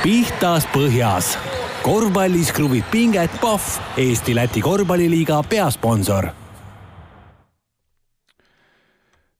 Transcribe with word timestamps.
pihtas 0.00 0.64
põhjas. 0.72 1.34
korvpallis 1.84 2.48
kruvib 2.56 2.86
pinget 2.90 3.32
Pahv, 3.40 3.60
Eesti-Läti 4.00 4.62
korvpalliliiga 4.64 5.42
peasponsor 5.48 6.30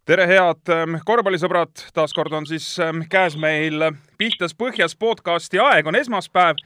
tere, 0.05 0.27
head 0.27 0.73
ähm, 0.75 0.99
korvpallisõbrad, 1.07 1.73
taaskord 1.97 2.37
on 2.37 2.49
siis 2.51 2.75
ähm, 2.83 3.07
käes 3.09 3.39
meil 3.41 3.87
Pihtas 4.21 4.53
põhjas 4.53 4.97
podcasti 5.01 5.63
aeg, 5.65 5.89
on 5.89 5.97
esmaspäev 5.97 6.61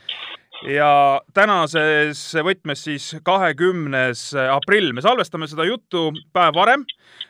ja 0.74 1.20
tänases 1.34 2.26
võtmes 2.34 2.82
siis 2.88 3.12
kahekümnes 3.22 4.32
aprill. 4.50 4.90
me 4.92 5.06
salvestame 5.06 5.46
seda 5.46 5.70
juttu 5.70 6.08
päev 6.32 6.58
varem, 6.58 6.82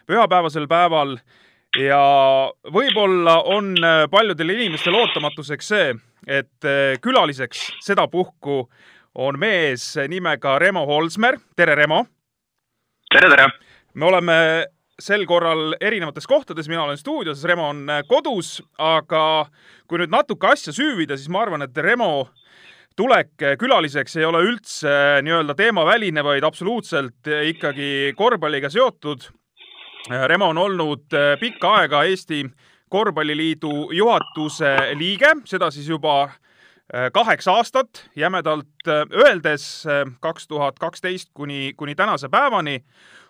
pühapäevasel 0.09 0.69
päeval 0.71 1.19
ja 1.81 2.01
võib-olla 2.73 3.39
on 3.51 3.75
paljudel 4.11 4.55
inimestel 4.55 4.95
ootamatuseks 4.99 5.71
see, 5.73 5.95
et 6.27 6.69
eh, 6.69 6.97
külaliseks 7.03 7.67
sedapuhku 7.85 8.65
on 9.25 9.39
mees 9.39 9.95
nimega 10.11 10.59
Remo 10.59 10.85
Holsmer. 10.87 11.39
tere, 11.57 11.75
Remo! 11.75 12.05
tere, 13.13 13.31
tere! 13.31 13.49
me 13.95 14.07
oleme 14.07 14.39
sel 15.01 15.25
korral 15.27 15.75
erinevates 15.83 16.27
kohtades, 16.31 16.69
mina 16.71 16.85
olen 16.85 16.99
stuudios, 16.99 17.45
Remo 17.45 17.69
on 17.73 17.85
eh, 17.91 18.03
kodus, 18.09 18.61
aga 18.79 19.47
kui 19.91 20.01
nüüd 20.01 20.15
natuke 20.15 20.55
asja 20.55 20.75
süüvida, 20.75 21.19
siis 21.19 21.31
ma 21.33 21.45
arvan, 21.45 21.67
et 21.67 21.77
Remo 21.77 22.29
tulek 22.95 23.59
külaliseks 23.59 24.21
ei 24.21 24.27
ole 24.29 24.45
üldse 24.47 24.91
nii-öelda 25.27 25.57
teemaväline, 25.59 26.23
vaid 26.23 26.47
absoluutselt 26.47 27.27
ikkagi 27.27 28.13
korvpalliga 28.15 28.71
seotud. 28.71 29.27
Remo 30.11 30.49
on 30.53 30.59
olnud 30.59 31.15
pikka 31.41 31.75
aega 31.79 32.03
Eesti 32.05 32.45
Korvpalliliidu 32.89 33.91
juhatuse 33.93 34.77
liige, 34.95 35.31
seda 35.49 35.71
siis 35.71 35.89
juba 35.89 36.31
kaheksa 37.13 37.55
aastat, 37.57 38.05
jämedalt 38.17 38.89
öeldes 39.17 39.87
kaks 40.21 40.49
tuhat 40.49 40.79
kaksteist 40.79 41.31
kuni, 41.35 41.73
kuni 41.77 41.95
tänase 41.95 42.29
päevani 42.29 42.85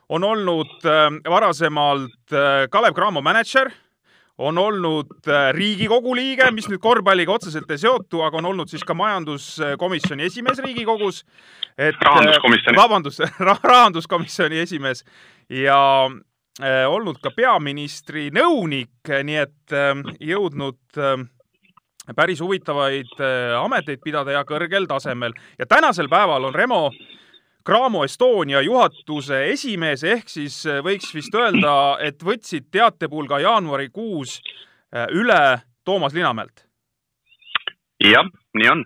on 0.09 0.25
olnud 0.25 0.83
varasemalt 1.31 2.35
Kalev 2.71 2.95
Cramo 2.95 3.23
mänedžer 3.23 3.71
on 4.39 4.59
olnud 4.59 5.29
äh, 5.29 5.53
Riigikogu 5.55 6.15
liige, 6.17 6.51
mis 6.55 6.67
nüüd 6.69 6.83
korvpalliga 6.83 7.35
otseselt 7.35 7.71
ei 7.71 7.79
seotu, 7.79 8.23
aga 8.27 8.41
on 8.41 8.51
olnud 8.51 8.71
siis 8.71 8.83
ka 8.87 8.95
majanduskomisjoni 8.99 10.27
esimees 10.27 10.59
Riigikogus. 10.65 11.25
et 11.79 11.97
rahanduskomisjoni. 12.03 12.77
vabandust 12.77 13.21
rahanduskomisjoni 13.71 14.59
esimees 14.59 15.05
ja 15.49 15.81
äh, 16.11 16.21
olnud 16.63 17.17
ka 17.19 17.33
peaministri 17.35 18.29
nõunik, 18.31 19.11
nii 19.11 19.41
et 19.43 19.75
äh, 19.75 20.03
jõudnud 20.23 21.01
äh, 21.03 21.25
päris 22.15 22.41
huvitavaid 22.45 23.19
äh, 23.19 23.57
ameteid 23.59 24.05
pidada 24.05 24.37
ja 24.37 24.45
kõrgel 24.47 24.87
tasemel. 24.87 25.35
ja 25.59 25.67
tänasel 25.67 26.09
päeval 26.09 26.45
on 26.45 26.55
Remo 26.55 26.87
äh, 26.87 27.15
Cramo 27.65 28.05
Estonia 28.05 28.61
juhatuse 28.61 29.39
esimees, 29.49 30.03
ehk 30.05 30.29
siis 30.29 30.59
äh, 30.69 30.83
võiks 30.85 31.15
vist 31.17 31.33
öelda, 31.33 31.97
et 32.05 32.21
võtsid 32.21 32.67
teatepulga 32.69 33.39
jaanuarikuus 33.41 34.37
äh, 34.37 35.07
üle 35.17 35.63
Toomas 35.85 36.13
Linamäelt. 36.13 36.67
jah, 38.05 38.29
nii 38.53 38.69
on. 38.69 38.85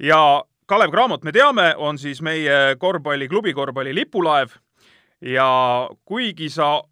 ja 0.00 0.18
Kalev 0.66 0.94
Cramot 0.96 1.28
me 1.28 1.32
teame, 1.32 1.74
on 1.76 2.00
siis 2.00 2.22
meie 2.24 2.76
korvpalli, 2.80 3.28
klubi 3.28 3.52
korvpalli 3.52 3.92
lipulaev 3.94 4.56
ja 5.20 5.88
kuigi 6.04 6.48
sa 6.50 6.82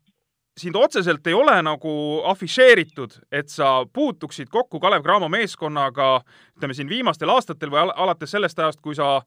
sind 0.57 0.77
otseselt 0.77 1.27
ei 1.27 1.35
ole 1.35 1.55
nagu 1.65 1.93
afišeeritud, 2.29 3.15
et 3.33 3.49
sa 3.49 3.87
puutuksid 3.93 4.51
kokku 4.53 4.81
Kalev 4.81 5.03
Cramo 5.03 5.29
meeskonnaga, 5.33 6.21
ütleme 6.57 6.77
siin 6.77 6.89
viimastel 6.89 7.33
aastatel 7.33 7.73
või 7.73 7.87
al 7.87 7.95
alates 8.05 8.31
sellest 8.31 8.59
ajast, 8.59 8.81
kui 8.85 8.95
sa 8.95 9.23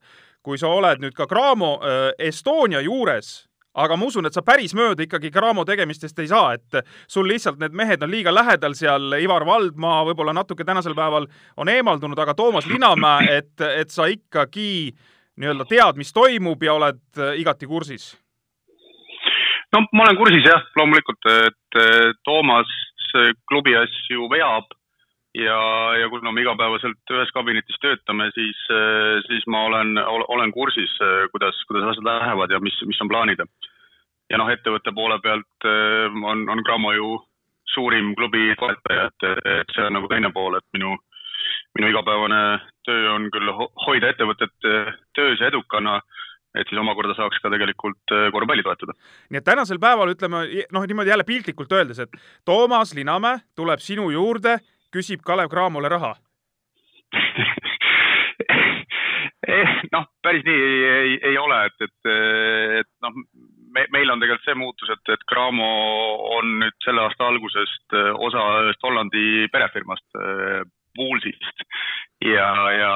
kui 0.46 0.60
sa 0.60 0.70
oled 0.70 1.02
nüüd 1.02 1.16
ka 1.16 1.26
Cramo 1.26 1.76
äh, 1.82 2.12
Estonia 2.28 2.78
juures, 2.84 3.48
aga 3.76 3.96
ma 3.98 4.06
usun, 4.06 4.28
et 4.28 4.36
sa 4.36 4.44
päris 4.46 4.76
mööda 4.78 5.02
ikkagi 5.02 5.32
Cramo 5.34 5.64
tegemistest 5.66 6.22
ei 6.22 6.30
saa, 6.30 6.54
et 6.54 6.86
sul 7.10 7.26
lihtsalt 7.28 7.58
need 7.60 7.74
mehed 7.76 8.04
on 8.06 8.12
liiga 8.12 8.32
lähedal 8.34 8.76
seal, 8.78 9.18
Ivar 9.18 9.44
Valdmaa 9.48 10.04
võib-olla 10.06 10.36
natuke 10.36 10.64
tänasel 10.64 10.94
päeval 10.96 11.26
on 11.58 11.72
eemaldunud, 11.72 12.18
aga 12.22 12.36
Toomas 12.38 12.68
Linamäe, 12.70 13.40
et, 13.40 13.66
et 13.66 13.90
sa 13.90 14.06
ikkagi 14.12 14.94
nii-öelda 15.36 15.66
tead, 15.68 15.98
mis 15.98 16.14
toimub 16.14 16.62
ja 16.62 16.78
oled 16.78 17.02
äh, 17.18 17.34
igati 17.42 17.66
kursis? 17.66 18.14
No 19.74 19.84
ma 19.92 20.06
olen 20.06 20.18
kursis 20.18 20.46
jah, 20.46 20.62
loomulikult, 20.78 21.30
et 21.46 21.80
Toomas 22.24 22.70
klubi 23.48 23.74
asju 23.78 24.28
veab 24.28 24.68
ja, 25.36 25.58
ja 26.00 26.08
kuna 26.08 26.32
me 26.32 26.42
igapäevaselt 26.44 27.12
ühes 27.12 27.32
kabinetis 27.34 27.78
töötame, 27.82 28.28
siis, 28.34 28.58
siis 29.28 29.46
ma 29.52 29.64
olen, 29.68 29.96
olen 30.06 30.52
kursis, 30.52 30.92
kuidas, 31.32 31.58
kuidas 31.68 31.90
asjad 31.92 32.08
lähevad 32.08 32.54
ja 32.54 32.60
mis, 32.60 32.76
mis 32.88 33.00
on 33.04 33.10
plaanid. 33.12 33.42
ja 34.30 34.38
noh, 34.40 34.48
ettevõtte 34.50 34.92
poole 34.94 35.18
pealt 35.22 35.68
eh, 35.70 36.16
on, 36.30 36.48
on 36.50 36.62
Cramo 36.66 36.92
ju 36.92 37.10
suurim 37.74 38.14
klubi 38.18 38.54
toetaja, 38.58 39.10
et, 39.10 39.68
see 39.74 39.84
on 39.84 39.94
nagu 39.98 40.08
teine 40.10 40.32
pool, 40.34 40.56
et 40.56 40.66
minu, 40.74 40.96
minu 41.78 41.90
igapäevane 41.92 42.40
töö 42.88 43.12
on 43.12 43.28
küll 43.34 43.52
hoida 43.86 44.10
ettevõtet 44.10 44.70
eh, 44.70 44.94
töös 45.14 45.40
ja 45.40 45.52
edukana 45.52 46.00
et 46.60 46.68
siis 46.68 46.80
omakorda 46.80 47.14
saaks 47.16 47.40
ka 47.42 47.50
tegelikult 47.52 48.14
eh, 48.14 48.28
korvpalli 48.34 48.64
toetada. 48.66 48.92
nii 49.30 49.40
et 49.40 49.46
tänasel 49.46 49.80
päeval 49.82 50.12
ütleme 50.14 50.44
noh, 50.72 50.86
niimoodi 50.86 51.12
jälle 51.12 51.26
piltlikult 51.28 51.72
öeldes, 51.72 51.98
et 52.04 52.12
Toomas 52.44 52.94
Linamäe 52.94 53.42
tuleb 53.56 53.80
sinu 53.84 54.10
juurde 54.14 54.58
küsib 54.94 55.20
Kalev 55.26 55.48
Cramole 55.52 55.88
raha 55.92 56.14
eh, 59.48 59.76
noh, 59.92 60.08
päris 60.22 60.44
nii 60.46 60.62
ei, 60.70 60.78
ei, 60.94 61.18
ei 61.32 61.36
ole, 61.38 61.58
et, 61.68 61.78
et, 61.88 62.00
et 62.80 62.90
noh, 63.04 63.12
me, 63.76 63.84
meil 63.94 64.10
on 64.12 64.22
tegelikult 64.22 64.48
see 64.48 64.58
muutus, 64.58 64.90
et, 64.92 65.12
et 65.14 65.22
Cramo 65.30 65.68
on 66.38 66.56
nüüd 66.62 66.76
selle 66.84 67.04
aasta 67.04 67.28
algusest 67.30 67.98
eh, 67.98 68.12
osa 68.28 68.42
ühest 68.66 68.82
Hollandi 68.86 69.26
perefirmast, 69.52 70.08
Eh, 70.96 72.32
ja, 72.32 72.48
ja, 72.72 72.94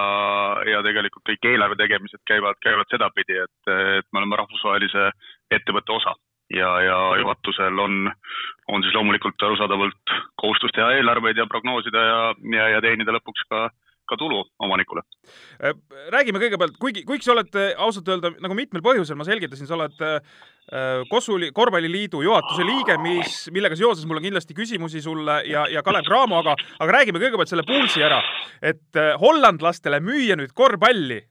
ja 0.70 0.82
tegelikult 0.86 1.24
kõik 1.28 1.46
eelarve 1.52 1.76
tegemised 1.76 2.22
käivad, 2.26 2.58
käivad 2.64 2.88
sedapidi, 2.90 3.36
et, 3.44 3.72
et 4.00 4.08
me 4.12 4.22
oleme 4.22 4.40
rahvusvahelise 4.40 5.10
ettevõtte 5.50 5.92
osa. 5.92 6.14
Ja, 6.50 6.70
ja 6.82 6.96
juhatusel 7.20 7.78
on, 7.78 8.08
on 8.68 8.82
siis 8.82 8.94
loomulikult 8.96 9.42
arusaadavalt 9.46 10.14
kohustus 10.40 10.72
teha 10.74 10.96
eelarveid 10.96 11.38
ja 11.38 11.46
prognoosida 11.46 12.02
ja, 12.08 12.22
ja, 12.56 12.64
ja 12.74 12.80
teenida 12.82 13.14
lõpuks 13.14 13.44
ka 13.52 13.68
ka 14.10 14.18
tulu 14.20 14.40
omanikule. 14.62 15.02
Äh, 15.62 15.76
räägime 16.12 16.40
kõigepealt, 16.42 16.78
kuigi, 16.82 17.04
kuigi 17.08 17.26
sa 17.26 17.34
oled 17.34 17.58
äh, 17.58 17.72
ausalt 17.80 18.08
öelda 18.10 18.32
nagu 18.42 18.56
mitmel 18.58 18.82
põhjusel, 18.84 19.18
ma 19.18 19.26
selgitasin, 19.28 19.68
sa 19.70 19.78
oled 19.78 20.06
äh, 20.06 20.18
Kossu 21.10 21.34
korvpalliliidu 21.54 22.20
juhatuse 22.22 22.62
liige, 22.62 22.94
mis, 23.02 23.40
millega 23.50 23.74
seoses 23.78 24.06
mul 24.06 24.20
on 24.20 24.26
kindlasti 24.28 24.54
küsimusi 24.54 25.02
sulle 25.02 25.40
ja, 25.50 25.64
ja 25.72 25.82
Kalev 25.82 26.06
Cramo, 26.06 26.38
aga, 26.44 26.54
aga 26.78 26.94
räägime 27.00 27.18
kõigepealt 27.22 27.50
selle 27.50 27.66
Poolsi 27.66 28.04
ära. 28.06 28.20
et 28.62 28.98
hollandlastele 29.18 29.98
müüa 30.04 30.36
nüüd 30.38 30.52
korvpalli 30.54 31.24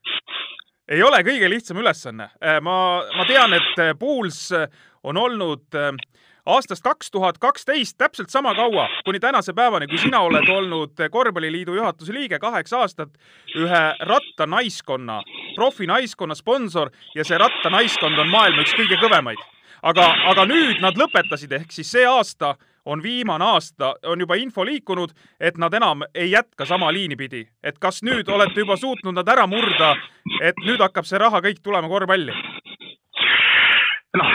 ei 0.90 1.04
ole 1.06 1.22
kõige 1.24 1.48
lihtsam 1.48 1.80
ülesanne. 1.80 2.28
ma, 2.66 2.76
ma 3.16 3.26
tean, 3.30 3.54
et 3.56 4.00
Pools 4.00 4.50
on 5.04 5.18
olnud 5.18 5.78
äh, 5.78 5.94
aastast 6.46 6.84
kaks 6.84 7.12
tuhat 7.12 7.38
kaksteist 7.38 7.98
täpselt 7.98 8.30
sama 8.30 8.56
kaua, 8.56 8.88
kuni 9.06 9.20
tänase 9.20 9.54
päevani, 9.54 9.88
kui 9.88 9.98
sina 9.98 10.20
oled 10.20 10.50
olnud 10.50 11.04
korvpalliliidu 11.12 11.76
juhatuse 11.76 12.14
liige 12.14 12.40
kaheksa 12.40 12.80
aastat, 12.80 13.10
ühe 13.56 13.84
rattanaiskonna, 14.00 15.22
profinaiskonna 15.56 16.36
sponsor 16.36 16.90
ja 17.16 17.26
see 17.26 17.38
rattanaiskond 17.38 18.18
on 18.18 18.30
maailma 18.30 18.66
üks 18.66 18.76
kõige 18.78 19.00
kõvemaid. 19.02 19.40
aga, 19.82 20.10
aga 20.28 20.44
nüüd 20.46 20.82
nad 20.84 20.98
lõpetasid, 21.00 21.54
ehk 21.56 21.72
siis 21.72 21.92
see 21.92 22.08
aasta 22.08 22.56
on 22.86 23.04
viimane 23.04 23.46
aasta, 23.46 23.96
on 24.06 24.20
juba 24.20 24.36
info 24.36 24.66
liikunud, 24.66 25.12
et 25.40 25.58
nad 25.58 25.74
enam 25.74 26.04
ei 26.14 26.32
jätka 26.32 26.66
sama 26.66 26.94
liini 26.94 27.16
pidi. 27.16 27.48
et 27.64 27.80
kas 27.80 28.04
nüüd 28.04 28.30
olete 28.30 28.60
juba 28.60 28.78
suutnud 28.78 29.16
nad 29.16 29.28
ära 29.28 29.48
murda, 29.48 29.96
et 30.42 30.56
nüüd 30.66 30.82
hakkab 30.82 31.06
see 31.06 31.20
raha 31.20 31.42
kõik 31.42 31.62
tulema 31.64 31.88
korvpalli? 31.88 32.34
Noh, 34.18 34.32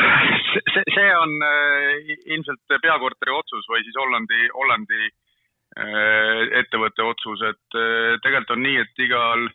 see, 0.52 0.84
see 0.94 1.10
on 1.18 1.34
äh, 1.42 2.14
ilmselt 2.36 2.78
peakorteri 2.82 3.34
otsus 3.34 3.66
või 3.70 3.82
siis 3.82 3.98
Hollandi, 3.98 4.48
Hollandi 4.54 5.02
äh, 5.08 6.40
ettevõtte 6.62 7.06
otsus, 7.06 7.42
et 7.48 7.78
äh, 7.78 8.14
tegelikult 8.22 8.54
on 8.56 8.64
nii, 8.66 8.80
et 8.84 9.04
igal, 9.06 9.46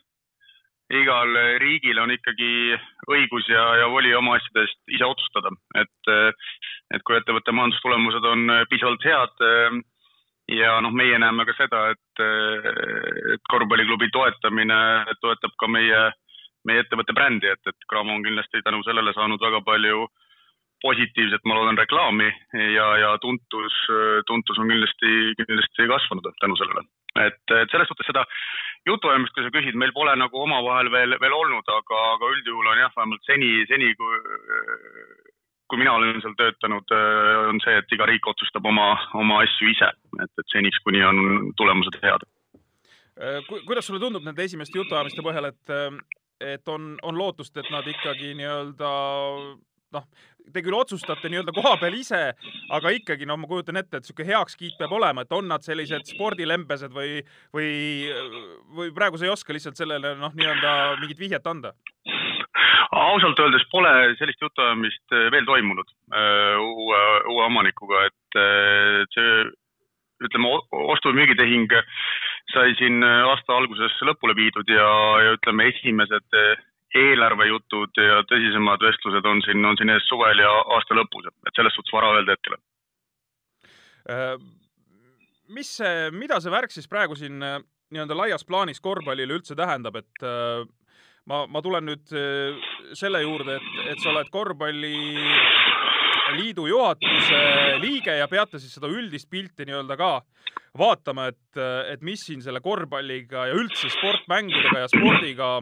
igal 1.00 1.38
riigil 1.62 2.02
on 2.02 2.12
ikkagi 2.12 2.52
õigus 3.08 3.48
ja, 3.48 3.64
ja 3.80 3.88
voli 3.92 4.12
oma 4.16 4.36
asjadest 4.36 4.80
ise 4.92 5.06
otsustada, 5.06 5.54
et, 5.78 6.34
et 6.96 7.06
kui 7.06 7.16
ettevõtte 7.16 7.54
majandustulemused 7.54 8.26
on 8.26 8.56
piisavalt 8.72 9.06
head 9.06 9.46
ja 10.50 10.80
noh, 10.82 10.90
meie 10.90 11.14
näeme 11.22 11.46
ka 11.46 11.54
seda, 11.54 11.84
et, 11.94 12.24
et 13.36 13.44
korvpalliklubi 13.52 14.10
toetamine 14.10 14.80
toetab 15.22 15.54
ka 15.62 15.70
meie 15.70 16.08
meie 16.68 16.82
ettevõtte 16.84 17.14
brändi, 17.16 17.48
et, 17.50 17.62
et 17.66 17.88
Cramo 17.90 18.16
on 18.16 18.24
kindlasti 18.26 18.62
tänu 18.66 18.82
sellele 18.86 19.14
saanud 19.16 19.40
väga 19.40 19.62
palju 19.66 20.08
positiivset, 20.80 21.44
ma 21.44 21.56
loodan, 21.58 21.78
reklaami 21.78 22.28
ja, 22.74 22.86
ja 23.02 23.10
tuntus, 23.20 23.76
tuntus 24.28 24.58
on 24.60 24.70
kindlasti, 24.72 25.34
kindlasti 25.40 25.88
kasvanud 25.90 26.28
tänu 26.40 26.56
sellele. 26.56 26.84
et, 27.20 27.42
et 27.58 27.72
selles 27.72 27.88
suhtes 27.90 28.08
seda 28.08 28.24
jutuajamist, 28.88 29.34
kui 29.34 29.44
sa 29.44 29.52
küsid, 29.52 29.76
meil 29.76 29.92
pole 29.96 30.14
nagu 30.16 30.40
omavahel 30.44 30.90
veel, 30.92 31.16
veel 31.20 31.36
olnud, 31.36 31.68
aga, 31.80 32.04
aga 32.14 32.30
üldjuhul 32.36 32.70
on 32.72 32.80
jah, 32.80 32.92
vähemalt 32.96 33.28
seni, 33.28 33.50
seni 33.68 33.92
kui, 33.98 34.20
kui 35.70 35.80
mina 35.82 35.94
olen 35.98 36.22
seal 36.24 36.36
töötanud, 36.38 36.94
on 37.50 37.60
see, 37.64 37.76
et 37.82 37.96
iga 37.96 38.08
riik 38.08 38.30
otsustab 38.32 38.66
oma, 38.66 38.92
oma 39.20 39.42
asju 39.44 39.72
ise, 39.74 39.90
et, 40.22 40.32
et 40.32 40.54
seniks, 40.54 40.80
kuni 40.86 41.02
on 41.04 41.50
tulemused 41.60 42.00
head. 42.04 42.24
kuidas 43.66 43.86
sulle 43.86 44.00
tundub 44.00 44.24
nende 44.24 44.48
esimeste 44.48 44.80
jutuajamiste 44.80 45.26
põhjal, 45.26 45.52
et, 45.52 45.76
et 46.40 46.68
on, 46.68 46.94
on 47.02 47.18
lootust, 47.18 47.56
et 47.60 47.68
nad 47.72 47.86
ikkagi 47.86 48.34
nii-öelda 48.38 48.90
noh, 49.96 50.06
te 50.50 50.62
küll 50.64 50.76
otsustate 50.76 51.30
nii-öelda 51.30 51.54
koha 51.54 51.74
peal 51.80 51.96
ise, 51.98 52.20
aga 52.74 52.92
ikkagi 52.94 53.28
no 53.28 53.36
ma 53.40 53.48
kujutan 53.50 53.80
ette, 53.80 53.98
et 53.98 54.06
niisugune 54.06 54.30
heakskiit 54.32 54.78
peab 54.78 54.94
olema, 54.96 55.24
et 55.24 55.36
on 55.36 55.48
nad 55.50 55.64
sellised 55.66 56.10
spordilembesed 56.14 56.94
või, 56.94 57.20
või, 57.54 57.70
või 58.76 58.92
praegu 58.96 59.20
sa 59.20 59.28
ei 59.28 59.34
oska 59.34 59.54
lihtsalt 59.54 59.80
sellele 59.80 60.14
noh, 60.20 60.34
nii-öelda 60.36 60.76
mingit 61.02 61.22
vihjet 61.22 61.46
anda? 61.50 61.74
ausalt 62.90 63.38
öeldes 63.38 63.62
pole 63.70 63.90
sellist 64.18 64.40
jutuajamist 64.42 65.14
veel 65.30 65.44
toimunud 65.46 65.86
äh, 66.10 66.56
uue, 66.58 67.02
uue 67.30 67.44
omanikuga, 67.46 68.02
et 68.08 68.38
äh, 68.40 69.04
see 69.14 69.44
ütleme, 70.26 70.50
ostu- 70.90 71.12
ja 71.12 71.16
müügitehing 71.16 71.70
sai 72.52 72.74
siin 72.78 73.04
aasta 73.04 73.56
alguses 73.56 73.94
lõpule 74.06 74.34
viidud 74.38 74.68
ja, 74.70 74.88
ja 75.24 75.36
ütleme, 75.36 75.68
esimesed 75.70 76.38
eelarvejutud 76.96 78.00
ja 78.02 78.22
tõsisemad 78.30 78.82
vestlused 78.82 79.26
on 79.26 79.42
siin, 79.46 79.62
on 79.64 79.78
siin 79.78 79.92
ees 79.94 80.06
suvel 80.10 80.42
ja 80.42 80.50
aasta 80.76 80.96
lõpus, 80.98 81.28
et 81.46 81.54
selles 81.54 81.76
suhtes 81.76 81.94
vara 81.94 82.10
öelda 82.16 82.34
hetkel. 82.34 82.56
Äh, 84.10 84.34
mis 85.54 85.70
see, 85.78 86.10
mida 86.16 86.40
see 86.42 86.52
värk 86.52 86.74
siis 86.74 86.90
praegu 86.90 87.18
siin 87.18 87.42
äh, 87.46 87.60
nii-öelda 87.94 88.16
laias 88.18 88.46
plaanis 88.46 88.82
korvpallile 88.82 89.38
üldse 89.38 89.54
tähendab, 89.58 90.00
et 90.02 90.26
äh, 90.26 90.64
ma, 91.30 91.44
ma 91.46 91.62
tulen 91.62 91.86
nüüd 91.86 92.10
selle 92.98 93.22
juurde, 93.22 93.60
et, 93.60 93.72
et 93.92 94.02
sa 94.02 94.10
oled 94.10 94.30
korvpalliliidu 96.30 96.66
juhatuse 96.66 97.78
liige 97.80 98.14
ja 98.16 98.28
peate 98.28 98.58
siis 98.58 98.74
seda 98.74 98.88
üldist 98.88 99.28
pilti 99.30 99.66
nii-öelda 99.66 99.96
ka 99.98 100.22
vaatama, 100.78 101.26
et, 101.30 101.58
et 101.90 102.00
mis 102.02 102.20
siin 102.22 102.42
selle 102.42 102.60
korvpalliga 102.60 103.48
ja 103.50 103.54
üldse 103.54 103.90
sportmängudega 103.90 104.84
ja 104.84 104.88
spordiga 104.88 105.60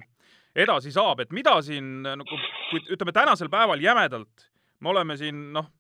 edasi 0.55 0.93
saab, 0.93 1.20
et 1.20 1.32
mida 1.32 1.56
siin 1.62 2.03
nagu, 2.05 2.41
kui 2.70 2.82
ütleme 2.93 3.12
tänasel 3.12 3.49
päeval 3.49 3.81
jämedalt, 3.81 4.49
me 4.81 4.93
oleme 4.93 5.17
siin 5.17 5.53
noh, 5.53 5.70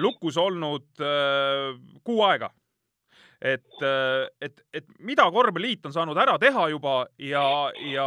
lukus 0.00 0.38
olnud 0.40 0.86
äh, 1.02 1.74
kuu 2.04 2.22
aega. 2.24 2.50
Et, 3.44 3.82
äh, 3.84 4.26
et, 4.40 4.62
et 4.72 4.86
mida 5.04 5.26
korvpalliliit 5.32 5.84
on 5.86 5.94
saanud 5.94 6.18
ära 6.20 6.38
teha 6.40 6.68
juba 6.72 7.04
ja, 7.20 7.44
ja 7.92 8.06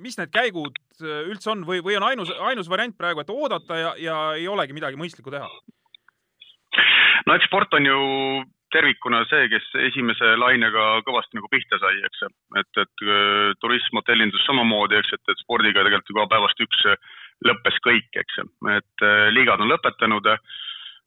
mis 0.00 0.16
need 0.20 0.32
käigud 0.32 0.78
üldse 1.00 1.52
on 1.54 1.66
või, 1.68 1.82
või 1.84 1.96
on 1.96 2.06
ainus, 2.08 2.32
ainus 2.50 2.68
variant 2.68 2.96
praegu, 2.96 3.22
et 3.22 3.32
oodata 3.32 3.76
ja, 3.78 3.92
ja 4.00 4.16
ei 4.36 4.48
olegi 4.48 4.76
midagi 4.76 5.00
mõistlikku 5.00 5.32
teha? 5.32 5.48
no 7.26 7.36
eks 7.36 7.48
sport 7.50 7.76
on 7.76 7.86
ju 7.88 8.00
tervikuna 8.70 9.24
see, 9.26 9.48
kes 9.50 9.66
esimese 9.90 10.34
lainega 10.38 11.00
kõvasti 11.06 11.38
nagu 11.38 11.48
pihta 11.50 11.78
sai, 11.82 11.96
eks. 12.06 12.26
et, 12.60 12.82
et 12.84 13.04
äh, 13.06 13.50
turism, 13.62 13.98
hotellindus 13.98 14.44
samamoodi, 14.46 14.98
eks, 15.00 15.16
et, 15.16 15.24
et 15.32 15.42
spordiga 15.42 15.82
tegelikult 15.82 16.14
juba 16.14 16.28
päevast 16.30 16.62
üks 16.64 16.84
lõppes 17.46 17.80
kõik, 17.86 18.10
eks. 18.22 18.42
et 18.76 19.06
äh, 19.06 19.28
liigad 19.34 19.62
on 19.62 19.72
lõpetanud. 19.72 20.28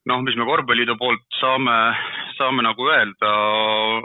Noh, 0.10 0.22
mis 0.26 0.36
me 0.36 0.48
Korvpalliliidu 0.48 0.98
poolt 1.00 1.24
saame, 1.40 1.78
saame 2.38 2.66
nagu 2.66 2.90
öelda, 2.92 3.32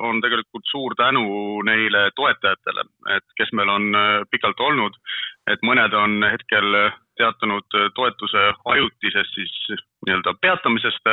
on 0.08 0.22
tegelikult 0.24 0.70
suur 0.70 0.94
tänu 0.98 1.24
neile 1.66 2.08
toetajatele, 2.18 2.86
et 3.16 3.26
kes 3.40 3.52
meil 3.58 3.72
on 3.74 3.90
äh, 3.98 4.22
pikalt 4.30 4.60
olnud, 4.60 4.96
et 5.50 5.62
mõned 5.66 5.94
on 5.96 6.22
hetkel 6.28 6.80
teatanud 7.18 7.74
toetuse 7.96 8.42
ajutisest 8.70 9.34
siis 9.34 9.82
nii-öelda 10.06 10.36
peatamisest 10.38 11.08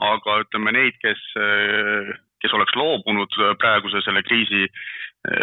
aga 0.00 0.40
ütleme 0.44 0.72
neid, 0.74 0.96
kes, 1.02 1.20
kes 2.40 2.54
oleks 2.56 2.76
loobunud 2.78 3.36
praeguse 3.60 4.02
selle 4.04 4.22
kriisi 4.26 4.68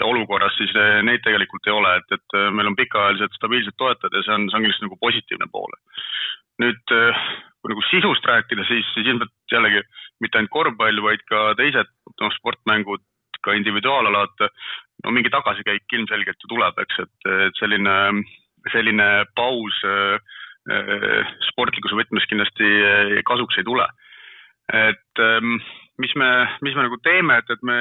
olukorras, 0.06 0.56
siis 0.58 0.74
neid 1.06 1.22
tegelikult 1.26 1.68
ei 1.70 1.76
ole, 1.76 1.92
et, 2.00 2.16
et 2.18 2.38
meil 2.56 2.72
on 2.72 2.78
pikaajalised 2.80 3.36
stabiilsed 3.38 3.78
toetajad 3.78 4.18
ja 4.18 4.24
see 4.26 4.38
on, 4.38 4.48
see 4.50 4.58
on 4.58 4.66
kindlasti 4.66 4.88
nagu 4.88 4.98
positiivne 5.04 5.50
pool. 5.54 5.78
nüüd 6.58 6.96
kui 7.68 7.76
nagu 7.76 7.86
sisust 7.90 8.26
rääkida, 8.26 8.64
siis, 8.70 8.88
siis 8.96 9.08
ilmselt 9.12 9.34
jällegi 9.52 9.84
mitte 10.24 10.40
ainult 10.40 10.54
korvpall, 10.56 11.04
vaid 11.04 11.24
ka 11.28 11.52
teised 11.60 11.90
noh, 12.22 12.34
sportmängud, 12.40 13.04
ka 13.44 13.54
individuaalalad, 13.54 14.48
no 15.04 15.14
mingi 15.14 15.30
tagasikäik 15.34 15.94
ilmselgelt 15.94 16.42
ju 16.42 16.50
tuleb, 16.56 16.80
eks, 16.84 17.04
et, 17.04 17.28
selline, 17.60 17.98
selline 18.74 19.08
paus 19.38 19.78
sportlikkuse 21.48 21.96
võtmes 21.96 22.26
kindlasti 22.28 22.72
kasuks 23.28 23.60
ei 23.60 23.68
tule. 23.68 23.86
Et 24.76 25.22
ähm, 25.24 25.60
mis 26.02 26.12
me, 26.20 26.30
mis 26.66 26.76
me 26.76 26.84
nagu 26.84 26.98
teeme, 27.06 27.38
et, 27.40 27.52
et 27.54 27.62
me 27.64 27.78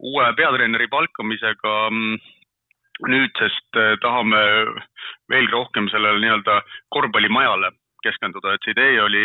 uue 0.00 0.28
peatreeneri 0.38 0.88
palkamisega 0.88 1.74
mm, 1.90 2.14
nüüdsest 3.08 3.76
äh, 3.76 3.98
tahame 4.00 4.40
veelgi 5.28 5.52
rohkem 5.52 5.90
sellele 5.92 6.22
nii-öelda 6.24 6.60
korvpallimajale 6.96 7.74
keskenduda, 8.04 8.54
et 8.54 8.66
see 8.66 8.76
idee 8.76 9.00
oli, 9.02 9.24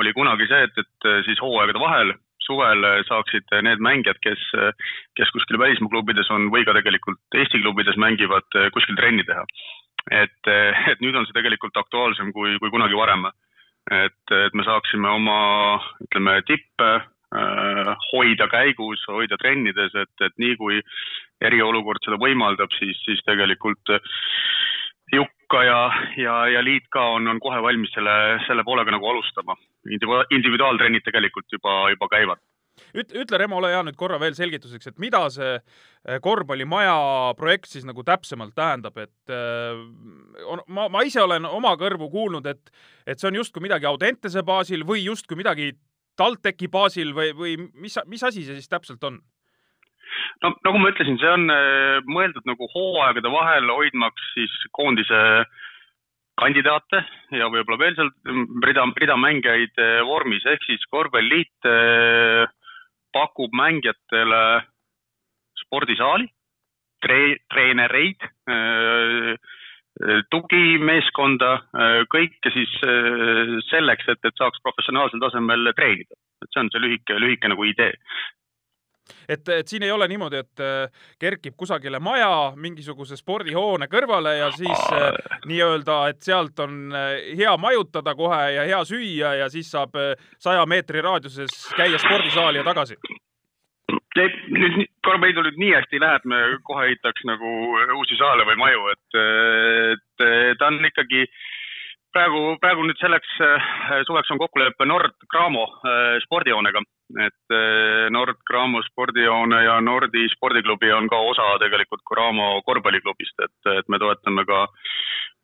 oli 0.00 0.14
kunagi 0.16 0.48
see, 0.50 0.66
et, 0.68 0.82
et 0.84 1.08
äh, 1.10 1.20
siis 1.28 1.42
hooaegade 1.42 1.82
vahel 1.82 2.14
suvel 2.40 2.86
saaksid 3.06 3.52
need 3.62 3.82
mängijad, 3.84 4.16
kes, 4.24 4.40
kes 5.14 5.28
kuskil 5.34 5.58
välismaa 5.60 5.92
klubides 5.92 6.30
on 6.34 6.48
või 6.50 6.64
ka 6.66 6.72
tegelikult 6.74 7.36
Eesti 7.36 7.60
klubides 7.60 7.98
mängivad, 8.00 8.48
kuskil 8.74 8.96
trenni 8.96 9.26
teha. 9.28 9.44
et, 10.16 10.48
et 10.90 11.04
nüüd 11.04 11.14
on 11.14 11.28
see 11.28 11.36
tegelikult 11.36 11.76
aktuaalsem 11.76 12.32
kui, 12.32 12.56
kui 12.58 12.72
kunagi 12.72 12.96
varem 12.96 13.28
et, 13.90 14.34
et 14.34 14.54
me 14.54 14.66
saaksime 14.66 15.08
oma, 15.08 15.38
ütleme, 16.04 16.36
tippe 16.48 16.90
äh, 16.98 17.90
hoida 18.10 18.48
käigus, 18.52 19.02
hoida 19.08 19.38
trennides, 19.40 19.94
et, 19.94 20.12
et 20.26 20.36
nii 20.42 20.56
kui 20.60 20.80
eriolukord 21.44 22.02
seda 22.04 22.20
võimaldab, 22.20 22.72
siis, 22.78 22.98
siis 23.06 23.22
tegelikult 23.26 23.94
Jukka 25.12 25.64
ja, 25.66 25.80
ja, 26.16 26.36
ja 26.54 26.62
liit 26.62 26.86
ka 26.94 27.02
on, 27.16 27.26
on 27.28 27.40
kohe 27.42 27.58
valmis 27.62 27.92
selle, 27.94 28.14
selle 28.46 28.64
poolega 28.64 28.94
nagu 28.94 29.08
alustama. 29.10 29.56
individuaaltrennid 30.30 31.02
tegelikult 31.04 31.52
juba, 31.52 31.82
juba 31.90 32.08
käivad 32.12 32.42
üt-, 32.94 33.12
ütle, 33.14 33.38
Remo, 33.40 33.58
ole 33.60 33.72
hea 33.72 33.82
nüüd 33.86 33.98
korra 33.98 34.18
veel 34.20 34.36
selgituseks, 34.36 34.90
et 34.90 35.02
mida 35.02 35.22
see 35.32 35.52
eh, 35.56 36.18
korvpallimaja 36.24 36.94
projekt 37.38 37.70
siis 37.72 37.86
nagu 37.88 38.04
täpsemalt 38.06 38.54
tähendab, 38.58 38.98
et 39.02 39.34
äh, 39.34 39.82
on, 40.46 40.64
ma, 40.68 40.88
ma 40.92 41.04
ise 41.06 41.22
olen 41.22 41.48
oma 41.48 41.74
kõrvu 41.80 42.10
kuulnud, 42.12 42.46
et, 42.50 42.72
et 43.06 43.20
see 43.20 43.30
on 43.30 43.40
justkui 43.40 43.64
midagi 43.66 43.88
Audentese 43.90 44.44
baasil 44.46 44.86
või 44.88 45.04
justkui 45.04 45.38
midagi 45.40 45.72
TalTechi 46.20 46.68
baasil 46.72 47.14
või, 47.16 47.34
või 47.36 47.56
mis, 47.80 47.96
mis 48.10 48.24
asi 48.26 48.44
see 48.44 48.58
siis 48.58 48.70
täpselt 48.70 49.04
on? 49.08 49.20
No 50.44 50.52
nagu 50.66 50.82
ma 50.82 50.92
ütlesin, 50.92 51.18
see 51.20 51.32
on 51.32 51.50
äh, 51.54 51.98
mõeldud 52.08 52.46
nagu 52.48 52.68
hooaegade 52.74 53.32
vahel 53.32 53.72
hoidmaks 53.74 54.32
siis 54.34 54.54
koondise 54.76 55.20
kandidaate 56.40 57.02
ja 57.36 57.50
võib-olla 57.52 57.78
veel 57.82 57.96
seal 57.98 58.10
rida, 58.64 58.86
rida 58.96 59.16
mängijaid 59.20 59.80
vormis, 60.08 60.46
ehk 60.48 60.62
siis 60.64 60.86
korvpalliliit 60.88 61.68
pakub 63.12 63.52
mängijatele 63.56 64.42
spordisaali, 65.64 66.28
tre-, 67.04 67.38
treenereid, 67.52 68.26
äh, 68.50 69.34
tugimeeskonda, 70.32 71.52
äh, 71.54 72.00
kõike 72.12 72.52
siis 72.54 72.72
äh, 72.86 73.56
selleks, 73.70 74.08
et, 74.12 74.20
et 74.24 74.36
saaks 74.38 74.62
professionaalsel 74.64 75.22
tasemel 75.22 75.72
treenida. 75.76 76.16
et 76.40 76.48
see 76.54 76.62
on 76.62 76.70
see 76.72 76.80
lühike, 76.80 77.18
lühike 77.20 77.50
nagu 77.52 77.66
idee 77.68 77.92
et, 79.28 79.48
et 79.48 79.68
siin 79.68 79.82
ei 79.86 79.92
ole 79.94 80.08
niimoodi, 80.10 80.42
et 80.42 80.64
kerkib 81.20 81.56
kusagile 81.56 82.00
maja 82.02 82.52
mingisuguse 82.56 83.16
spordihoone 83.18 83.88
kõrvale 83.90 84.36
ja 84.38 84.50
siis 84.54 84.84
nii-öelda, 85.46 86.00
et 86.10 86.22
sealt 86.24 86.58
on 86.64 86.92
hea 87.36 87.56
majutada 87.60 88.14
kohe 88.18 88.42
ja 88.56 88.66
hea 88.68 88.84
süüa 88.88 89.34
ja 89.42 89.48
siis 89.52 89.70
saab 89.70 89.96
saja 90.38 90.66
meetri 90.66 91.02
raadiuses 91.04 91.72
käia 91.76 91.98
spordisaali 91.98 92.62
ja 92.62 92.66
tagasi. 92.66 92.98
Nüüd 94.20 94.90
korvpalliliidul 95.06 95.46
nüüd 95.48 95.58
nii 95.62 95.70
hästi 95.76 95.96
ei 95.96 96.02
lähe, 96.02 96.18
et 96.18 96.26
me 96.28 96.38
kohe 96.66 96.88
ehitaks 96.90 97.24
nagu 97.28 97.50
uusi 97.96 98.18
saale 98.18 98.44
või 98.48 98.58
maju, 98.58 98.88
et, 98.92 99.18
et 99.94 100.24
ta 100.58 100.68
on 100.68 100.80
ikkagi 100.86 101.24
praegu, 102.14 102.40
praegu 102.62 102.86
nüüd 102.86 102.98
selleks 103.00 103.36
suveks 104.08 104.32
on 104.34 104.40
kokkulepe 104.42 104.86
Nord 104.88 105.14
Cramo 105.30 105.66
äh, 105.66 106.18
spordihoonega, 106.26 106.82
et 107.18 107.54
äh, 107.54 108.10
Nord 108.10 108.38
Cramo 108.46 108.82
spordihoone 108.86 109.64
ja 109.64 109.80
Nordi 109.82 110.28
spordiklubi 110.34 110.92
on 110.94 111.08
ka 111.10 111.18
osa 111.32 111.56
tegelikult 111.62 112.04
Cramo 112.06 112.60
korvpalliklubist, 112.66 113.34
et, 113.42 113.72
et 113.78 113.88
me 113.88 113.98
toetame 113.98 114.46
ka 114.46 114.66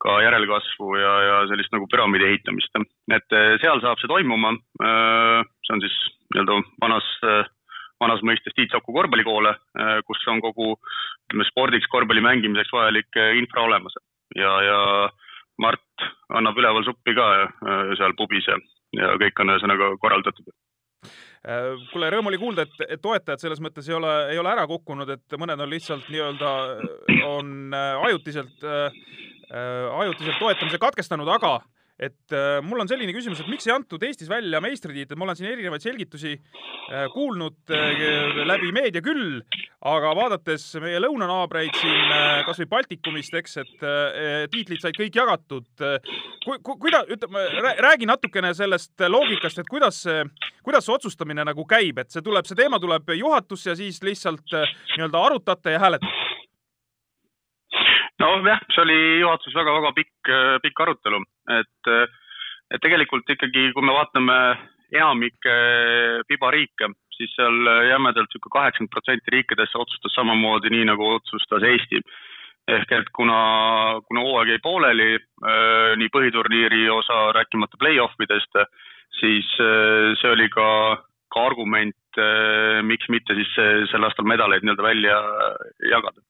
ka 0.04 0.18
järelkasvu 0.20 0.90
ja, 1.00 1.12
ja 1.24 1.36
sellist 1.48 1.72
nagu 1.72 1.86
püramiidi 1.88 2.26
ehitamist. 2.28 2.70
et 3.16 3.32
äh, 3.34 3.56
seal 3.62 3.80
saab 3.80 3.98
see 3.98 4.10
toimuma. 4.12 4.52
see 5.64 5.74
on 5.74 5.80
siis 5.82 5.96
nii-öelda 6.34 6.60
vanas 6.82 7.06
vanas 7.96 8.20
mõistes 8.20 8.52
Tiit 8.52 8.70
Soku 8.70 8.92
korvpallikoole, 8.92 9.54
kus 10.04 10.26
on 10.28 10.42
kogu 10.44 10.74
ütleme 10.76 11.46
spordiks, 11.48 11.88
korvpalli 11.88 12.20
mängimiseks 12.20 12.74
vajalik 12.76 13.18
infra 13.40 13.64
olemas 13.64 13.96
ja, 14.36 14.52
ja 14.62 14.78
Mart 15.56 16.04
annab 16.28 16.60
üleval 16.60 16.84
suppi 16.84 17.16
ka 17.16 17.30
seal 17.96 18.12
pubis 18.20 18.44
ja, 18.44 18.60
ja 19.00 19.14
kõik 19.16 19.40
on 19.40 19.54
ühesõnaga 19.54 19.94
korraldatud 20.02 20.52
kuule, 21.92 22.10
rõõm 22.10 22.30
oli 22.30 22.40
kuulda, 22.42 22.66
et, 22.66 22.80
et 22.96 23.02
toetajad 23.02 23.42
selles 23.42 23.60
mõttes 23.62 23.86
ei 23.88 23.94
ole, 23.94 24.12
ei 24.32 24.40
ole 24.42 24.50
ära 24.50 24.66
kukkunud, 24.66 25.10
et 25.14 25.36
mõned 25.38 25.60
on 25.62 25.70
lihtsalt 25.70 26.08
nii-öelda, 26.10 26.52
on 27.28 27.52
äh, 27.70 28.06
ajutiselt 28.08 28.66
äh,, 28.66 29.00
ajutiselt 30.00 30.40
toetamise 30.42 30.80
katkestanud, 30.82 31.28
aga 31.30 31.60
et 31.96 32.32
äh, 32.36 32.58
mul 32.64 32.82
on 32.82 32.88
selline 32.90 33.14
küsimus, 33.16 33.40
et 33.40 33.48
miks 33.48 33.66
ei 33.68 33.72
antud 33.72 34.02
Eestis 34.04 34.28
välja 34.28 34.60
meistritiitlit, 34.60 35.16
ma 35.16 35.24
olen 35.24 35.38
siin 35.38 35.48
erinevaid 35.48 35.84
selgitusi 35.84 36.34
äh, 36.36 37.06
kuulnud 37.14 37.72
äh, 37.72 38.42
läbi 38.44 38.72
meedia 38.76 39.00
küll, 39.04 39.40
aga 39.86 40.10
vaadates 40.18 40.66
meie 40.82 41.00
lõunanaabreid 41.00 41.78
siin 41.80 42.12
äh, 42.12 42.42
kasvõi 42.48 42.68
Baltikumist, 42.74 43.36
eks, 43.40 43.56
et 43.62 43.86
äh, 43.86 44.42
tiitlid 44.52 44.82
said 44.84 44.98
kõik 44.98 45.16
jagatud 45.16 45.68
ku,. 46.44 46.58
Ku, 46.66 46.76
kuida-, 46.80 47.04
ütleme, 47.10 47.42
räägi 47.82 48.06
natukene 48.08 48.52
sellest 48.54 49.02
loogikast, 49.10 49.58
et 49.60 49.68
kuidas 49.70 49.98
see, 50.04 50.22
kuidas 50.64 50.86
see 50.86 50.94
otsustamine 50.94 51.44
nagu 51.46 51.64
käib, 51.68 51.98
et 51.98 52.12
see 52.12 52.22
tuleb, 52.24 52.46
see 52.46 52.58
teema 52.58 52.78
tuleb 52.82 53.08
juhatusse 53.16 53.72
ja 53.72 53.76
siis 53.78 53.98
lihtsalt 54.04 54.54
äh, 54.54 54.68
nii-öelda 54.96 55.24
arutate 55.30 55.74
ja 55.74 55.82
hääletate? 55.82 56.24
nojah, 58.20 58.60
see 58.72 58.82
oli 58.84 58.98
juhatuses 59.20 59.56
väga-väga 59.58 59.90
pikk, 59.96 60.30
pikk 60.64 60.84
arutelu, 60.86 61.20
et, 61.52 61.90
et 62.70 62.82
tegelikult 62.82 63.28
ikkagi, 63.30 63.70
kui 63.74 63.84
me 63.84 63.94
vaatame 63.96 64.38
enamikke 64.94 65.56
FIBA 66.28 66.52
riike, 66.54 66.90
siis 67.16 67.32
seal 67.34 67.70
jämedalt 67.90 68.30
niisugune 68.30 68.54
kaheksakümmend 68.54 68.92
protsenti 68.94 69.34
riikidest 69.34 69.76
otsustas 69.78 70.14
samamoodi, 70.18 70.70
nii 70.74 70.88
nagu 70.92 71.10
otsustas 71.16 71.66
Eesti. 71.66 72.02
ehk 72.66 72.92
et 72.92 73.10
kuna, 73.14 73.38
kuna 74.08 74.22
hooaeg 74.26 74.48
jäi 74.50 74.58
pooleli, 74.62 75.18
nii 76.00 76.08
põhiturniiri 76.14 76.88
osa, 76.90 77.30
rääkimata 77.36 77.78
play-off 77.78 78.18
idest, 78.20 78.58
siis 79.20 79.52
see 79.54 80.32
oli 80.32 80.48
ka, 80.50 80.66
ka 81.30 81.44
argument, 81.46 82.18
miks 82.82 83.06
mitte 83.08 83.38
siis 83.38 83.52
sel 83.92 84.08
aastal 84.08 84.26
medaleid 84.26 84.66
nii-öelda 84.66 84.82
välja 84.82 85.20
jagada 85.92 86.26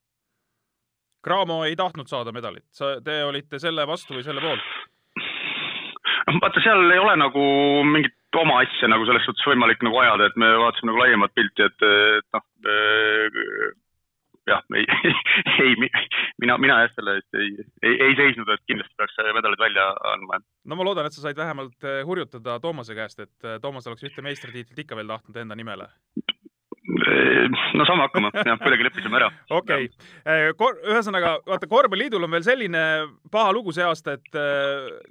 Cramo 1.27 1.65
ei 1.65 1.75
tahtnud 1.77 2.07
saada 2.07 2.31
medalit, 2.33 2.69
sa, 2.71 3.01
te 3.03 3.17
olite 3.27 3.59
selle 3.59 3.83
vastu 3.89 4.15
või 4.15 4.23
selle 4.23 4.43
poolt? 4.45 4.63
Vaata, 6.35 6.63
seal 6.65 6.91
ei 6.91 7.01
ole 7.03 7.17
nagu 7.21 7.43
mingit 7.87 8.15
oma 8.37 8.61
asja 8.65 8.91
nagu 8.91 9.07
selles 9.09 9.25
suhtes 9.25 9.47
võimalik 9.49 9.83
nagu 9.87 9.99
ajada, 10.03 10.29
et 10.29 10.39
me 10.41 10.53
vaatasime 10.61 10.91
nagu 10.91 11.03
laiemat 11.03 11.35
pilti, 11.37 11.67
et, 11.71 11.87
et 12.21 12.37
noh 12.37 12.45
jah, 14.47 14.63
ei, 14.75 14.87
ei, 15.65 15.75
mina, 16.41 16.57
mina 16.63 16.79
jah, 16.85 16.95
selle 16.95 17.17
eest 17.19 17.39
ei, 17.41 17.53
ei, 17.83 17.97
ei 18.09 18.17
seisnud, 18.19 18.51
et 18.53 18.63
kindlasti 18.71 18.99
peaks 18.99 19.19
medalid 19.35 19.61
välja 19.61 19.89
andma. 20.13 20.41
no 20.65 20.79
ma 20.79 20.87
loodan, 20.87 21.09
et 21.09 21.17
sa 21.17 21.25
said 21.25 21.39
vähemalt 21.39 21.87
äh, 21.87 22.03
hurjutada 22.07 22.59
Toomase 22.63 22.97
käest, 22.99 23.23
et 23.23 23.47
äh, 23.49 23.61
Toomas 23.63 23.87
oleks 23.91 24.07
ühte 24.07 24.25
meistritiitlit 24.27 24.85
ikka 24.85 24.99
veel 24.99 25.11
tahtnud 25.11 25.43
enda 25.43 25.59
nimele 25.59 25.91
no 27.77 27.85
saame 27.85 28.07
hakkama, 28.07 28.31
jah, 28.47 28.59
kuidagi 28.63 28.87
leppisime 28.87 29.19
ära. 29.19 29.31
okei 29.59 29.89
okay., 29.91 30.83
ühesõnaga 30.93 31.37
vaata, 31.47 31.69
korvpalliliidul 31.71 32.27
on 32.29 32.37
veel 32.37 32.47
selline 32.47 32.83
paha 33.33 33.51
lugu 33.55 33.75
see 33.75 33.85
aasta, 33.87 34.17
et 34.17 34.39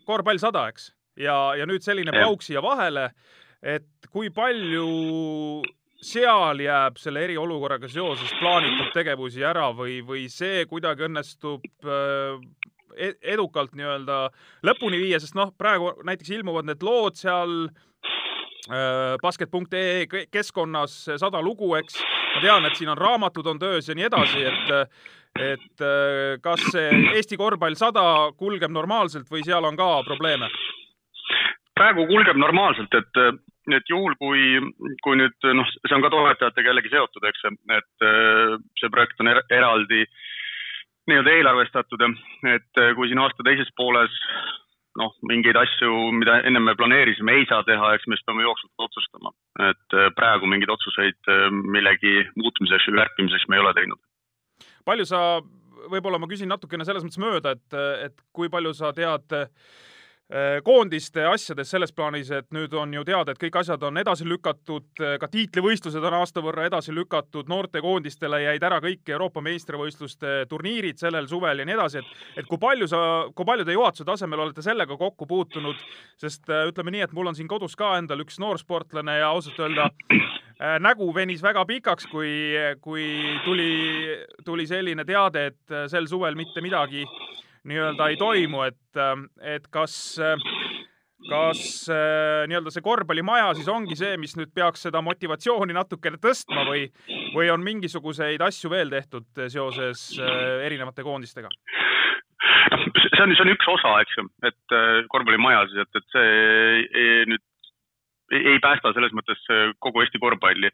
korvpall 0.08 0.40
sada, 0.42 0.66
eks, 0.72 0.90
ja, 1.18 1.56
ja 1.60 1.66
nüüd 1.70 1.86
selline 1.86 2.14
pauk 2.16 2.46
siia 2.46 2.64
vahele, 2.64 3.10
et 3.64 4.10
kui 4.12 4.30
palju 4.34 5.64
seal 6.06 6.62
jääb 6.62 7.00
selle 7.02 7.24
eriolukorraga 7.26 7.90
seoses 7.90 8.34
plaanitud 8.40 8.92
tegevusi 8.94 9.44
ära 9.48 9.72
või, 9.74 10.02
või 10.06 10.28
see 10.30 10.68
kuidagi 10.70 11.08
õnnestub 11.08 11.66
äh, 11.88 12.38
e-, 12.96 13.18
edukalt 13.36 13.74
nii-öelda 13.74 14.20
lõpuni 14.68 15.02
viia, 15.02 15.20
sest 15.24 15.38
noh, 15.40 15.56
praegu 15.58 15.96
näiteks 16.06 16.36
ilmuvad 16.38 16.70
need 16.70 16.86
lood 16.86 17.18
seal 17.18 17.66
Äh, 18.66 19.18
basket.ee 19.22 20.08
keskkonnas 20.32 20.94
sada 21.22 21.42
lugu, 21.42 21.76
eks. 21.78 22.00
ma 22.34 22.40
tean, 22.42 22.66
et 22.66 22.74
siin 22.74 22.90
on 22.90 22.98
raamatud 22.98 23.46
on 23.46 23.60
töös 23.62 23.86
ja 23.86 23.94
nii 23.94 24.08
edasi, 24.08 24.42
et, 24.42 24.72
et 25.38 25.84
äh, 25.86 26.40
kas 26.42 26.64
see 26.74 26.88
Eesti 27.14 27.38
korvpall 27.38 27.78
sada 27.78 28.32
kulgeb 28.34 28.74
normaalselt 28.74 29.30
või 29.30 29.46
seal 29.46 29.70
on 29.70 29.78
ka 29.78 29.90
probleeme? 30.08 30.50
Praegu 31.76 32.06
kulgeb 32.10 32.40
normaalselt, 32.40 32.94
et, 32.98 33.22
et 33.76 33.92
juhul, 33.92 34.16
kui, 34.22 34.60
kui 35.04 35.20
nüüd 35.20 35.48
noh, 35.58 35.72
see 35.84 35.96
on 35.98 36.06
ka 36.06 36.12
toetajatega 36.14 36.72
jällegi 36.72 36.94
seotud, 36.94 37.28
eks, 37.30 37.48
et 37.78 38.06
see 38.80 38.92
projekt 38.94 39.24
on 39.24 39.32
er 39.34 39.42
eraldi 39.54 40.06
nii-öelda 41.10 41.34
eelarvestatud, 41.38 42.02
et 42.50 42.84
kui 42.98 43.10
siin 43.10 43.22
aasta 43.22 43.46
teises 43.46 43.68
pooles 43.78 44.14
noh, 44.98 45.12
mingeid 45.28 45.58
asju, 45.60 45.92
mida 46.16 46.40
enne 46.48 46.62
me 46.64 46.74
planeerisime, 46.80 47.36
ei 47.36 47.48
saa 47.50 47.66
teha, 47.68 47.92
eks 47.94 48.08
me 48.08 48.16
siis 48.16 48.26
peame 48.26 48.46
jooksvalt 48.46 48.88
otsustama. 48.88 49.34
et 49.70 49.98
praegu 50.16 50.48
mingeid 50.50 50.72
otsuseid 50.72 51.34
millegi 51.76 52.16
muutmiseks 52.40 52.88
või 52.90 53.02
kärpimiseks 53.04 53.50
me 53.50 53.60
ei 53.60 53.66
ole 53.66 53.74
teinud. 53.78 54.02
palju 54.88 55.06
sa, 55.12 55.20
võib-olla 55.92 56.22
ma 56.22 56.32
küsin 56.32 56.50
natukene 56.50 56.88
selles 56.88 57.04
mõttes 57.04 57.22
mööda, 57.22 57.54
et, 57.60 57.78
et 58.08 58.26
kui 58.34 58.50
palju 58.50 58.74
sa 58.74 58.94
tead 58.96 59.36
Äh, 59.36 59.95
koondiste 60.66 61.22
asjades 61.30 61.70
selles 61.70 61.92
plaanis, 61.94 62.32
et 62.34 62.48
nüüd 62.56 62.74
on 62.74 62.94
ju 62.94 63.04
teada, 63.06 63.32
et 63.32 63.42
kõik 63.44 63.60
asjad 63.60 63.84
on 63.86 64.00
edasi 64.02 64.26
lükatud, 64.26 64.88
äh, 64.98 65.20
ka 65.22 65.30
tiitlivõistlused 65.30 66.02
on 66.02 66.18
aasta 66.18 66.42
võrra 66.42 66.66
edasi 66.66 66.96
lükatud, 66.98 67.46
noortekoondistele 67.52 68.40
jäid 68.42 68.66
ära 68.66 68.80
kõik 68.82 69.06
Euroopa 69.14 69.44
meistrivõistluste 69.46 70.34
turniirid 70.50 70.98
sellel 70.98 71.30
suvel 71.30 71.62
ja 71.62 71.70
nii 71.70 71.78
edasi, 71.78 72.02
et 72.02 72.42
et 72.42 72.50
kui 72.50 72.58
palju 72.58 72.88
sa, 72.90 73.00
kui 73.36 73.46
palju 73.46 73.66
te 73.66 73.78
juhatuse 73.78 74.06
tasemel 74.06 74.42
olete 74.48 74.66
sellega 74.66 74.98
kokku 74.98 75.30
puutunud, 75.30 75.86
sest 76.18 76.50
äh, 76.50 76.66
ütleme 76.72 76.96
nii, 76.96 77.06
et 77.06 77.14
mul 77.14 77.30
on 77.30 77.38
siin 77.38 77.48
kodus 77.52 77.78
ka 77.78 77.94
endal 78.00 78.26
üks 78.26 78.42
noorsportlane 78.42 79.20
ja 79.20 79.30
ausalt 79.30 79.62
öelda 79.62 79.92
äh, 80.18 80.80
nägu 80.82 81.14
venis 81.14 81.46
väga 81.46 81.68
pikaks, 81.70 82.10
kui, 82.10 82.34
kui 82.82 83.06
tuli, 83.46 83.72
tuli 84.46 84.66
selline 84.66 85.06
teade, 85.06 85.52
et 85.54 85.82
sel 85.92 86.10
suvel 86.10 86.34
mitte 86.34 86.66
midagi 86.66 87.06
nii-öelda 87.70 88.10
ei 88.12 88.18
toimu, 88.20 88.64
et, 88.70 89.00
ähm, 89.00 89.26
et 89.42 89.66
kas, 89.74 89.96
äh, 90.22 90.36
kas 91.30 91.62
äh, 91.90 92.46
nii-öelda 92.50 92.74
see 92.74 92.86
korvpallimaja 92.86 93.54
siis 93.58 93.70
ongi 93.72 93.98
see, 94.00 94.16
mis 94.22 94.36
nüüd 94.38 94.54
peaks 94.56 94.86
seda 94.88 95.02
motivatsiooni 95.06 95.76
natukene 95.76 96.22
tõstma 96.22 96.66
või, 96.70 96.86
või 97.36 97.50
on 97.54 97.66
mingisuguseid 97.66 98.44
asju 98.46 98.72
veel 98.74 98.94
tehtud 98.94 99.46
seoses 99.50 100.08
äh, 100.20 100.62
erinevate 100.68 101.06
koondistega? 101.06 101.52
see 102.66 103.24
on, 103.24 103.34
see 103.34 103.44
on 103.46 103.54
üks 103.54 103.68
osa, 103.72 103.98
eks 104.04 104.16
ju, 104.18 104.24
et 104.46 104.74
korvpallimaja 105.12 105.66
siis, 105.70 105.86
et, 105.86 106.00
et 106.00 106.08
see 106.14 106.32
ei, 106.86 107.12
nüüd 107.30 107.44
ei 108.36 108.58
päästa 108.62 108.92
selles 108.96 109.14
mõttes 109.14 109.42
kogu 109.86 110.02
Eesti 110.02 110.20
korvpalli. 110.20 110.72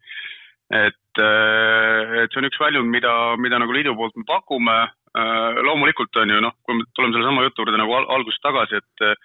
et, 0.71 1.19
et 1.19 2.31
see 2.31 2.39
on 2.39 2.47
üks 2.47 2.59
väljund, 2.61 2.87
mida, 2.91 3.11
mida 3.43 3.59
nagu 3.59 3.75
liidu 3.75 3.93
poolt 3.99 4.15
me 4.15 4.23
pakume 4.27 4.77
loomulikult 5.15 6.15
on 6.21 6.29
ju 6.31 6.41
noh, 6.43 6.53
kui 6.63 6.77
me 6.77 6.85
tuleme 6.95 7.15
sellesama 7.15 7.43
jutu 7.43 7.65
juurde 7.65 7.79
nagu 7.79 7.95
algusest 7.99 8.43
tagasi, 8.45 8.79
et, 8.79 9.23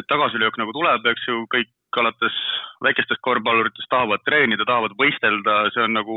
et 0.00 0.06
tagasilöök 0.10 0.58
nagu 0.58 0.72
tuleb, 0.74 1.06
eks 1.12 1.28
ju, 1.28 1.44
kõik 1.52 1.70
alates 1.96 2.34
väikestest 2.84 3.22
korvpalluritest 3.24 3.88
tahavad 3.90 4.22
treenida, 4.26 4.66
tahavad 4.68 4.96
võistelda, 4.98 5.60
see 5.74 5.84
on 5.86 5.94
nagu 5.96 6.16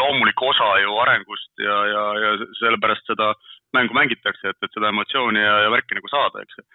loomulik 0.00 0.42
osa 0.42 0.68
ju 0.82 0.98
arengust 1.02 1.62
ja, 1.62 1.76
ja, 1.92 2.02
ja 2.22 2.32
sellepärast 2.60 3.06
seda 3.08 3.32
mängu 3.76 3.96
mängitakse, 3.96 4.52
et, 4.52 4.58
et 4.62 4.74
seda 4.76 4.90
emotsiooni 4.92 5.40
ja, 5.40 5.54
ja 5.66 5.72
värki 5.72 5.98
nagu 5.98 6.10
saada, 6.12 6.42
eks 6.42 6.60
ju. 6.60 6.66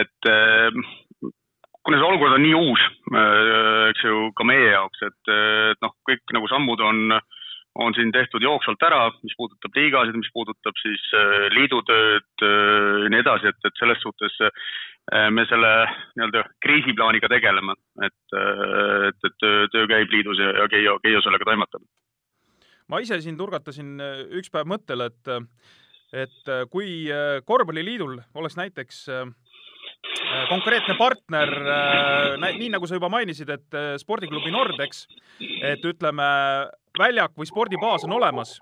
et 0.00 0.30
äh, 0.30 1.30
kuna 1.86 2.00
see 2.00 2.08
olukord 2.08 2.36
on 2.36 2.44
nii 2.44 2.56
uus, 2.58 2.86
äh, 3.12 3.90
eks 3.92 4.06
ju, 4.08 4.30
ka 4.36 4.46
meie 4.48 4.72
jaoks, 4.72 5.04
et, 5.06 5.34
et 5.72 5.84
noh, 5.84 5.94
kõik 6.08 6.36
nagu 6.36 6.50
sammud 6.50 6.82
on 6.84 7.16
äh, 7.16 7.38
on 7.74 7.94
siin 7.94 8.12
tehtud 8.12 8.42
jooksvalt 8.42 8.82
ära, 8.82 9.00
mis 9.22 9.34
puudutab 9.38 9.76
liigasid, 9.76 10.16
mis 10.18 10.30
puudutab 10.34 10.78
siis 10.82 11.02
äh, 11.14 11.46
liidu 11.54 11.80
tööd 11.86 12.44
äh, 12.46 13.02
ja 13.04 13.10
nii 13.14 13.22
edasi, 13.22 13.50
et, 13.52 13.60
et 13.68 13.78
selles 13.78 14.00
suhtes 14.02 14.38
äh, 14.46 15.28
me 15.30 15.46
selle 15.50 15.70
nii-öelda 16.18 16.44
kriisiplaaniga 16.64 17.30
tegeleme, 17.30 17.76
et, 18.06 18.36
et, 19.10 19.28
et 19.30 19.38
töö, 19.72 19.86
käib 19.90 20.12
liidus 20.14 20.42
ja, 20.42 20.52
ja 20.62 20.68
Keijo, 20.72 20.98
Keijo 21.04 21.22
sellega 21.24 21.46
toimetab. 21.46 21.86
ma 22.90 22.98
ise 23.02 23.20
siin 23.22 23.38
turgatasin 23.38 24.02
üks 24.38 24.50
päev 24.50 24.66
mõttele, 24.70 25.06
et, 25.12 25.30
et 26.26 26.52
kui 26.74 27.06
korvpalliliidul 27.46 28.18
oleks 28.34 28.58
näiteks 28.58 29.04
konkreetne 30.50 30.94
partner, 30.98 31.50
nii 32.40 32.70
nagu 32.72 32.88
sa 32.88 32.96
juba 32.96 33.10
mainisid, 33.12 33.50
et 33.52 33.78
spordiklubi 34.00 34.52
Nordex, 34.54 35.04
et 35.40 35.84
ütleme, 35.86 36.26
väljak 36.98 37.36
või 37.38 37.48
spordibaas 37.48 38.04
on 38.08 38.16
olemas. 38.18 38.56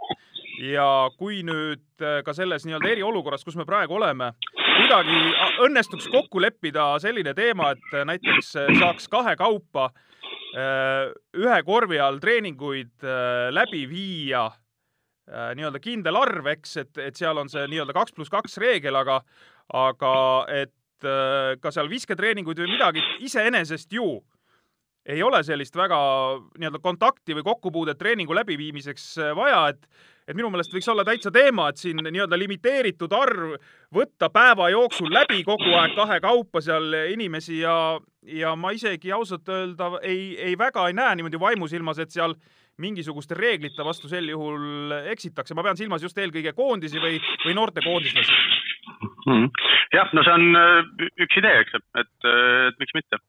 Ja 0.59 1.09
kui 1.15 1.45
nüüd 1.47 2.03
äh, 2.03 2.19
ka 2.27 2.35
selles 2.35 2.65
nii-öelda 2.67 2.91
eriolukorras, 2.91 3.45
kus 3.47 3.55
me 3.55 3.67
praegu 3.67 3.95
oleme, 3.95 4.33
kuidagi 4.51 5.19
õnnestuks 5.63 6.09
kokku 6.11 6.43
leppida 6.43 6.97
selline 7.03 7.35
teema, 7.39 7.71
et 7.77 7.99
näiteks 8.09 8.51
äh, 8.59 8.73
saaks 8.81 9.07
kahekaupa 9.13 9.93
ühe 10.49 11.57
korvi 11.63 11.99
all 12.01 12.17
treeninguid 12.19 13.05
läbi 13.53 13.83
viia 13.87 14.47
nii-öelda 15.29 15.79
kindel 15.85 16.17
arv, 16.17 16.47
eks, 16.55 16.73
et, 16.81 17.01
et 17.05 17.21
seal 17.21 17.37
on 17.39 17.51
see 17.53 17.67
nii-öelda 17.69 17.93
kaks 17.93 18.17
pluss 18.17 18.33
kaks 18.33 18.57
reegel, 18.59 18.97
aga, 18.97 19.19
aga 19.77 20.13
et 20.57 20.73
ka 21.03 21.71
seal 21.71 21.89
visketreeninguid 21.91 22.59
või 22.59 22.73
midagi 22.75 23.05
iseenesest 23.27 23.93
ju 23.93 24.19
ei 25.09 25.23
ole 25.23 25.41
sellist 25.45 25.77
väga 25.77 25.99
nii-öelda 26.59 26.81
kontakti 26.85 27.37
või 27.39 27.47
kokkupuudet 27.47 27.99
treeningu 27.99 28.37
läbiviimiseks 28.37 29.11
äh, 29.23 29.35
vaja, 29.37 29.69
et 29.73 29.89
et 30.29 30.37
minu 30.37 30.51
meelest 30.53 30.75
võiks 30.75 30.89
olla 30.93 31.07
täitsa 31.09 31.31
teema, 31.33 31.71
et 31.71 31.81
siin 31.81 32.03
nii-öelda 32.05 32.37
limiteeritud 32.37 33.15
arv 33.17 33.55
võtta 33.97 34.29
päeva 34.29 34.67
jooksul 34.69 35.09
läbi 35.09 35.41
kogu 35.47 35.73
aeg 35.73 35.95
kahekaupa 35.97 36.61
seal 36.61 36.93
inimesi 37.15 37.63
ja, 37.63 37.97
ja 38.29 38.53
ma 38.53 38.75
isegi 38.77 39.13
ausalt 39.17 39.49
öelda 39.49 39.95
ei, 40.03 40.35
ei 40.51 40.59
väga 40.61 40.85
ei 40.91 40.99
näe 41.01 41.17
niimoodi 41.17 41.41
vaimusilmas, 41.41 42.03
et 42.05 42.13
seal 42.13 42.37
mingisuguste 42.77 43.41
reeglite 43.41 43.85
vastu 43.85 44.13
sel 44.13 44.29
juhul 44.29 44.93
eksitakse. 45.15 45.57
ma 45.57 45.65
pean 45.65 45.81
silmas 45.81 46.05
just 46.05 46.21
eelkõige 46.21 46.53
koondisi 46.53 47.01
või, 47.01 47.17
või 47.47 47.57
noortekoondislasi 47.57 48.58
mm.. 49.29 49.51
jah, 49.95 50.13
no 50.17 50.25
see 50.27 50.35
on 50.35 50.61
äh, 50.63 51.09
üks 51.25 51.41
idee, 51.41 51.65
eks, 51.65 51.79
et, 51.79 52.09
et 52.29 52.81
miks 52.83 52.97
mitte 52.97 53.21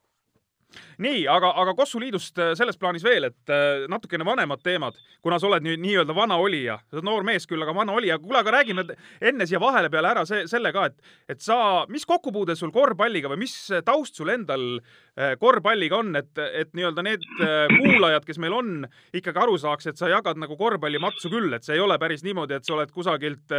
nii, 1.04 1.24
aga, 1.32 1.52
aga 1.62 1.74
Kossu 1.78 2.00
Liidust 2.02 2.40
äh, 2.42 2.52
selles 2.60 2.78
plaanis 2.80 3.04
veel, 3.06 3.30
et 3.30 3.54
äh, 3.54 3.86
natukene 3.92 4.26
vanemad 4.28 4.62
teemad, 4.64 4.98
kuna 5.24 5.40
sa 5.40 5.48
oled 5.48 5.64
nüüd 5.66 5.82
nii-öelda 5.84 6.16
vana 6.16 6.38
olija, 6.42 6.80
sa 6.90 6.98
oled 6.98 7.08
noor 7.08 7.28
mees 7.28 7.48
küll, 7.50 7.64
aga 7.64 7.76
vana 7.76 7.96
olija. 7.96 8.20
kuule, 8.20 8.42
aga 8.42 8.54
räägime 8.60 8.86
enne 9.32 9.48
siia 9.48 9.62
vahele 9.64 9.92
peale 9.92 10.12
ära 10.12 10.26
see, 10.28 10.46
selle 10.52 10.74
ka, 10.76 10.90
et, 10.92 11.14
et 11.36 11.44
sa, 11.44 11.86
mis 11.92 12.06
kokkupuude 12.10 12.56
sul 12.60 12.74
korvpalliga 12.76 13.32
või 13.32 13.46
mis 13.46 13.56
taust 13.88 14.20
sul 14.20 14.34
endal 14.34 14.66
äh, 14.80 15.36
korvpalliga 15.40 16.02
on, 16.02 16.12
et, 16.20 16.34
et 16.36 16.74
nii-öelda 16.76 17.06
need 17.06 17.24
kuulajad, 17.40 18.26
kes 18.28 18.42
meil 18.44 18.58
on, 18.58 18.74
ikkagi 19.16 19.44
aru 19.44 19.56
saaks, 19.62 19.90
et 19.92 20.00
sa 20.00 20.12
jagad 20.12 20.40
nagu 20.42 20.58
korvpallimatsu 20.60 21.32
küll, 21.32 21.54
et 21.56 21.68
see 21.68 21.78
ei 21.78 21.84
ole 21.84 21.96
päris 22.02 22.26
niimoodi, 22.28 22.58
et 22.60 22.68
sa 22.68 22.76
oled 22.76 22.92
kusagilt 22.92 23.56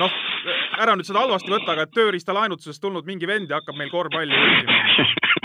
noh, 0.00 0.16
ära 0.82 0.96
nüüd 0.98 1.06
seda 1.06 1.22
halvasti 1.22 1.52
võtta, 1.52 1.76
aga 1.76 1.86
tööriistalaenutusest 1.94 2.82
tulnud 2.82 3.06
mingi 3.08 3.28
vend 3.30 3.52
ja 3.52 3.62
hakkab 3.62 3.78
meil 3.78 3.92
korvpalli 3.94 4.34
juhtima 4.34 5.40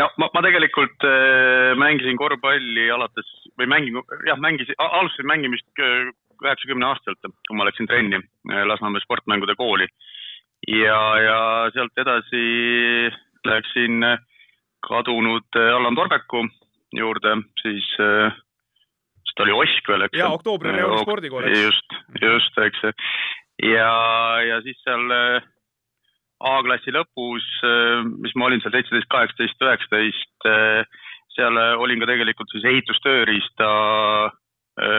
no 0.00 0.08
ma, 0.20 0.30
ma 0.34 0.44
tegelikult 0.46 1.06
äh, 1.06 1.72
mängisin 1.78 2.18
korvpalli 2.20 2.88
alates 2.94 3.28
või 3.60 3.68
mängin, 3.70 4.00
jah, 4.28 4.40
mängisin, 4.40 4.78
alustasin 4.78 5.28
mängimist 5.28 5.84
üheksakümne 6.40 6.88
aastaselt, 6.88 7.34
kui 7.46 7.58
ma 7.58 7.68
läksin 7.68 7.88
trenni 7.90 8.20
äh, 8.20 8.64
Lasnamäe 8.66 9.04
sportmängude 9.04 9.56
kooli. 9.58 9.88
ja, 10.68 11.00
ja 11.24 11.40
sealt 11.74 11.96
edasi 11.98 12.44
läksin 13.46 14.04
äh, 14.04 14.18
kadunud 14.88 15.56
äh, 15.56 15.74
Allan 15.76 15.96
Torbeku 15.96 16.46
juurde, 16.92 17.36
siis 17.62 17.86
äh, 18.00 18.32
siis 19.24 19.36
ta 19.36 19.46
oli 19.46 19.56
Osk 19.62 19.88
veel, 19.88 20.06
eks. 20.06 20.18
jaa, 20.18 20.32
Oktoobri 20.34 20.72
Reoli 20.74 21.02
spordikool, 21.04 21.48
eks. 21.48 21.62
just, 21.64 21.96
just, 22.22 22.58
eks. 22.58 22.84
ja, 23.62 23.94
ja 24.48 24.60
siis 24.66 24.80
seal 24.84 25.16
äh, 25.16 25.48
A-klassi 26.40 26.92
lõpus, 26.94 27.44
äh, 27.68 28.00
mis 28.24 28.32
ma 28.34 28.48
olin 28.48 28.62
seal 28.64 28.72
seitseteist, 28.72 29.10
kaheksateist, 29.12 29.60
üheksateist, 29.60 30.46
äh, 30.48 31.00
seal 31.36 31.58
äh, 31.60 31.74
olin 31.76 32.00
ka 32.00 32.08
tegelikult 32.08 32.52
siis 32.52 32.64
ehitustööriista 32.64 33.72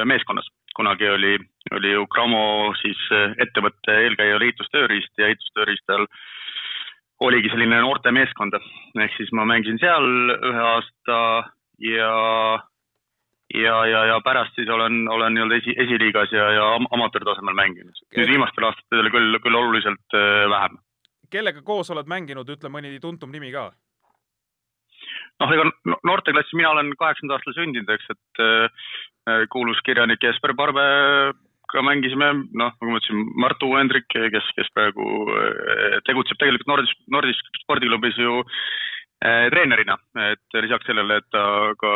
meeskonnas. 0.06 0.46
kunagi 0.76 1.08
oli, 1.10 1.38
oli 1.74 1.92
ju 1.92 2.06
Cramo 2.14 2.74
siis 2.78 3.00
ettevõtte 3.42 3.96
eelkäija 4.04 4.36
oli 4.36 4.52
ehitustööriist 4.52 5.18
ja 5.18 5.26
ehitustööriistal 5.32 6.06
oligi 7.20 7.50
selline 7.50 7.80
noortemeeskond. 7.82 8.54
ehk 9.00 9.16
siis 9.18 9.32
ma 9.32 9.46
mängisin 9.46 9.80
seal 9.80 10.06
ühe 10.38 10.62
aasta 10.76 11.18
ja 11.80 12.14
ja, 13.56 13.76
ja, 13.86 14.06
ja 14.12 14.22
pärast 14.22 14.54
siis 14.56 14.70
olen, 14.70 15.08
olen 15.10 15.34
nii-öelda 15.34 15.56
esi, 15.56 15.74
esiliigas 15.78 16.32
ja, 16.32 16.52
ja 16.52 16.70
amatöörtasemel 16.92 17.58
mänginud. 17.58 18.06
nüüd 18.18 18.30
viimastel 18.36 18.70
aastatel 18.70 19.10
küll, 19.10 19.40
küll 19.42 19.62
oluliselt 19.64 20.20
vähem 20.56 20.78
kellega 21.32 21.64
koos 21.66 21.92
oled 21.94 22.10
mänginud, 22.10 22.50
ütle 22.50 22.72
mõni 22.74 23.00
tuntum 23.04 23.32
nimi 23.32 23.52
ka. 23.54 23.72
noh, 25.42 25.54
ega 25.56 25.64
noorteklassis 26.06 26.54
mina 26.54 26.70
olen 26.70 26.92
kaheksakümnenda 27.00 27.40
aastal 27.40 27.56
sündinud, 27.58 27.90
eks, 27.90 28.12
et 28.14 28.44
äh, 28.46 29.48
kuulus 29.54 29.80
kirjanik 29.88 30.22
Jesper 30.24 30.54
Parvega 30.58 31.84
mängisime, 31.88 32.34
noh, 32.52 32.76
nagu 32.76 32.92
ma 32.92 33.00
ütlesin, 33.00 33.26
Martu 33.42 33.72
Hendrik, 33.74 34.06
kes, 34.12 34.54
kes 34.58 34.70
praegu 34.76 35.08
äh, 35.34 35.98
tegutseb 36.06 36.38
tegelikult 36.38 36.70
Nordis, 36.70 36.94
Nordis 37.10 37.42
spordiklubis 37.64 38.20
ju 38.22 38.44
äh, 38.44 38.62
treenerina, 39.22 39.98
et 40.32 40.56
lisaks 40.66 40.88
sellele, 40.90 41.20
et 41.22 41.28
ta 41.34 41.44
ka 41.78 41.92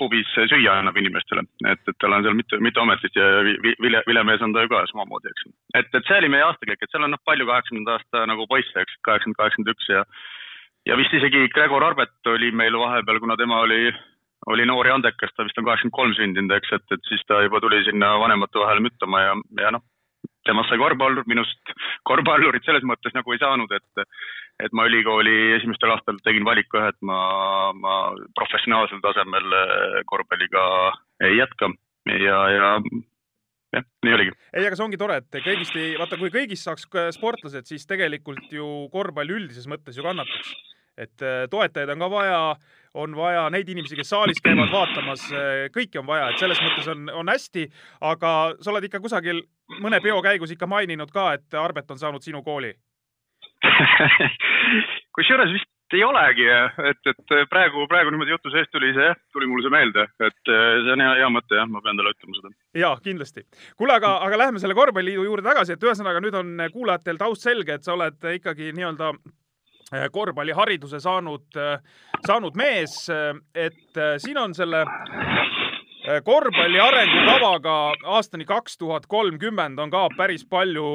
pubis 0.00 0.28
süüa 0.34 0.74
annab 0.76 0.98
inimestele, 1.00 1.46
et, 1.70 1.80
et 1.88 1.96
tal 2.02 2.12
on 2.12 2.26
seal 2.26 2.36
mitu, 2.36 2.58
mitu 2.60 2.82
ametit 2.82 3.16
ja 3.16 3.28
vilja, 3.80 4.02
viljamees 4.08 4.44
on 4.44 4.52
ta 4.52 4.66
ju 4.66 4.72
ka 4.72 4.82
samamoodi, 4.90 5.32
eks. 5.32 5.48
et, 5.80 5.88
et 5.88 6.04
see 6.04 6.18
oli 6.20 6.28
meie 6.34 6.44
aastakäik, 6.44 6.82
et 6.82 6.92
seal 6.92 7.06
on 7.06 7.14
noh, 7.16 7.22
palju 7.24 7.48
kaheksakümnenda 7.48 7.96
aasta 7.96 8.26
nagu 8.28 8.44
poisse, 8.50 8.76
eks, 8.76 9.00
kaheksakümmend, 9.08 9.40
kaheksakümmend 9.40 9.72
üks 9.72 9.88
ja 9.94 10.04
ja 10.88 10.96
vist 11.00 11.16
isegi 11.16 11.48
Gregor 11.54 11.84
Arbet 11.84 12.32
oli 12.32 12.52
meil 12.52 12.76
vahepeal, 12.78 13.20
kuna 13.20 13.36
tema 13.40 13.60
oli, 13.64 13.90
oli 14.52 14.66
noor 14.68 14.88
ja 14.88 14.96
andekas, 14.96 15.32
ta 15.36 15.48
vist 15.48 15.58
on 15.60 15.68
kaheksakümmend 15.68 15.96
kolm 15.96 16.16
sündinud, 16.18 16.56
eks, 16.56 16.72
et, 16.76 16.86
et 16.96 17.08
siis 17.08 17.24
ta 17.28 17.42
juba 17.44 17.60
tuli 17.60 17.82
sinna 17.88 18.14
vanemate 18.20 18.60
vahele 18.60 18.84
müttama 18.84 19.24
ja, 19.24 19.34
ja 19.64 19.72
noh, 19.76 19.84
temast 20.48 20.72
sai 20.72 20.80
korvpallur, 20.80 21.26
minust 21.30 21.74
korvpallurit 22.08 22.64
selles 22.64 22.84
mõttes 22.88 23.14
nagu 23.16 23.34
ei 23.34 23.42
saanud, 23.42 23.72
et 23.76 24.06
et 24.60 24.74
ma 24.76 24.84
ülikooli 24.88 25.54
esimestel 25.56 25.92
aastatel 25.94 26.20
tegin 26.24 26.44
valiku 26.44 26.80
jah, 26.80 26.90
et 26.92 26.98
ma, 27.06 27.20
ma 27.72 27.94
professionaalsel 28.36 29.00
tasemel 29.04 29.54
korvpalliga 30.10 30.64
ei 31.24 31.38
jätka 31.38 31.70
ja, 32.20 32.40
ja 32.52 32.72
jah, 33.76 33.86
nii 34.04 34.16
oligi. 34.16 34.34
ei, 34.52 34.66
aga 34.66 34.76
see 34.76 34.86
ongi 34.86 35.00
tore, 35.00 35.20
et 35.22 35.38
kõigist 35.44 35.76
ei, 35.80 35.94
vaata, 36.00 36.18
kui 36.20 36.32
kõigist 36.34 36.66
saaks 36.66 36.88
sportlased, 37.16 37.68
siis 37.70 37.88
tegelikult 37.88 38.52
ju 38.52 38.66
korvpall 38.92 39.32
üldises 39.36 39.68
mõttes 39.70 39.96
ju 39.96 40.04
kannataks. 40.06 40.52
et 41.00 41.24
äh, 41.24 41.46
toetajaid 41.50 41.94
on 41.94 42.04
ka 42.04 42.10
vaja, 42.12 42.42
on 43.00 43.14
vaja 43.16 43.46
neid 43.54 43.68
inimesi, 43.72 43.96
kes 43.96 44.12
saalis 44.12 44.42
käivad 44.44 44.72
vaatamas, 44.72 45.24
kõiki 45.72 46.02
on 46.02 46.08
vaja, 46.10 46.28
et 46.30 46.42
selles 46.42 46.60
mõttes 46.60 46.90
on, 46.90 47.08
on 47.22 47.32
hästi, 47.32 47.68
aga 48.04 48.34
sa 48.60 48.74
oled 48.74 48.88
ikka 48.90 49.00
kusagil 49.00 49.40
mõne 49.78 50.00
peo 50.02 50.20
käigus 50.22 50.50
ikka 50.54 50.66
maininud 50.66 51.10
ka, 51.14 51.32
et 51.38 51.54
Arbet 51.54 51.90
on 51.90 51.98
saanud 51.98 52.22
sinu 52.24 52.42
kooli 52.42 52.74
kusjuures 55.16 55.52
vist 55.54 55.96
ei 55.96 56.04
olegi, 56.06 56.46
et, 56.90 57.00
et 57.10 57.32
praegu, 57.50 57.82
praegu 57.90 58.12
niimoodi 58.14 58.30
jutu 58.30 58.52
sees 58.54 58.68
tuli 58.70 58.92
see, 58.94 59.08
tuli 59.34 59.48
mulle 59.50 59.64
see 59.66 59.74
meelde, 59.74 60.04
et 60.22 60.52
eh, 60.52 60.76
see 60.84 60.94
on 60.94 61.02
hea, 61.02 61.16
hea 61.18 61.30
mõte 61.34 61.58
jah, 61.58 61.66
ma 61.66 61.82
pean 61.82 61.98
talle 61.98 62.12
ütlema 62.14 62.38
seda. 62.38 62.52
ja 62.78 62.92
kindlasti. 63.02 63.42
kuule, 63.74 63.96
aga, 63.98 64.14
aga 64.26 64.38
lähme 64.44 64.62
selle 64.62 64.76
korvpalliliidu 64.78 65.26
juurde 65.26 65.48
tagasi, 65.48 65.74
et 65.74 65.86
ühesõnaga 65.88 66.22
nüüd 66.22 66.38
on 66.38 66.54
kuulajatel 66.70 67.18
taust 67.18 67.46
selge, 67.46 67.74
et 67.74 67.86
sa 67.86 67.96
oled 67.96 68.28
ikkagi 68.36 68.70
nii-öelda 68.78 69.10
eh, 69.16 70.06
korvpallihariduse 70.14 71.02
saanud, 71.02 71.48
eh, 71.58 72.06
saanud 72.26 72.58
mees, 72.60 73.00
et 73.54 74.04
siin 74.22 74.38
on 74.38 74.54
selle 74.54 74.84
korvpalli 76.24 76.80
arengukavaga 76.80 77.76
aastani 78.16 78.46
kaks 78.48 78.78
tuhat 78.80 79.06
kolmkümmend 79.10 79.78
on 79.78 79.92
ka 79.92 80.06
päris 80.16 80.44
palju, 80.48 80.88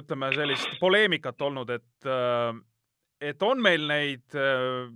ütleme, 0.00 0.32
sellist 0.36 0.78
poleemikat 0.80 1.42
olnud, 1.42 1.70
et 1.76 2.10
et 3.20 3.42
on 3.42 3.62
meil 3.62 3.86
neid 3.88 4.36
äh, 4.36 4.90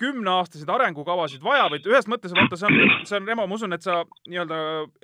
kümneaastaseid 0.00 0.70
arengukavasid 0.74 1.42
vaja 1.44 1.68
või 1.70 1.82
ühes 1.86 2.08
mõttes 2.10 2.34
vaata, 2.34 2.58
see 2.58 2.68
on, 2.68 2.94
see 3.06 3.18
on, 3.18 3.28
Remo, 3.30 3.46
ma 3.46 3.58
usun, 3.58 3.76
et 3.76 3.84
sa 3.84 4.00
nii-öelda 4.26 4.58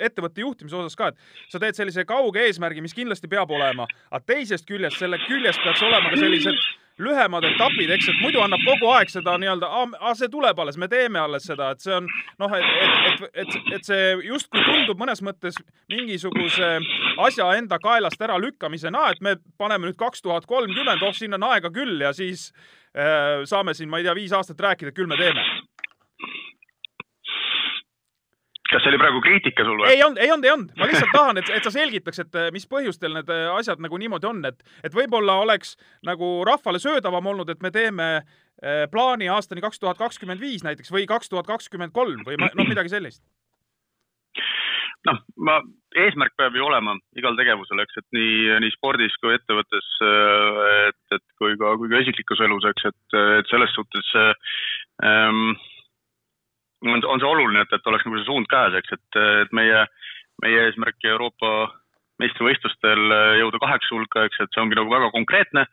ettevõtte 0.08 0.42
juhtimise 0.42 0.80
osas 0.80 0.98
ka, 0.98 1.12
et 1.12 1.52
sa 1.52 1.60
teed 1.62 1.78
sellise 1.78 2.04
kauge 2.08 2.42
eesmärgi, 2.48 2.82
mis 2.82 2.96
kindlasti 2.96 3.30
peab 3.30 3.52
olema, 3.54 3.86
aga 4.10 4.22
teisest 4.32 4.66
küljest, 4.68 4.98
selle 4.98 5.20
küljest 5.28 5.62
peaks 5.62 5.84
olema 5.86 6.10
ka 6.10 6.18
sellised 6.18 6.58
lühemad 7.00 7.44
etapid, 7.48 7.90
eks, 7.94 8.10
et 8.12 8.20
muidu 8.22 8.42
annab 8.44 8.62
kogu 8.66 8.90
aeg 8.94 9.12
seda 9.12 9.36
nii-öelda, 9.40 9.70
aa, 10.00 10.14
see 10.18 10.30
tuleb 10.32 10.58
alles, 10.62 10.78
me 10.80 10.88
teeme 10.90 11.20
alles 11.22 11.46
seda, 11.48 11.72
et 11.74 11.84
see 11.84 11.94
on 11.96 12.08
noh, 12.42 12.56
et, 12.56 12.66
et, 12.86 12.98
et, 13.12 13.24
et, 13.44 13.72
et 13.76 13.88
see 13.90 14.10
justkui 14.28 14.64
tundub 14.66 15.00
mõnes 15.00 15.22
mõttes 15.24 15.58
mingisuguse 15.92 16.72
asja 17.26 17.48
enda 17.58 17.80
kaelast 17.82 18.20
ära 18.26 18.38
lükkamisena, 18.42 19.08
et 19.14 19.24
me 19.24 19.36
paneme 19.60 19.88
nüüd 19.88 19.98
kaks 20.00 20.22
tuhat 20.24 20.48
kolmkümmend, 20.50 21.02
oh, 21.06 21.16
siin 21.16 21.36
on 21.38 21.48
aega 21.50 21.72
küll 21.74 22.00
ja 22.04 22.12
siis 22.16 22.50
äh, 22.94 23.42
saame 23.48 23.74
siin, 23.74 23.90
ma 23.90 24.00
ei 24.00 24.08
tea, 24.08 24.16
viis 24.18 24.36
aastat 24.36 24.60
rääkida, 24.60 24.94
küll 24.96 25.10
me 25.10 25.18
teeme 25.20 25.44
kas 28.70 28.84
see 28.84 28.92
oli 28.92 29.00
praegu 29.00 29.20
kriitika 29.24 29.64
sul 29.66 29.80
või? 29.80 29.90
ei 29.92 30.02
olnud, 30.04 30.20
ei 30.22 30.30
olnud, 30.32 30.46
ei 30.46 30.52
olnud. 30.54 30.70
ma 30.78 30.88
lihtsalt 30.90 31.12
tahan, 31.14 31.40
et, 31.40 31.50
et 31.56 31.66
sa 31.66 31.72
selgitaks, 31.74 32.22
et 32.24 32.38
mis 32.54 32.66
põhjustel 32.70 33.16
need 33.16 33.32
äh, 33.34 33.48
asjad 33.54 33.82
nagu 33.82 33.98
niimoodi 34.00 34.30
on, 34.30 34.44
et, 34.48 34.62
et 34.86 34.94
võib-olla 34.96 35.40
oleks 35.44 35.74
nagu 36.06 36.30
rahvale 36.46 36.82
söödavam 36.82 37.32
olnud, 37.32 37.50
et 37.50 37.62
me 37.64 37.72
teeme 37.74 38.08
äh, 38.20 38.86
plaani 38.92 39.30
aastani 39.32 39.64
kaks 39.64 39.82
tuhat 39.82 39.98
kakskümmend 40.00 40.42
viis 40.42 40.64
näiteks 40.66 40.92
või 40.94 41.08
kaks 41.10 41.32
tuhat 41.32 41.50
kakskümmend 41.50 41.94
kolm 41.96 42.24
või 42.26 42.38
noh, 42.40 42.68
midagi 42.68 42.92
sellist. 42.92 43.22
noh, 45.08 45.18
ma, 45.40 45.58
eesmärk 45.98 46.36
peab 46.38 46.54
ju 46.54 46.66
olema 46.66 46.94
igal 47.18 47.34
tegevusel, 47.38 47.82
eks, 47.82 47.98
et 48.02 48.08
nii, 48.14 48.60
nii 48.62 48.74
spordis 48.76 49.16
kui 49.22 49.34
ettevõttes, 49.34 49.90
äh, 50.06 50.62
et, 50.92 51.02
et 51.18 51.26
kui 51.40 51.58
ka, 51.58 51.74
kui 51.80 51.90
ka 51.90 52.04
isiklikus 52.04 52.44
elus, 52.46 52.68
eks, 52.70 52.90
et, 52.92 53.18
et 53.40 53.50
selles 53.50 53.74
suhtes 53.74 54.14
ähm, 54.20 55.56
on, 56.86 57.04
on 57.04 57.20
see 57.20 57.28
oluline, 57.28 57.62
et, 57.64 57.72
et 57.76 57.86
oleks 57.90 58.06
nagu 58.06 58.18
see 58.18 58.28
suund 58.28 58.48
käes, 58.50 58.76
eks, 58.78 58.96
et, 58.96 59.20
et 59.44 59.54
meie, 59.56 59.84
meie 60.44 60.66
eesmärk 60.68 61.08
Euroopa 61.12 61.70
meistrivõistlustel 62.20 63.14
jõuda 63.40 63.60
kaheksa 63.62 63.96
hulka, 63.96 64.26
eks, 64.28 64.42
et 64.42 64.52
see 64.52 64.62
ongi 64.64 64.78
nagu 64.78 64.92
väga 64.92 65.10
konkreetne. 65.14 65.66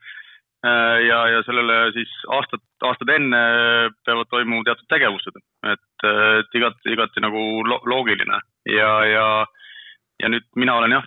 ja, 1.08 1.18
ja 1.30 1.42
sellele 1.46 1.92
siis 1.94 2.12
aastad, 2.34 2.64
aastad 2.84 3.12
enne 3.14 3.42
peavad 4.06 4.28
toimuma 4.32 4.66
teatud 4.66 4.88
tegevused, 4.90 5.36
et, 5.72 6.08
et 6.08 6.58
igati, 6.60 6.96
igati 6.96 7.22
nagu 7.24 7.44
loogiline. 7.86 8.40
Ja, 8.66 8.90
ja, 9.06 9.28
ja 10.24 10.32
nüüd 10.34 10.48
mina 10.56 10.80
olen 10.80 10.98
jah, 10.98 11.06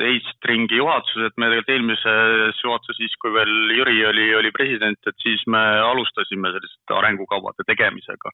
teist 0.00 0.48
ringi 0.48 0.80
juhatuses, 0.80 1.28
et 1.28 1.36
me 1.36 1.50
tegelikult 1.50 1.74
eelmises 1.74 2.62
juhatuses, 2.64 2.98
siis 2.98 3.14
kui 3.20 3.34
veel 3.36 3.52
Jüri 3.76 4.00
oli, 4.08 4.26
oli 4.40 4.52
president, 4.56 4.98
et 5.06 5.22
siis 5.22 5.44
me 5.46 5.62
alustasime 5.92 6.54
selliste 6.56 6.96
arengukavade 6.96 7.68
tegemisega 7.68 8.32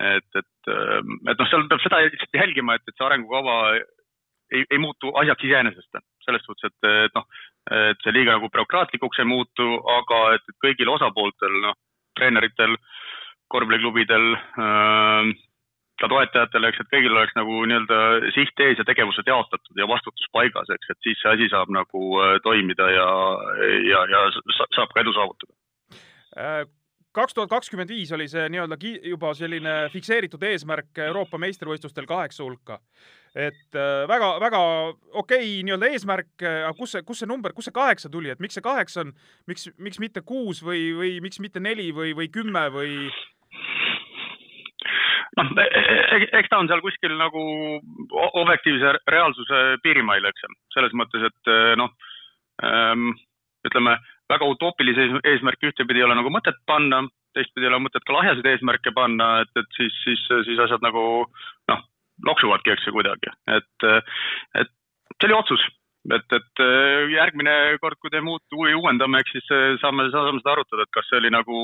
et, 0.00 0.28
et, 0.38 0.70
et 0.72 1.38
noh, 1.38 1.48
seal 1.50 1.66
peab 1.70 1.82
seda 1.84 2.00
lihtsalt 2.06 2.40
jälgima, 2.40 2.76
et, 2.76 2.86
et 2.88 2.96
see 2.96 3.06
arengukava 3.06 3.56
ei, 3.76 4.64
ei 4.64 4.80
muutu 4.80 5.12
asjaks 5.22 5.44
iseenesest. 5.48 6.02
selles 6.24 6.44
suhtes, 6.46 6.70
et, 6.70 6.90
et 7.06 7.14
noh, 7.18 7.24
et 7.74 8.04
see 8.04 8.14
liiga 8.14 8.36
nagu 8.36 8.50
bürokraatlikuks 8.52 9.22
ei 9.22 9.28
muutu, 9.28 9.68
aga 9.98 10.20
et, 10.36 10.44
et 10.48 10.58
kõigil 10.64 10.92
osapooltel, 10.92 11.56
noh, 11.64 11.78
treeneritel, 12.18 12.76
korvpalliklubidel 13.52 14.28
äh,, 14.36 15.32
ka 16.02 16.08
toetajatel, 16.10 16.66
eks, 16.66 16.82
et 16.82 16.90
kõigil 16.90 17.14
oleks 17.14 17.34
nagu 17.38 17.62
nii-öelda 17.68 17.98
siht 18.34 18.62
ees 18.64 18.80
ja 18.80 18.86
tegevused 18.88 19.28
jaotatud 19.28 19.78
ja 19.78 19.88
vastutus 19.90 20.30
paigas, 20.34 20.70
eks, 20.74 20.92
et 20.94 21.06
siis 21.06 21.20
see 21.22 21.34
asi 21.34 21.48
saab 21.52 21.72
nagu 21.74 22.04
äh, 22.22 22.36
toimida 22.46 22.88
ja, 22.90 23.08
ja, 23.90 24.04
ja 24.10 24.22
saab 24.74 24.94
ka 24.94 25.02
edu 25.04 25.14
saavutada 25.16 25.54
äh, 26.38 26.64
kaks 27.16 27.34
tuhat 27.36 27.50
kakskümmend 27.50 27.90
viis 27.92 28.12
oli 28.12 28.28
see 28.30 28.44
nii-öelda 28.52 28.78
juba 29.08 29.32
selline 29.36 29.74
fikseeritud 29.92 30.42
eesmärk 30.48 31.02
Euroopa 31.06 31.40
meistrivõistlustel 31.40 32.08
kaheksa 32.08 32.44
hulka. 32.44 32.78
et 33.34 33.76
väga-väga 34.08 34.58
äh, 34.60 34.94
okei 35.12 35.38
okay, 35.38 35.62
nii-öelda 35.64 35.88
eesmärk, 35.92 36.32
aga 36.42 36.72
kus 36.76 36.92
see, 36.92 37.02
kus 37.02 37.22
see 37.22 37.28
number, 37.28 37.52
kust 37.52 37.70
see 37.70 37.76
kaheksa 37.76 38.10
tuli, 38.12 38.28
et 38.28 38.40
miks 38.40 38.58
see 38.58 38.64
kaheksa 38.64 39.06
on, 39.06 39.12
miks, 39.48 39.70
miks 39.78 40.00
mitte 40.00 40.20
kuus 40.20 40.60
või, 40.64 40.90
või 40.96 41.14
miks 41.24 41.40
mitte 41.40 41.60
neli 41.60 41.90
või, 41.96 42.12
või 42.16 42.28
kümme 42.32 42.66
või? 42.74 43.08
noh, 45.40 45.52
e, 45.56 45.64
e, 45.64 45.82
e, 46.16 46.30
eks 46.40 46.52
ta 46.52 46.60
on 46.60 46.68
seal 46.68 46.84
kuskil 46.84 47.16
nagu 47.16 47.42
objektiivse 48.42 48.98
reaalsuse 49.08 49.62
piirimail, 49.84 50.28
eks 50.28 50.44
ju, 50.44 50.54
selles 50.76 50.96
mõttes, 50.96 51.24
et 51.28 51.52
noh 51.80 51.92
ähm,, 52.68 53.12
ütleme 53.66 53.96
väga 54.30 54.48
utoopilisi 54.54 55.08
eesmärke 55.24 55.70
ühtepidi 55.70 56.02
ei 56.02 56.06
ole 56.06 56.16
nagu 56.18 56.30
mõtet 56.32 56.58
panna, 56.68 57.02
teistpidi 57.36 57.66
ei 57.66 57.72
ole 57.72 57.82
mõtet 57.86 58.04
ka 58.06 58.16
lahjasid 58.16 58.48
eesmärke 58.52 58.94
panna, 58.96 59.34
et, 59.44 59.52
et 59.58 59.78
siis, 59.78 59.98
siis, 60.04 60.24
siis 60.48 60.64
asjad 60.64 60.84
nagu 60.84 61.04
noh, 61.72 61.84
loksuvadki, 62.28 62.74
eks 62.74 62.88
ju, 62.88 62.96
kuidagi, 62.96 63.32
et, 63.58 63.86
et 64.60 64.74
see 65.16 65.28
oli 65.28 65.36
otsus, 65.36 65.64
et, 66.16 66.34
et 66.38 66.62
järgmine 67.12 67.54
kord, 67.82 67.98
kui 68.02 68.12
teeme 68.12 68.32
uut, 68.32 68.56
uuendame, 68.58 69.22
eks 69.22 69.36
siis 69.36 69.48
saame, 69.82 70.08
saame 70.14 70.40
seda 70.40 70.54
arutada, 70.56 70.86
et 70.86 70.94
kas 70.94 71.08
see 71.10 71.20
oli 71.20 71.32
nagu 71.32 71.62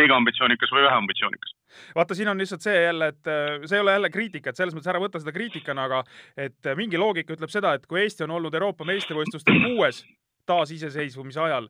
liiga 0.00 0.16
ambitsioonikas 0.18 0.72
või 0.74 0.86
vähe 0.86 0.98
ambitsioonikas. 0.98 1.54
vaata, 1.98 2.18
siin 2.18 2.32
on 2.32 2.42
lihtsalt 2.42 2.64
see 2.64 2.78
jälle, 2.78 3.12
et 3.14 3.32
see 3.66 3.78
ei 3.78 3.84
ole 3.84 3.96
jälle 3.98 4.12
kriitika, 4.14 4.50
et 4.50 4.60
selles 4.60 4.76
mõttes 4.76 4.92
ära 4.92 5.02
võta 5.02 5.22
seda 5.22 5.34
kriitikana, 5.36 5.86
aga 5.88 6.02
et 6.48 6.74
mingi 6.78 7.00
loogika 7.00 7.36
ütleb 7.36 7.54
seda, 7.54 7.76
et 7.76 7.86
kui 7.86 8.02
Eesti 8.02 8.26
on 8.26 8.36
olnud 8.38 8.54
Euroopa 8.60 8.88
meistrivõistlustel 8.88 9.62
kuues 9.68 10.02
taasiseseisvumise 10.46 11.40
ajal, 11.40 11.68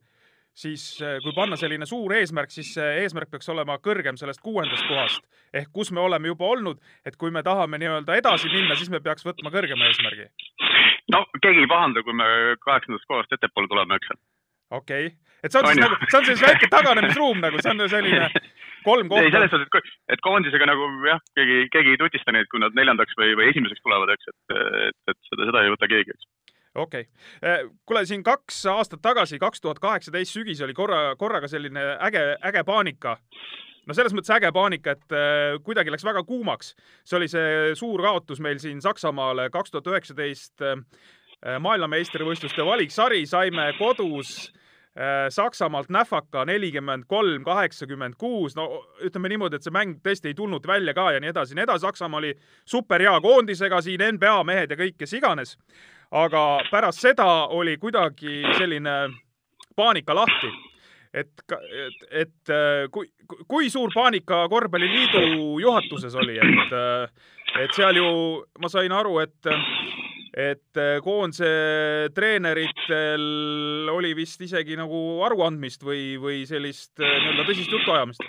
siis 0.55 0.85
eh, 1.03 1.19
kui 1.25 1.35
panna 1.37 1.57
selline 1.61 1.87
suur 1.89 2.15
eesmärk, 2.17 2.51
siis 2.53 2.75
see 2.77 2.91
eesmärk 3.03 3.31
peaks 3.33 3.49
olema 3.53 3.79
kõrgem 3.85 4.19
sellest 4.21 4.43
kuuendast 4.45 4.89
kohast 4.89 5.25
ehk 5.53 5.73
kus 5.73 5.93
me 5.93 6.01
oleme 6.01 6.33
juba 6.33 6.49
olnud, 6.55 6.81
et 7.07 7.17
kui 7.21 7.33
me 7.35 7.43
tahame 7.45 7.81
nii-öelda 7.81 8.17
edasi 8.21 8.51
minna, 8.53 8.77
siis 8.79 8.91
me 8.93 9.01
peaks 9.05 9.27
võtma 9.27 9.53
kõrgema 9.53 9.89
eesmärgi. 9.91 10.29
no 11.13 11.25
keegi 11.41 11.65
ei 11.65 11.71
pahanda, 11.71 12.05
kui 12.07 12.17
me 12.17 12.29
kaheksandast 12.65 13.09
kohast 13.09 13.37
ettepoole 13.37 13.69
tuleme, 13.69 14.01
eks 14.01 14.13
okei 14.13 15.07
okay., 15.07 15.17
et 15.43 15.53
see 15.53 15.61
on, 15.61 15.69
on 15.69 15.75
siis 15.75 15.85
nagu, 15.85 15.99
see 16.09 16.19
on 16.21 16.29
siis 16.31 16.45
väike 16.47 16.69
taganemisruum 16.73 17.43
nagu, 17.45 17.61
see 17.61 17.75
on 17.75 17.89
selline 17.93 18.29
kolm 18.89 19.11
kohta. 19.11 19.27
ei, 19.27 19.35
selles 19.35 19.53
suhtes, 19.53 19.69
et, 19.69 19.99
et 20.17 20.25
koondisega 20.25 20.69
nagu 20.71 20.89
jah, 21.07 21.21
keegi, 21.39 21.67
keegi 21.75 21.97
ei 21.97 22.01
tutista 22.01 22.35
neid, 22.35 22.49
kui 22.53 22.63
nad 22.63 22.77
neljandaks 22.79 23.19
või, 23.21 23.35
või 23.39 23.51
esimeseks 23.53 23.85
tulevad, 23.85 24.15
eks, 24.17 24.33
et, 24.33 24.57
et, 24.89 25.01
et 25.13 25.21
seda, 25.29 25.51
seda 25.51 25.67
ei 25.67 25.75
võta 25.75 25.91
keegi, 25.93 26.17
eks 26.17 26.31
okei 26.75 27.01
okay., 27.01 27.51
äh, 27.51 27.67
kuule 27.87 28.07
siin 28.07 28.23
kaks 28.23 28.65
aastat 28.73 29.03
tagasi, 29.03 29.39
kaks 29.39 29.61
tuhat 29.61 29.79
kaheksateist 29.83 30.39
sügis 30.39 30.63
oli 30.65 30.75
korra, 30.75 31.17
korraga 31.17 31.49
selline 31.49 31.85
äge, 32.01 32.25
äge 32.49 32.65
paanika 32.65 33.19
no 33.87 33.97
selles 33.97 34.15
mõttes 34.15 34.33
äge 34.35 34.53
paanika, 34.55 34.97
et 34.97 35.17
äh, 35.17 35.59
kuidagi 35.65 35.93
läks 35.93 36.07
väga 36.07 36.25
kuumaks. 36.27 36.75
see 37.05 37.19
oli 37.19 37.29
see 37.29 37.75
suur 37.79 38.03
kaotus 38.03 38.41
meil 38.41 38.61
siin 38.63 38.81
Saksamaale 38.83 39.51
kaks 39.51 39.75
tuhat 39.75 39.91
üheksateist 39.93 40.65
äh, 40.67 40.81
maailmameistrivõistluste 41.61 42.65
valiksari, 42.67 43.25
saime 43.27 43.73
kodus 43.79 44.53
äh, 44.95 45.27
Saksamaalt 45.35 45.91
näfaka 45.91 46.45
nelikümmend 46.47 47.09
kolm, 47.11 47.45
kaheksakümmend 47.45 48.15
kuus, 48.19 48.57
no 48.57 48.69
ütleme 49.03 49.33
niimoodi, 49.33 49.59
et 49.59 49.67
see 49.67 49.75
mäng 49.75 49.99
tõesti 50.05 50.31
ei 50.31 50.39
tulnud 50.39 50.67
välja 50.67 50.95
ka 50.95 51.11
ja 51.17 51.23
nii 51.23 51.33
edasi, 51.35 51.59
nii 51.59 51.67
edasi. 51.67 51.87
Saksamaa 51.89 52.23
oli 52.23 52.37
super 52.65 53.03
hea 53.03 53.17
koondisega 53.21 53.83
siin, 53.83 54.07
NBA 54.19 54.39
mehed 54.47 54.71
ja 54.71 54.79
kõik, 54.79 55.01
kes 55.03 55.19
iganes 55.19 55.57
aga 56.13 56.43
pärast 56.71 57.03
seda 57.03 57.29
oli 57.57 57.79
kuidagi 57.81 58.43
selline 58.59 58.97
paanika 59.77 60.15
lahti. 60.15 60.51
et, 61.13 61.29
et, 61.53 62.05
et 62.11 62.51
äh, 62.53 62.87
kui, 62.93 63.11
kui 63.49 63.69
suur 63.71 63.93
paanika 63.95 64.47
Korvpalliliidu 64.49 65.59
juhatuses 65.61 66.15
oli, 66.17 66.39
et, 66.41 66.73
äh, 66.73 67.65
et 67.65 67.75
seal 67.77 67.97
ju 68.01 68.13
ma 68.61 68.71
sain 68.73 68.93
aru, 68.93 69.19
et 69.21 69.53
et 70.33 70.79
koondise 71.05 72.09
treeneritel 72.17 73.91
oli 73.93 74.15
vist 74.17 74.41
isegi 74.41 74.79
nagu 74.81 75.21
aruandmist 75.27 75.85
või, 75.85 76.17
või 76.17 76.47
sellist 76.49 76.97
äh, 77.01 77.19
nii-öelda 77.21 77.45
tõsist 77.51 77.77
jutuajamist? 77.77 78.25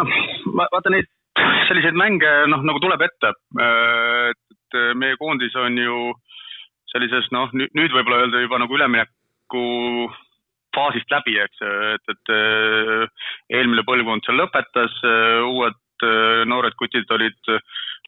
noh, 0.00 0.14
vaata 0.56 0.94
neid 0.94 1.10
selliseid 1.68 1.96
mänge, 1.96 2.30
noh, 2.48 2.64
nagu 2.64 2.80
tuleb 2.82 3.04
ette. 3.04 3.32
Et 4.72 4.78
äh, 4.80 4.94
meie 4.96 5.16
koondis 5.20 5.54
on 5.56 5.76
ju 5.76 6.12
sellises 6.92 7.28
noh, 7.32 7.50
nüüd 7.52 7.92
võib-olla 7.92 8.24
öelda 8.24 8.40
juba 8.42 8.58
nagu 8.60 8.76
ülemineku 8.76 9.64
faasist 10.72 11.10
läbi, 11.12 11.36
eks, 11.40 11.60
et, 11.96 12.12
et 12.14 12.32
äh, 12.32 13.06
eelmine 13.52 13.84
põlvkond 13.84 14.24
seal 14.24 14.40
lõpetas, 14.40 14.98
äh, 15.04 15.44
uued 15.44 15.78
noored 16.50 16.74
kutid 16.74 17.06
olid, 17.14 17.36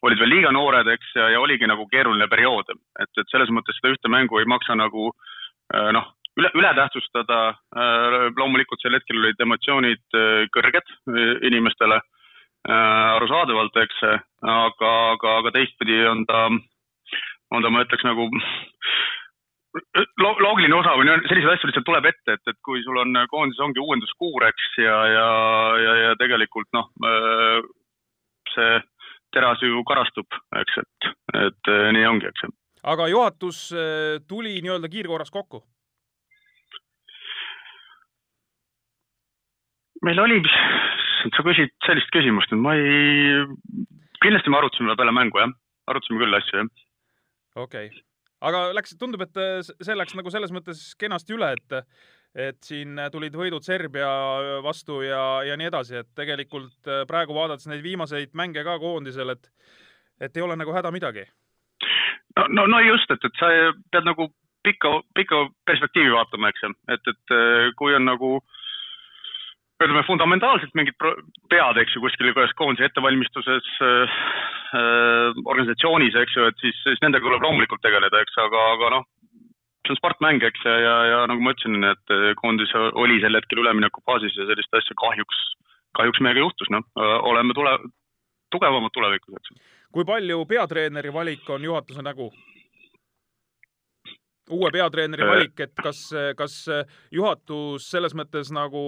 olid 0.03 0.19
veel 0.19 0.33
liiga 0.33 0.49
noored, 0.51 0.89
eks, 0.91 1.13
ja, 1.15 1.29
ja 1.31 1.39
oligi 1.39 1.63
nagu 1.69 1.85
keeruline 1.87 2.27
periood. 2.27 2.67
et, 2.99 3.11
et 3.15 3.29
selles 3.31 3.47
mõttes 3.55 3.77
seda 3.77 3.93
ühte 3.93 4.11
mängu 4.11 4.41
ei 4.41 4.49
maksa 4.51 4.75
nagu 4.75 5.13
noh, 5.71 6.09
üle, 6.35 6.49
ületähtsustada. 6.59 7.55
loomulikult 8.35 8.83
sel 8.83 8.99
hetkel 8.99 9.21
olid 9.21 9.39
emotsioonid 9.47 10.19
kõrged 10.51 10.91
inimestele 11.47 12.01
arusaadavalt, 12.65 13.75
eks, 13.77 13.99
aga, 14.41 14.91
aga, 15.13 15.37
aga 15.41 15.51
teistpidi 15.53 15.99
on 16.09 16.23
ta, 16.29 16.47
on 17.53 17.65
ta, 17.65 17.69
ma 17.69 17.83
ütleks 17.85 18.05
nagu 18.07 18.25
lo 20.23 20.31
loogiline 20.39 20.77
osa 20.77 20.95
või 20.95 21.09
selliseid 21.27 21.51
asju 21.51 21.69
lihtsalt 21.69 21.87
tuleb 21.87 22.07
ette, 22.09 22.37
et, 22.37 22.43
et 22.47 22.59
kui 22.65 22.81
sul 22.85 22.97
on 23.01 23.17
koondises 23.31 23.63
ongi 23.65 23.83
uuenduskuur, 23.83 24.47
eks, 24.47 24.67
ja, 24.81 24.97
ja, 25.11 25.29
ja, 25.83 25.95
ja 26.05 26.17
tegelikult 26.21 26.69
noh, 26.73 26.89
äh, 27.05 27.59
see 28.55 28.81
teras 29.35 29.61
ju 29.61 29.83
karastub, 29.87 30.37
eks, 30.61 30.81
et, 30.81 31.09
et 31.43 31.71
äh, 31.73 31.87
nii 31.97 32.07
ongi, 32.07 32.31
eks. 32.31 32.49
aga 32.95 33.09
juhatus 33.11 33.67
tuli 34.29 34.57
nii-öelda 34.61 34.91
kiirkorras 34.91 35.33
kokku? 35.33 35.65
meil 40.05 40.19
oli 40.21 40.37
sa 41.33 41.45
küsid 41.45 41.71
sellist 41.85 42.11
küsimust, 42.13 42.51
et 42.53 42.61
ma 42.61 42.75
ei, 42.77 43.45
kindlasti 44.23 44.51
me 44.51 44.59
arutasime 44.59 44.97
peale 44.97 45.13
mängu, 45.15 45.39
jah. 45.41 45.53
arutasime 45.91 46.21
küll 46.21 46.37
asju, 46.37 46.59
jah. 46.63 46.83
okei 47.55 47.87
okay., 47.89 48.03
aga 48.45 48.67
läks, 48.77 48.97
tundub, 48.99 49.23
et 49.25 49.39
see 49.65 49.95
läks 49.95 50.15
nagu 50.17 50.33
selles 50.33 50.53
mõttes 50.55 50.91
kenasti 51.01 51.37
üle, 51.37 51.55
et 51.55 51.81
et 52.35 52.57
siin 52.67 52.99
tulid 53.13 53.35
võidud 53.39 53.63
Serbia 53.63 54.09
vastu 54.59 54.97
ja, 55.05 55.39
ja 55.47 55.55
nii 55.55 55.69
edasi, 55.69 56.01
et 56.01 56.09
tegelikult 56.19 56.89
praegu 57.07 57.37
vaadates 57.37 57.69
neid 57.71 57.79
viimaseid 57.85 58.33
mänge 58.35 58.65
ka 58.67 58.75
koondisel, 58.81 59.31
et 59.37 59.47
et 60.19 60.35
ei 60.35 60.43
ole 60.43 60.55
nagu 60.59 60.73
häda 60.75 60.91
midagi. 60.91 61.23
no, 62.35 62.47
no, 62.49 62.67
no 62.67 62.81
just, 62.83 63.11
et, 63.11 63.23
et 63.23 63.39
sa 63.39 63.47
pead 63.91 64.03
nagu 64.07 64.27
pikka, 64.67 64.91
pikka 65.15 65.45
perspektiivi 65.65 66.11
vaatama, 66.11 66.51
eks 66.51 66.63
ju, 66.65 66.73
et, 66.91 67.09
et 67.13 67.35
kui 67.79 67.95
on 67.95 68.07
nagu 68.09 68.35
äh, 68.41 68.64
ütleme 69.83 70.05
fundamentaalselt 70.07 70.75
mingid 70.77 70.95
pead, 71.51 71.79
eks 71.81 71.95
ju, 71.95 72.03
kuskil 72.03 72.31
kuidas 72.31 72.53
koondise 72.59 72.87
ettevalmistuses 72.87 73.67
äh,, 73.83 74.15
äh, 74.79 75.41
organisatsioonis, 75.43 76.15
eks 76.21 76.37
ju, 76.37 76.47
et 76.47 76.63
siis, 76.63 76.79
siis 76.85 77.03
nendega 77.03 77.27
tuleb 77.27 77.43
loomulikult 77.43 77.83
tegeleda, 77.83 78.23
eks, 78.23 78.39
aga, 78.45 78.63
aga 78.77 78.93
noh, 78.95 79.05
see 79.85 79.93
on 79.93 79.99
sportmäng, 79.99 80.43
eks, 80.47 80.63
ja, 80.65 80.77
ja, 80.79 80.95
ja 81.11 81.19
nagu 81.29 81.43
ma 81.43 81.53
ütlesin, 81.53 81.83
et 81.91 82.15
koondis 82.39 82.71
oli 82.95 83.19
sel 83.23 83.37
hetkel 83.37 83.61
üleminekufaasis 83.65 84.39
ja 84.39 84.47
sellist 84.49 84.79
asja 84.79 84.97
kahjuks, 85.03 85.43
kahjuks 85.99 86.23
meiega 86.23 86.45
juhtus, 86.45 86.71
noh, 86.73 86.87
oleme 87.27 87.53
tule, 87.57 87.75
tugevamad 88.55 88.95
tulevikus, 88.95 89.37
eks. 89.37 89.71
kui 89.93 90.07
palju 90.07 90.41
peatreeneri 90.49 91.13
valik 91.13 91.49
on 91.51 91.67
juhatuse 91.67 92.03
nägu? 92.05 92.31
Uue 94.49 94.71
peatreeneri 94.71 95.23
Äh. 95.23 95.29
valik, 95.29 95.59
et 95.59 95.73
kas, 95.83 96.09
kas 96.37 96.57
juhatus 97.11 97.89
selles 97.91 98.13
mõttes 98.17 98.51
nagu, 98.53 98.83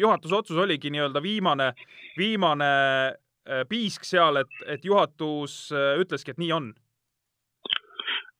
juhatuse 0.00 0.38
otsus 0.38 0.60
oligi 0.62 0.92
nii-öelda 0.92 1.22
viimane, 1.22 1.72
viimane 2.18 2.72
äh, 3.12 3.64
piisk 3.68 4.06
seal, 4.08 4.40
et, 4.42 4.60
et 4.66 4.84
juhatus 4.84 5.70
äh, 5.74 6.00
ütleski, 6.02 6.34
et 6.34 6.42
nii 6.42 6.52
on? 6.52 6.72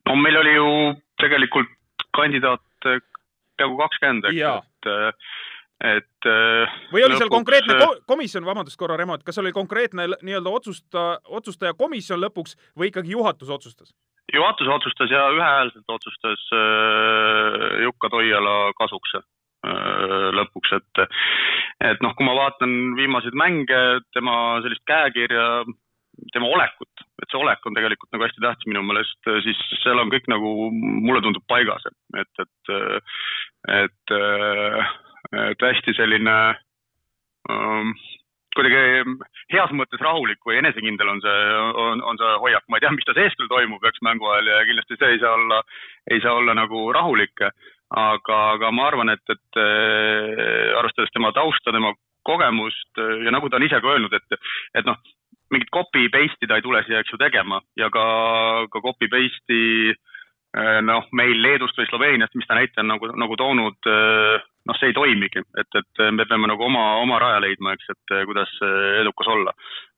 no 0.08 0.18
meil 0.18 0.36
oli 0.36 0.54
ju 0.56 0.68
tegelikult 1.22 1.70
kandidaate 2.16 2.98
peaaegu 3.58 3.78
kakskümmend, 3.78 4.28
eks, 4.30 4.38
et, 4.82 5.26
et 5.92 6.30
või 6.92 7.04
oli 7.04 7.16
seal 7.16 7.28
lõpuks, 7.28 7.36
konkreetne 7.36 7.76
äh, 7.76 7.82
ko 7.82 8.14
komisjon, 8.14 8.46
vabandust 8.46 8.78
korra, 8.80 8.96
Remo, 8.98 9.16
et 9.18 9.26
kas 9.26 9.38
seal 9.38 9.46
oli 9.46 9.54
konkreetne 9.56 10.08
nii-öelda 10.14 10.56
otsusta, 10.58 11.06
otsustaja 11.28 11.76
komisjon 11.78 12.22
lõpuks 12.22 12.56
või 12.78 12.90
ikkagi 12.92 13.14
juhatus 13.14 13.52
otsustas? 13.52 13.94
Juhatus 14.32 14.68
otsustas 14.68 15.10
ja 15.10 15.28
ühehäälselt 15.34 15.88
otsustas 15.88 16.42
äh, 16.56 17.82
Jukka 17.82 18.10
Toiala 18.12 18.72
kasuks 18.78 19.14
äh, 19.18 19.22
lõpuks, 20.38 20.74
et 20.78 21.04
et 21.82 22.02
noh, 22.04 22.14
kui 22.14 22.26
ma 22.26 22.34
vaatan 22.38 22.94
viimaseid 22.98 23.34
mänge, 23.34 23.80
tema 24.14 24.60
sellist 24.62 24.84
käekirja, 24.86 25.64
tema 26.32 26.46
olekut, 26.54 27.04
et 27.22 27.30
see 27.30 27.40
olek 27.40 27.66
on 27.66 27.74
tegelikult 27.74 28.12
nagu 28.12 28.26
hästi 28.26 28.44
tähtis 28.44 28.68
minu 28.70 28.84
meelest, 28.86 29.30
siis 29.46 29.62
seal 29.82 29.98
on 29.98 30.12
kõik 30.12 30.28
nagu, 30.30 30.70
mulle 30.72 31.22
tundub 31.24 31.44
paigas, 31.50 31.86
et, 32.20 32.44
et, 32.44 32.72
et, 33.80 34.14
et 35.42 35.66
hästi 35.66 35.96
selline 35.98 36.36
ähm, 37.50 37.96
kuidagi 38.56 39.16
heas 39.52 39.72
mõttes 39.76 40.00
rahulik 40.02 40.40
või 40.46 40.58
enesekindel 40.60 41.12
on 41.14 41.20
see, 41.24 41.42
on, 41.84 42.02
on 42.10 42.20
see 42.20 42.32
hoiak, 42.44 42.64
ma 42.68 42.78
ei 42.78 42.84
tea, 42.84 42.92
mis 42.96 43.08
ta 43.08 43.14
sees 43.16 43.36
küll 43.38 43.50
toimub, 43.50 43.84
eks 43.88 44.02
mängu 44.06 44.28
ajal 44.32 44.50
ja 44.52 44.62
kindlasti 44.68 44.98
see 44.98 45.14
ei 45.14 45.22
saa 45.22 45.34
olla, 45.38 45.62
ei 46.10 46.20
saa 46.24 46.36
olla 46.40 46.56
nagu 46.58 46.84
rahulik. 46.92 47.46
aga, 47.92 48.36
aga 48.56 48.70
ma 48.72 48.86
arvan, 48.88 49.10
et, 49.12 49.24
et 49.28 49.58
äh, 49.60 50.70
arvestades 50.80 51.10
tema 51.12 51.28
tausta, 51.36 51.74
tema 51.74 51.90
kogemust 52.24 53.00
äh, 53.02 53.26
ja 53.26 53.34
nagu 53.34 53.50
ta 53.50 53.58
on 53.58 53.66
ise 53.66 53.80
ka 53.84 53.90
öelnud, 53.92 54.14
et, 54.16 54.38
et 54.80 54.86
noh, 54.88 54.96
mingit 55.52 55.68
copy 55.74 56.06
paste'i 56.08 56.48
ta 56.48 56.56
ei 56.56 56.64
tule 56.64 56.80
siia, 56.86 57.02
eks 57.02 57.12
ju, 57.12 57.20
tegema 57.20 57.60
ja 57.76 57.90
ka, 57.92 58.04
ka 58.72 58.80
copy 58.80 59.10
paste'i 59.12 59.92
äh, 59.92 60.80
noh, 60.80 61.04
meil 61.12 61.36
Leedust 61.44 61.76
või 61.76 61.90
Sloveeniast, 61.90 62.32
mis 62.40 62.48
ta 62.48 62.56
näite 62.56 62.80
on 62.80 62.88
nagu, 62.94 63.12
nagu 63.12 63.36
toonud, 63.36 63.92
noh, 64.68 64.78
see 64.78 64.92
ei 64.92 64.96
toimigi, 64.96 65.42
et, 65.58 65.78
et 65.80 66.02
me 66.14 66.26
peame 66.28 66.50
nagu 66.50 66.64
oma, 66.64 66.84
oma 67.02 67.18
raja 67.22 67.40
leidma, 67.42 67.74
eks, 67.74 67.92
et 67.94 68.16
kuidas 68.28 68.52
edukas 69.00 69.30
olla. 69.32 69.54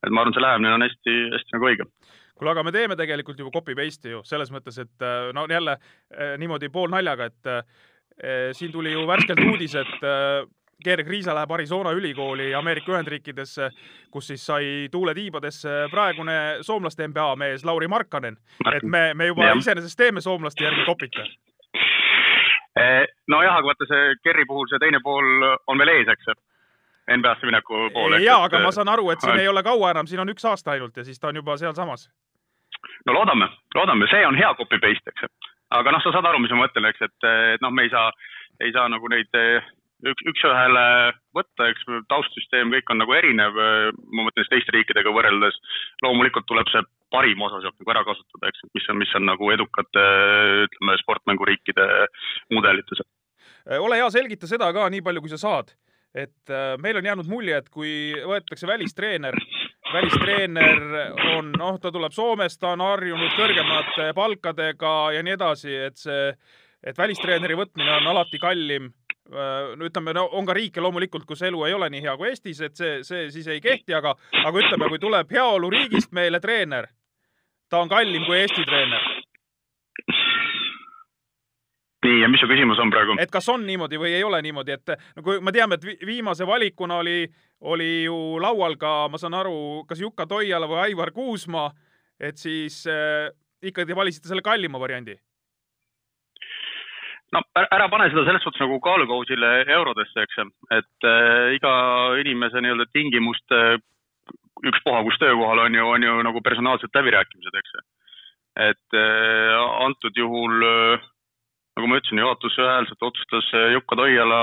et 0.07 0.13
ma 0.13 0.23
arvan, 0.25 0.37
see 0.37 0.45
lähenemine 0.45 0.77
on 0.79 0.87
hästi, 0.87 1.17
hästi 1.35 1.57
nagu 1.57 1.71
õige 1.73 1.89
kuule, 2.35 2.51
aga 2.51 2.65
me 2.67 2.73
teeme 2.75 2.97
tegelikult 2.99 3.39
ju 3.39 3.51
copy 3.55 3.77
paste'i 3.79 4.11
ju 4.11 4.23
selles 4.27 4.51
mõttes, 4.51 4.81
et 4.83 5.05
no 5.37 5.47
jälle 5.51 5.77
niimoodi 6.41 6.69
poolnaljaga, 6.75 7.29
et 7.31 7.51
äh, 7.53 8.51
siin 8.53 8.73
tuli 8.73 8.93
ju 8.93 9.07
värskelt 9.07 9.41
uudis, 9.47 9.75
et 9.75 10.03
äh, 10.03 10.45
Gerg 10.85 11.09
Riisa 11.09 11.35
läheb 11.35 11.51
Arizona 11.55 11.93
ülikooli 11.95 12.55
Ameerika 12.55 12.93
Ühendriikidesse, 12.93 13.71
kus 14.11 14.27
siis 14.27 14.47
sai 14.47 14.89
tuule 14.93 15.15
tiibadesse 15.15 15.87
praegune 15.91 16.37
soomlaste 16.67 17.07
NBA 17.09 17.37
mees 17.37 17.65
Lauri 17.65 17.89
Markkanen. 17.89 18.37
et 18.75 18.83
me, 18.83 19.15
me 19.15 19.27
juba 19.27 19.47
Jah. 19.47 19.59
iseenesest 19.59 19.97
teeme 19.97 20.21
soomlaste 20.21 20.65
järgi 20.65 20.85
kopita. 20.87 21.27
Nojah, 23.31 23.57
aga 23.59 23.71
vaata 23.71 23.87
see 23.87 24.17
Kerri 24.25 24.47
puhul 24.51 24.67
see 24.71 24.81
teine 24.83 25.01
pool 25.05 25.47
on 25.71 25.79
veel 25.79 25.95
ees, 25.95 26.11
eks 26.11 26.31
ju. 26.31 26.35
NBA-sse 27.05 27.47
mineku 27.47 27.91
pool. 27.93 28.17
jaa, 28.25 28.45
aga 28.47 28.63
ma 28.65 28.71
saan 28.73 28.89
aru, 28.89 29.11
et 29.13 29.21
siin 29.21 29.39
ei 29.39 29.49
ole 29.49 29.63
kaua 29.63 29.91
enam, 29.93 30.07
siin 30.09 30.23
on 30.23 30.33
üks 30.33 30.47
aasta 30.49 30.73
ainult 30.73 30.97
ja 30.97 31.05
siis 31.05 31.21
ta 31.21 31.29
on 31.29 31.37
juba 31.37 31.57
sealsamas. 31.61 32.09
no 33.07 33.13
loodame, 33.13 33.49
loodame, 33.77 34.09
see 34.11 34.25
on 34.27 34.39
hea 34.41 34.55
copy 34.57 34.81
paste, 34.81 35.13
eks 35.13 35.27
ju. 35.27 35.29
aga 35.71 35.93
noh, 35.93 36.03
sa 36.03 36.15
saad 36.17 36.31
aru, 36.31 36.41
mis 36.41 36.55
ma 36.57 36.65
mõtlen, 36.65 36.89
eks, 36.89 37.05
et, 37.05 37.29
et 37.55 37.65
noh, 37.65 37.71
me 37.71 37.85
ei 37.85 37.93
saa, 37.93 38.09
ei 38.65 38.73
saa 38.73 38.89
nagu 38.89 39.11
neid 39.13 39.37
eh, 39.37 39.69
üks, 40.09 40.25
üks-ühele 40.33 40.87
võtta, 41.37 41.69
eks 41.69 41.85
taustsüsteem, 42.09 42.73
kõik 42.73 42.91
on 42.93 43.03
nagu 43.03 43.17
erinev. 43.17 43.53
ma 43.55 44.27
mõtlen 44.27 44.45
siis 44.45 44.53
teiste 44.57 44.77
riikidega 44.77 45.13
võrreldes. 45.13 45.61
loomulikult 46.03 46.49
tuleb 46.49 46.73
see 46.73 46.83
parim 47.15 47.43
osa 47.47 47.63
sealt 47.63 47.79
nagu 47.79 47.95
ära 47.95 48.05
kasutada, 48.07 48.51
eks, 48.51 48.67
mis 48.75 48.91
on, 48.91 49.01
mis 49.01 49.15
on 49.19 49.29
nagu 49.31 49.51
edukate, 49.55 50.05
ütleme, 50.67 50.99
sportmänguriikide 51.05 51.89
mudelites. 52.55 53.05
Äh, 53.71 53.81
ole 53.81 54.01
hea, 54.01 54.11
selgita 54.13 54.51
seda 54.51 54.71
ka 54.77 54.89
nii 54.93 55.05
palju, 55.05 55.25
kui 55.25 55.35
sa 55.35 55.41
saad. 55.41 55.75
et 56.15 56.51
äh, 56.51 56.77
meil 56.79 56.95
on 57.01 57.07
jäänud 57.09 57.27
mulje, 57.27 57.57
et 57.59 57.69
kui 57.75 58.15
võetakse 58.23 58.69
välistreener, 58.71 59.35
välistreener 59.93 60.85
on, 61.33 61.49
noh, 61.59 61.79
ta 61.83 61.91
tuleb 61.91 62.15
Soomest, 62.15 62.61
ta 62.63 62.71
on 62.77 62.85
harjunud 62.85 63.35
kõrgemate 63.35 64.13
palkadega 64.15 64.93
ja 65.17 65.25
nii 65.27 65.35
edasi, 65.35 65.75
et 65.89 65.99
see, 65.99 66.29
et 66.87 66.99
välistreeneri 66.99 67.59
võtmine 67.59 67.97
on 67.99 68.07
alati 68.13 68.39
kallim. 68.39 68.93
no 69.25 69.87
ütleme, 69.89 70.13
no 70.15 70.29
on 70.39 70.47
ka 70.47 70.55
riike 70.55 70.83
loomulikult, 70.85 71.25
kus 71.27 71.43
elu 71.43 71.65
ei 71.65 71.75
ole 71.75 71.89
nii 71.91 72.03
hea 72.05 72.17
kui 72.21 72.29
Eestis, 72.29 72.61
et 72.61 72.77
see, 72.77 72.99
see 73.03 73.31
siis 73.33 73.47
ei 73.49 73.61
kehti, 73.65 73.95
aga, 73.97 74.15
aga 74.45 74.61
ütleme, 74.61 74.89
kui 74.93 75.01
tuleb 75.01 75.33
heaoluriigist 75.33 76.13
meile 76.13 76.41
treener, 76.45 76.91
ta 77.75 77.83
on 77.83 77.91
kallim 77.91 78.23
kui 78.29 78.39
Eesti 78.39 78.63
treener 78.71 79.03
nii, 82.05 82.21
ja 82.21 82.29
mis 82.29 82.43
su 82.43 82.49
küsimus 82.51 82.81
on 82.83 82.93
praegu? 82.93 83.17
et 83.23 83.33
kas 83.33 83.49
on 83.53 83.65
niimoodi 83.67 83.99
või 84.01 84.15
ei 84.17 84.25
ole 84.27 84.41
niimoodi, 84.45 84.77
et 84.77 84.95
no 85.17 85.25
kui 85.27 85.41
me 85.43 85.53
teame, 85.55 85.79
et 85.79 85.85
vi- 85.89 85.99
viimase 86.15 86.47
valikuna 86.47 87.01
oli, 87.03 87.25
oli 87.73 87.91
ju 88.05 88.17
laual 88.43 88.77
ka, 88.81 89.09
ma 89.11 89.21
saan 89.21 89.35
aru, 89.39 89.85
kas 89.89 90.03
Juka 90.05 90.27
Toiala 90.31 90.69
või 90.71 90.83
Aivar 90.89 91.13
Kuusma, 91.17 91.71
et 92.21 92.37
siis 92.41 92.83
äh, 92.91 93.31
ikkagi 93.65 93.97
valisite 93.97 94.29
selle 94.29 94.45
kallima 94.45 94.79
variandi. 94.81 95.17
no 97.35 97.41
ära, 97.59 97.89
pane 97.91 98.11
seda 98.13 98.23
selles 98.29 98.45
suhtes 98.45 98.63
nagu 98.63 98.77
kaalukausile 98.85 99.65
eurodesse, 99.75 100.23
eks 100.23 100.37
et 100.77 101.09
äh, 101.09 101.57
iga 101.57 101.73
inimese 102.21 102.61
nii-öelda 102.63 102.87
tingimuste 102.93 103.65
ükspuha, 104.71 105.03
kus 105.07 105.19
töökohal 105.23 105.65
on 105.67 105.75
ju, 105.79 105.87
on 105.97 106.03
ju 106.07 106.15
nagu 106.27 106.41
personaalsed 106.45 106.95
läbirääkimised, 106.95 107.59
eks 107.61 107.75
ju. 107.77 107.83
et 108.69 108.97
äh, 108.99 109.63
antud 109.87 110.15
juhul 110.17 110.63
äh, 110.69 111.05
nagu 111.77 111.89
ma 111.91 111.99
ütlesin, 111.99 112.21
juhatus 112.23 112.59
ühehäälselt 112.61 113.03
otsustas 113.03 113.49
äh, 113.59 113.73
Jukka 113.75 113.97
Toiala 113.99 114.41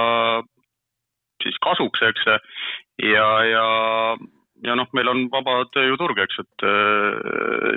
siis 1.43 1.55
kasuks, 1.63 2.01
eks 2.09 2.25
ja, 2.27 3.27
ja, 3.49 3.65
ja 4.67 4.75
noh, 4.77 4.89
meil 4.93 5.07
on 5.09 5.23
vaba 5.33 5.61
tööjõuturg, 5.73 6.19
eks, 6.21 6.37
et 6.43 6.65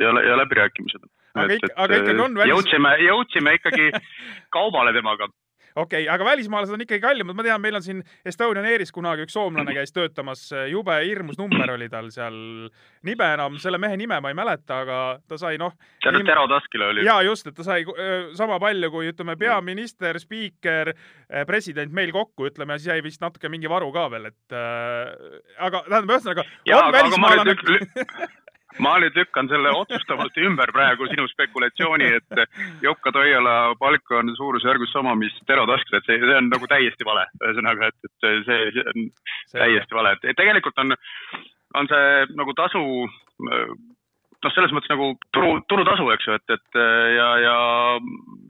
ja, 0.03 0.11
ja 0.27 0.35
läbirääkimised. 0.43 1.07
Aga 1.35 1.57
ikka- 1.57 1.73
aga 1.81 1.97
ikkagi 2.03 2.21
on 2.27 2.37
välis- 2.37 2.53
jõudsime, 2.53 2.93
jõudsime 3.07 3.55
ikkagi 3.57 3.89
kaubale 4.57 4.93
temaga 4.93 5.31
okei 5.75 6.05
okay,, 6.05 6.15
aga 6.15 6.25
välismaalased 6.25 6.75
on 6.75 6.85
ikkagi 6.85 7.03
kallimad, 7.03 7.37
ma 7.37 7.45
tean, 7.47 7.63
meil 7.63 7.79
on 7.79 7.85
siin 7.85 8.03
Estonian 8.27 8.67
Airis 8.69 8.93
kunagi 8.95 9.27
üks 9.27 9.35
soomlane 9.35 9.75
käis 9.75 9.93
töötamas, 9.95 10.47
jube 10.71 10.97
hirmus 11.03 11.39
number 11.41 11.75
oli 11.75 11.89
tal 11.93 12.11
seal. 12.15 12.37
nibe 13.05 13.27
enam, 13.35 13.59
selle 13.63 13.79
mehe 13.83 13.97
nime 14.01 14.21
ma 14.23 14.31
ei 14.31 14.39
mäleta, 14.39 14.81
aga 14.85 15.01
ta 15.29 15.39
sai 15.41 15.59
noh. 15.61 15.75
sellest 16.05 16.29
Tero 16.31 16.47
Taskile 16.51 16.91
oli. 16.93 17.07
ja 17.07 17.19
just, 17.27 17.51
et 17.51 17.57
ta 17.59 17.67
sai 17.67 17.83
öö, 17.89 18.21
sama 18.39 18.61
palju 18.63 18.91
kui 18.95 19.11
ütleme, 19.11 19.37
peaminister, 19.41 20.19
spiiker, 20.23 20.95
president 21.47 21.93
meil 21.93 22.15
kokku, 22.15 22.49
ütleme, 22.53 22.79
siis 22.79 22.93
jäi 22.95 23.03
vist 23.05 23.23
natuke 23.25 23.51
mingi 23.53 23.71
varu 23.71 23.91
ka 23.95 24.07
veel, 24.15 24.31
et 24.31 24.57
äh, 24.57 25.43
aga 25.59 25.85
tähendab, 25.89 26.17
ühesõnaga 26.17 26.49
Jaa, 26.71 26.81
on 26.81 26.95
aga- 26.95 27.05
aga 27.11 27.21
ma 27.21 27.35
nüüd 27.51 27.67
ma 28.83 28.95
nüüd 29.03 29.17
lükkan 29.19 29.49
selle 29.51 29.71
otsustavalt 29.77 30.37
ümber 30.43 30.73
praegu 30.75 31.07
sinu 31.11 31.27
spekulatsiooni, 31.31 32.11
et 32.19 32.61
Jokka 32.83 33.13
Toiala 33.15 33.57
palk 33.81 34.15
on 34.19 34.35
suurusjärgus 34.37 34.93
sama, 34.95 35.15
mis 35.19 35.35
Tero 35.47 35.67
Taskil, 35.71 35.99
et 35.99 36.09
see, 36.09 36.21
see 36.23 36.39
on 36.39 36.51
nagu 36.51 36.69
täiesti 36.71 37.07
vale. 37.07 37.27
ühesõnaga, 37.43 37.91
et, 37.93 38.09
et 38.09 38.15
see, 38.25 38.41
see 38.49 38.87
on 38.95 39.05
täiesti 39.55 39.99
vale, 39.99 40.17
et 40.17 40.39
tegelikult 40.39 40.81
on, 40.85 40.97
on 41.81 41.91
see 41.91 42.09
nagu 42.41 42.57
tasu, 42.59 42.85
noh, 43.51 44.53
selles 44.53 44.75
mõttes 44.77 44.93
nagu 44.93 45.13
turu, 45.35 45.55
turutasu, 45.71 46.09
eks 46.17 46.27
ju, 46.29 46.41
et, 46.41 46.59
et 46.59 46.83
ja, 47.17 47.29
ja, 47.45 47.57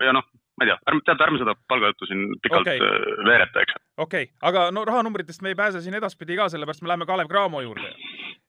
ja 0.09 0.17
noh, 0.17 0.27
ma 0.59 0.67
ei 0.67 0.71
tea, 0.71 0.79
ärme, 0.91 1.03
tead, 1.07 1.23
ärme 1.27 1.41
seda 1.43 1.55
palgajuttu 1.71 2.09
siin 2.09 2.27
pikalt 2.43 2.69
Okei. 2.69 2.81
okay. 2.81 3.17
veereta, 3.27 3.65
eks. 3.65 3.79
okei 3.97 4.29
okay., 4.29 4.37
aga 4.51 4.69
no 4.75 4.85
rahanumbritest 4.87 5.43
me 5.43 5.53
ei 5.53 5.59
pääse 5.59 5.83
siin 5.83 5.99
edaspidi 5.99 6.39
ka, 6.39 6.49
sellepärast 6.53 6.83
me 6.83 6.93
läheme 6.93 7.07
Kalev 7.07 7.31
Cramo 7.31 7.63
juurde. 7.65 7.91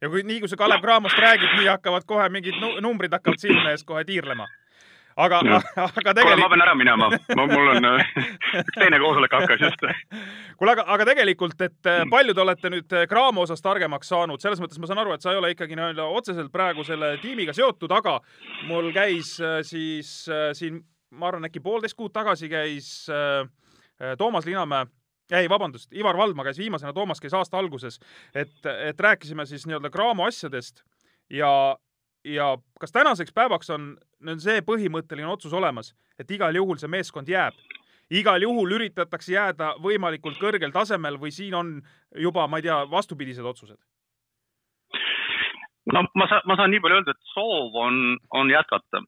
Ja 0.05 0.11
kui 0.11 0.25
nii, 0.25 0.43
kui 0.43 0.51
sa 0.51 0.59
Kalev 0.59 0.83
Cramost 0.83 1.17
räägid, 1.19 1.57
nii 1.57 1.71
hakkavad 1.71 2.05
kohe 2.07 2.27
mingid 2.33 2.59
nu 2.61 2.75
numbrid 2.83 3.13
hakkavad 3.15 3.41
silme 3.41 3.73
ees 3.73 3.83
kohe 3.87 4.05
tiirlema. 4.05 4.47
aga, 5.15 5.39
Jah. 5.47 5.63
aga 5.79 5.87
kuule, 5.87 6.03
ma 6.03 6.13
tegelikult, 6.13 6.49
pean 6.51 6.63
ära 6.65 6.73
minema, 6.75 7.05
mul 7.39 7.69
on 7.71 7.85
äh, 7.87 8.09
üks 8.59 8.73
teine 8.81 8.97
koosolek 8.99 9.31
hakkas 9.31 9.61
just 9.63 9.85
kuule, 10.59 10.73
aga, 10.73 10.83
aga 10.91 11.05
tegelikult, 11.07 11.61
et 11.63 11.87
äh, 11.87 12.01
palju 12.11 12.35
te 12.35 12.43
olete 12.43 12.71
nüüd 12.73 12.95
äh, 12.99 13.05
Cramo 13.07 13.45
osas 13.47 13.63
targemaks 13.63 14.11
saanud, 14.11 14.43
selles 14.43 14.59
mõttes 14.59 14.81
ma 14.81 14.89
saan 14.91 14.99
aru, 15.05 15.15
et 15.15 15.23
sa 15.23 15.31
ei 15.31 15.39
ole 15.39 15.53
ikkagi 15.55 15.79
nii-öelda 15.79 16.09
otseselt 16.19 16.51
praegu 16.51 16.83
selle 16.83 17.13
tiimiga 17.23 17.55
seotud, 17.55 17.95
aga 17.95 18.17
mul 18.67 18.91
käis 18.95 19.37
äh, 19.39 19.61
siis 19.63 20.11
äh, 20.27 20.49
siin, 20.57 20.83
ma 21.15 21.31
arvan, 21.31 21.47
äkki 21.47 21.63
poolteist 21.63 21.95
kuud 21.95 22.11
tagasi 22.13 22.51
käis 22.51 22.91
äh, 23.07 23.47
äh, 24.03 24.17
Toomas 24.19 24.45
Linamäe 24.45 24.91
ei, 25.31 25.49
vabandust, 25.49 25.93
Ivar 25.93 26.17
Valdma 26.17 26.43
käis 26.45 26.59
viimasena, 26.61 26.93
Toomas 26.93 27.21
käis 27.21 27.33
aasta 27.33 27.57
alguses, 27.57 27.99
et, 28.35 28.53
et 28.65 28.99
rääkisime 28.99 29.45
siis 29.45 29.65
nii-öelda 29.65 29.89
Graamo 29.89 30.25
asjadest 30.25 30.83
ja, 31.29 31.77
ja 32.23 32.57
kas 32.79 32.91
tänaseks 32.91 33.33
päevaks 33.33 33.69
on, 33.69 33.95
on 34.27 34.39
see 34.41 34.61
põhimõtteline 34.61 35.29
otsus 35.29 35.53
olemas, 35.53 35.93
et 36.19 36.31
igal 36.31 36.55
juhul 36.55 36.81
see 36.81 36.91
meeskond 36.91 37.29
jääb? 37.29 37.57
igal 38.13 38.41
juhul 38.41 38.69
üritatakse 38.77 39.33
jääda 39.33 39.71
võimalikult 39.81 40.37
kõrgel 40.37 40.69
tasemel 40.69 41.17
või 41.17 41.31
siin 41.33 41.55
on 41.57 41.71
juba, 42.13 42.45
ma 42.47 42.59
ei 42.61 42.67
tea, 42.67 42.83
vastupidised 42.89 43.45
otsused? 43.45 43.79
no 45.93 46.03
ma 46.13 46.27
saan, 46.29 46.45
ma 46.45 46.57
saan 46.57 46.69
nii 46.73 46.81
palju 46.83 46.99
öelda, 46.99 47.15
et 47.15 47.31
soov 47.33 47.77
on, 47.81 48.17
on 48.37 48.51
jätkata, 48.53 49.01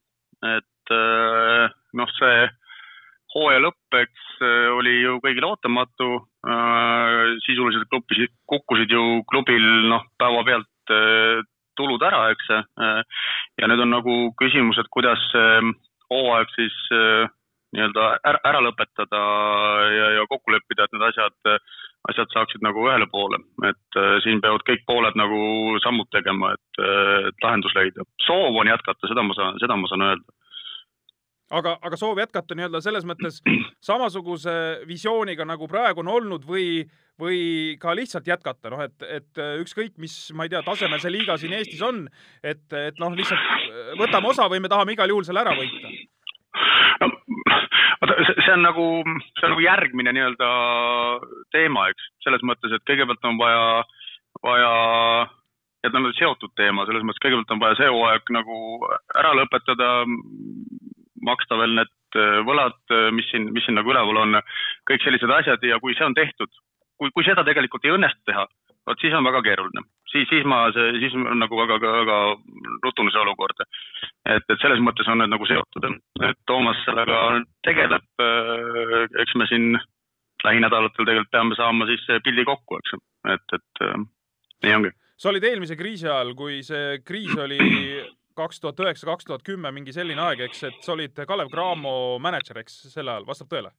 et 0.58 0.94
äh, 0.94 1.76
noh, 1.94 2.14
see 2.18 2.48
hooaja 3.36 3.64
lõpp, 3.64 3.98
eks 4.02 4.28
äh, 4.42 4.68
oli 4.76 4.94
ju 5.02 5.18
kõigile 5.24 5.52
ootamatu. 5.52 6.10
Äh, 6.48 7.38
sisuliselt 7.46 7.90
klubis, 7.92 8.30
kukkusid 8.50 8.94
ju 8.94 9.24
klubil 9.32 9.66
noh, 9.92 10.06
päevapealt 10.20 10.66
tulud 11.78 12.02
ära, 12.08 12.30
eks. 12.32 12.48
ja 13.60 13.68
nüüd 13.68 13.82
on 13.84 13.92
nagu 13.92 14.14
küsimus, 14.40 14.78
et 14.80 14.88
kuidas 14.90 15.20
see 15.34 15.58
hooaeg 16.08 16.54
siis 16.56 16.78
nii-öelda 17.76 18.06
ära, 18.24 18.40
ära 18.48 18.62
lõpetada 18.64 19.20
ja, 19.92 20.08
ja 20.16 20.24
kokku 20.32 20.56
leppida, 20.56 20.88
et 20.88 20.96
need 20.96 21.04
asjad 21.10 21.60
asjad 22.12 22.32
saaksid 22.34 22.64
nagu 22.66 22.86
ühele 22.88 23.08
poole, 23.12 23.40
et 23.68 24.00
äh, 24.00 24.18
siin 24.24 24.42
peavad 24.44 24.64
kõik 24.68 24.84
pooled 24.90 25.18
nagu 25.20 25.40
sammud 25.84 26.10
tegema, 26.14 26.54
äh, 26.54 27.30
et 27.30 27.44
lahendus 27.44 27.76
leida. 27.78 28.06
soov 28.26 28.56
on 28.56 28.70
jätkata, 28.72 29.10
seda 29.10 29.26
ma 29.26 29.38
saan, 29.38 29.58
seda 29.64 29.78
ma 29.80 29.90
saan 29.92 30.06
öelda 30.08 30.37
aga, 31.54 31.78
aga 31.82 32.00
soov 32.00 32.20
jätkata 32.22 32.58
nii-öelda 32.58 32.82
selles 32.84 33.06
mõttes 33.08 33.42
samasuguse 33.84 34.56
visiooniga, 34.90 35.46
nagu 35.48 35.70
praegu 35.72 36.04
on 36.04 36.12
olnud 36.18 36.48
või, 36.48 36.82
või 37.22 37.40
ka 37.82 37.96
lihtsalt 37.98 38.28
jätkata, 38.28 38.72
noh, 38.74 38.84
et, 38.88 38.98
et 39.08 39.44
ükskõik, 39.64 39.96
mis, 40.02 40.18
ma 40.36 40.48
ei 40.48 40.54
tea, 40.54 40.64
tasemel 40.66 41.02
see 41.04 41.14
liiga 41.14 41.38
siin 41.38 41.56
Eestis 41.58 41.84
on, 41.86 42.06
et, 42.44 42.66
et 42.74 43.00
noh, 43.02 43.16
lihtsalt 43.16 43.98
võtame 44.02 44.34
osa 44.34 44.50
või 44.52 44.64
me 44.64 44.72
tahame 44.72 44.98
igal 44.98 45.14
juhul 45.14 45.28
selle 45.28 45.46
ära 45.46 45.56
võita. 45.58 45.96
No 46.98 47.12
vaata, 48.02 48.34
see 48.46 48.54
on 48.54 48.64
nagu, 48.66 48.86
see 49.38 49.48
on 49.48 49.54
nagu 49.56 49.64
järgmine 49.64 50.14
nii-öelda 50.16 50.50
teema, 51.56 51.88
eks, 51.92 52.12
selles 52.26 52.44
mõttes, 52.48 52.74
et 52.74 52.86
kõigepealt 52.90 53.28
on 53.28 53.40
vaja, 53.40 53.66
vaja, 54.46 54.72
et 55.86 55.94
nad 55.94 56.04
on 56.04 56.16
seotud 56.18 56.54
teema, 56.60 56.86
selles 56.88 57.06
mõttes 57.08 57.24
kõigepealt 57.24 57.56
on 57.56 57.64
vaja 57.64 57.80
see 57.80 57.90
hooaeg 57.92 58.34
nagu 58.36 58.60
ära 59.18 59.34
lõpetada, 59.40 59.92
maksta 61.28 61.60
veel 61.60 61.76
need 61.78 61.94
võlad, 62.48 62.80
mis 63.14 63.28
siin, 63.30 63.50
mis 63.54 63.66
siin 63.68 63.76
nagu 63.78 63.92
üleval 63.92 64.24
on, 64.24 64.40
kõik 64.90 65.04
sellised 65.04 65.32
asjad 65.40 65.64
ja 65.68 65.78
kui 65.84 65.94
see 65.98 66.08
on 66.08 66.16
tehtud, 66.18 66.50
kui, 66.98 67.12
kui 67.12 67.28
seda 67.28 67.44
tegelikult 67.46 67.86
ei 67.86 67.94
õnnestu 67.94 68.32
teha, 68.32 68.48
vot 68.88 69.04
siis 69.04 69.14
on 69.14 69.28
väga 69.28 69.44
keeruline 69.46 69.84
siis, 70.12 70.28
siis 70.30 70.46
ma, 70.46 70.68
siis 71.00 71.16
on 71.16 71.40
nagu 71.40 71.60
väga, 71.60 71.78
väga 71.82 72.18
rutune 72.86 73.12
see 73.12 73.22
olukord. 73.22 73.64
et, 74.30 74.44
et 74.50 74.60
selles 74.62 74.82
mõttes 74.84 75.08
on 75.12 75.22
need 75.22 75.32
nagu 75.32 75.48
seotud, 75.50 75.88
et 76.28 76.40
Toomas 76.50 76.80
sellega 76.86 77.22
tegeleb. 77.68 78.08
Äh, 78.24 79.08
eks 79.24 79.36
me 79.40 79.48
siin 79.50 79.78
lähinädalatel 80.46 81.06
tegelikult 81.06 81.34
peame 81.34 81.58
saama 81.58 81.88
siis 81.90 82.06
pildi 82.24 82.46
kokku, 82.46 82.80
eks, 82.80 82.96
et, 83.36 83.58
et 83.60 83.84
äh, 83.88 84.06
nii 84.66 84.78
ongi. 84.80 84.94
sa 85.18 85.32
olid 85.32 85.50
eelmise 85.50 85.76
kriisi 85.80 86.08
ajal, 86.08 86.34
kui 86.38 86.62
see 86.64 87.02
kriis 87.06 87.36
oli 87.38 87.60
kaks 88.38 88.62
tuhat 88.64 88.86
üheksa, 88.86 89.10
kaks 89.10 89.28
tuhat 89.28 89.44
kümme, 89.48 89.74
mingi 89.76 89.96
selline 89.96 90.24
aeg, 90.30 90.46
eks, 90.48 90.64
et 90.70 90.80
sa 90.86 90.94
olid 90.96 91.26
Kalev 91.28 91.52
Cramo 91.54 91.94
mänedžer, 92.24 92.62
eks, 92.64 92.86
sel 92.94 93.10
ajal, 93.10 93.28
vastab 93.28 93.52
tõele? 93.52 93.74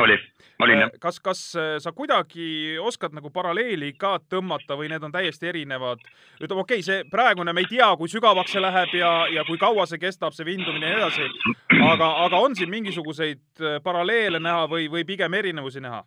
oli, 0.00 0.18
olin 0.58 0.78
jah. 0.78 0.88
Äh, 0.88 0.98
kas, 1.00 1.20
kas 1.20 1.40
äh, 1.56 1.76
sa 1.78 1.92
kuidagi 1.92 2.78
oskad 2.82 3.14
nagu 3.14 3.30
paralleeli 3.30 3.92
ka 3.98 4.16
tõmmata 4.30 4.78
või 4.78 4.88
need 4.90 5.04
on 5.04 5.12
täiesti 5.12 5.48
erinevad? 5.48 6.02
ütleme, 6.40 6.64
okei 6.64 6.80
okay,, 6.80 6.82
see 6.82 7.04
praegune, 7.10 7.52
me 7.52 7.64
ei 7.64 7.70
tea, 7.70 7.90
kui 7.96 8.10
sügavaks 8.10 8.52
see 8.54 8.62
läheb 8.62 8.96
ja, 8.98 9.12
ja 9.32 9.44
kui 9.46 9.58
kaua 9.60 9.86
see 9.86 10.00
kestab, 10.02 10.34
see 10.34 10.46
vindumine 10.48 10.90
ja 10.90 10.96
nii 10.96 11.02
edasi. 11.02 11.54
aga, 11.92 12.10
aga 12.24 12.42
on 12.42 12.56
siin 12.56 12.72
mingisuguseid 12.72 13.62
äh, 13.62 13.78
paralleele 13.84 14.42
näha 14.42 14.66
või, 14.70 14.88
või 14.90 15.06
pigem 15.06 15.34
erinevusi 15.34 15.84
näha? 15.84 16.02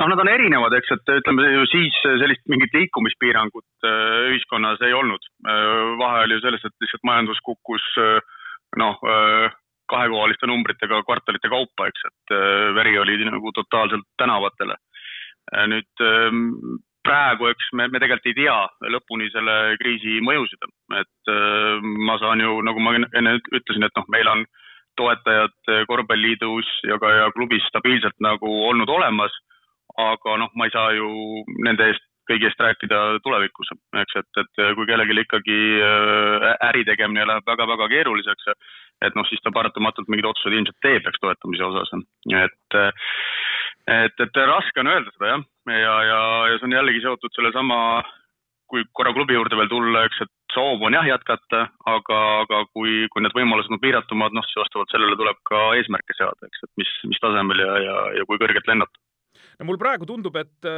Noh, 0.00 0.08
nad 0.08 0.22
on 0.22 0.32
erinevad, 0.32 0.74
eks, 0.78 0.94
et 0.96 1.14
ütleme 1.20 1.46
siis 1.70 1.96
sellist 2.02 2.46
mingit 2.48 2.72
liikumispiirangut 2.74 3.88
ühiskonnas 4.32 4.80
ei 4.86 4.96
olnud. 4.96 5.26
vahe 6.00 6.24
oli 6.24 6.38
ju 6.38 6.44
selles, 6.46 6.64
et 6.64 6.84
lihtsalt 6.84 7.04
majandus 7.04 7.42
kukkus 7.44 7.84
noh 8.80 9.00
kahekohaliste 9.90 10.48
numbritega 10.50 11.02
kvartalite 11.06 11.50
kaupa, 11.52 11.88
eks, 11.90 12.06
et 12.10 12.36
äh, 12.36 12.70
veri 12.76 12.96
oli 12.98 13.18
nagu 13.26 13.52
totaalselt 13.56 14.06
tänavatele. 14.20 14.76
Äh, 15.54 15.66
nüüd 15.72 16.04
ähm, 16.06 16.40
praegu, 17.06 17.50
eks 17.50 17.70
me, 17.74 17.88
me 17.90 18.02
tegelikult 18.02 18.30
ei 18.30 18.38
tea 18.38 18.56
lõpuni 18.94 19.30
selle 19.34 19.56
kriisi 19.82 20.20
mõjusid, 20.26 20.66
et 21.00 21.34
äh, 21.34 21.92
ma 22.08 22.18
saan 22.22 22.42
ju, 22.44 22.58
nagu 22.66 22.82
ma 22.82 22.96
enne 23.00 23.38
ütlesin, 23.42 23.86
et 23.86 23.96
noh, 23.98 24.10
meil 24.14 24.34
on 24.34 24.44
toetajad 24.98 25.86
korvpalliliidus 25.88 26.68
ja 26.84 26.98
ka 27.00 27.08
ja 27.14 27.28
klubis 27.32 27.64
stabiilselt 27.70 28.18
nagu 28.20 28.50
olnud 28.68 28.90
olemas, 28.90 29.32
aga 29.98 30.36
noh, 30.44 30.52
ma 30.54 30.68
ei 30.68 30.74
saa 30.74 30.92
ju 30.96 31.10
nende 31.66 31.90
eest 31.90 32.06
kõigi 32.30 32.46
eest 32.46 32.60
rääkida 32.62 32.98
tulevikus, 33.24 33.72
eks, 34.02 34.20
et, 34.20 34.40
et 34.42 34.62
kui 34.78 34.86
kellelgi 34.86 35.16
ikkagi 35.24 35.58
äri 36.68 36.84
tegemine 36.86 37.26
läheb 37.26 37.48
väga-väga 37.48 37.88
keeruliseks, 37.90 38.52
et 39.06 39.18
noh, 39.18 39.26
siis 39.26 39.42
ta 39.42 39.52
paratamatult 39.54 40.10
mingeid 40.12 40.28
otsuseid 40.30 40.58
ilmselt 40.58 40.78
teeb, 40.84 41.08
eks, 41.10 41.22
toetamise 41.24 41.66
osas. 41.66 41.90
et, 42.44 42.78
et, 43.96 44.24
et 44.26 44.40
raske 44.52 44.82
on 44.82 44.92
öelda 44.92 45.14
seda 45.16 45.34
jah, 45.34 45.44
ja, 45.74 45.96
ja, 46.12 46.22
ja 46.52 46.58
see 46.60 46.70
on 46.70 46.78
jällegi 46.78 47.02
seotud 47.06 47.34
sellesama, 47.34 47.80
kui 48.70 48.84
korra 48.94 49.12
klubi 49.16 49.34
juurde 49.34 49.58
veel 49.58 49.70
tulla, 49.72 50.04
eks, 50.06 50.22
et 50.22 50.54
soov 50.54 50.82
on 50.86 50.94
jah 50.94 51.06
jätkata, 51.08 51.64
aga, 51.90 52.18
aga 52.44 52.62
kui, 52.74 53.06
kui 53.10 53.24
need 53.24 53.34
võimalused 53.34 53.72
on 53.74 53.82
piiratumad, 53.82 54.34
noh, 54.36 54.46
siis 54.46 54.60
vastavalt 54.62 54.92
sellele 54.94 55.18
tuleb 55.18 55.40
ka 55.50 55.62
eesmärke 55.78 56.16
seada, 56.18 56.46
eks, 56.46 56.66
et 56.66 56.72
mis, 56.82 56.92
mis 57.10 57.22
tasemel 57.22 57.64
ja, 57.64 57.78
ja, 57.86 57.96
ja 58.20 58.26
kui 58.28 58.38
kõrgelt 58.42 58.70
lennata. 58.70 58.99
No 59.60 59.68
mul 59.68 59.78
praegu 59.80 60.08
tundub, 60.08 60.36
et 60.40 60.68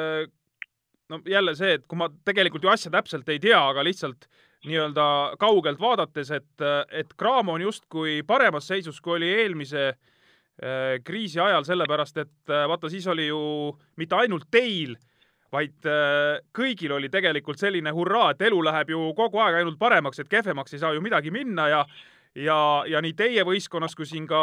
no 1.12 1.20
jälle 1.28 1.54
see, 1.58 1.76
et 1.78 1.84
kui 1.86 1.98
ma 2.00 2.08
tegelikult 2.26 2.64
ju 2.66 2.72
asja 2.72 2.90
täpselt 2.92 3.28
ei 3.30 3.40
tea, 3.42 3.60
aga 3.60 3.84
lihtsalt 3.86 4.26
nii-öelda 4.66 5.04
kaugelt 5.42 5.80
vaadates, 5.80 6.30
et, 6.30 6.64
et 6.94 7.14
Cramo 7.18 7.56
on 7.56 7.64
justkui 7.64 8.20
paremas 8.26 8.68
seisus, 8.70 9.00
kui 9.02 9.16
oli 9.18 9.30
eelmise 9.42 9.88
äh, 9.90 11.00
kriisi 11.04 11.40
ajal, 11.42 11.66
sellepärast 11.66 12.20
et 12.22 12.52
äh, 12.52 12.66
vaata, 12.70 12.90
siis 12.92 13.06
oli 13.10 13.26
ju 13.26 13.40
mitte 13.98 14.18
ainult 14.20 14.46
teil, 14.54 14.94
vaid 15.52 15.88
äh, 15.90 16.38
kõigil 16.54 16.94
oli 16.96 17.10
tegelikult 17.12 17.60
selline 17.60 17.92
hurraa, 17.94 18.30
et 18.32 18.46
elu 18.46 18.62
läheb 18.68 18.94
ju 18.94 19.10
kogu 19.18 19.42
aeg 19.42 19.60
ainult 19.60 19.80
paremaks, 19.82 20.22
et 20.22 20.30
kehvemaks 20.30 20.76
ei 20.76 20.84
saa 20.84 20.94
ju 20.94 21.02
midagi 21.04 21.34
minna 21.34 21.68
ja 21.72 21.82
ja, 22.38 22.58
ja 22.88 23.00
nii 23.04 23.12
teie 23.16 23.44
võistkonnas 23.46 23.94
kui 23.96 24.06
siin 24.08 24.26
ka 24.28 24.40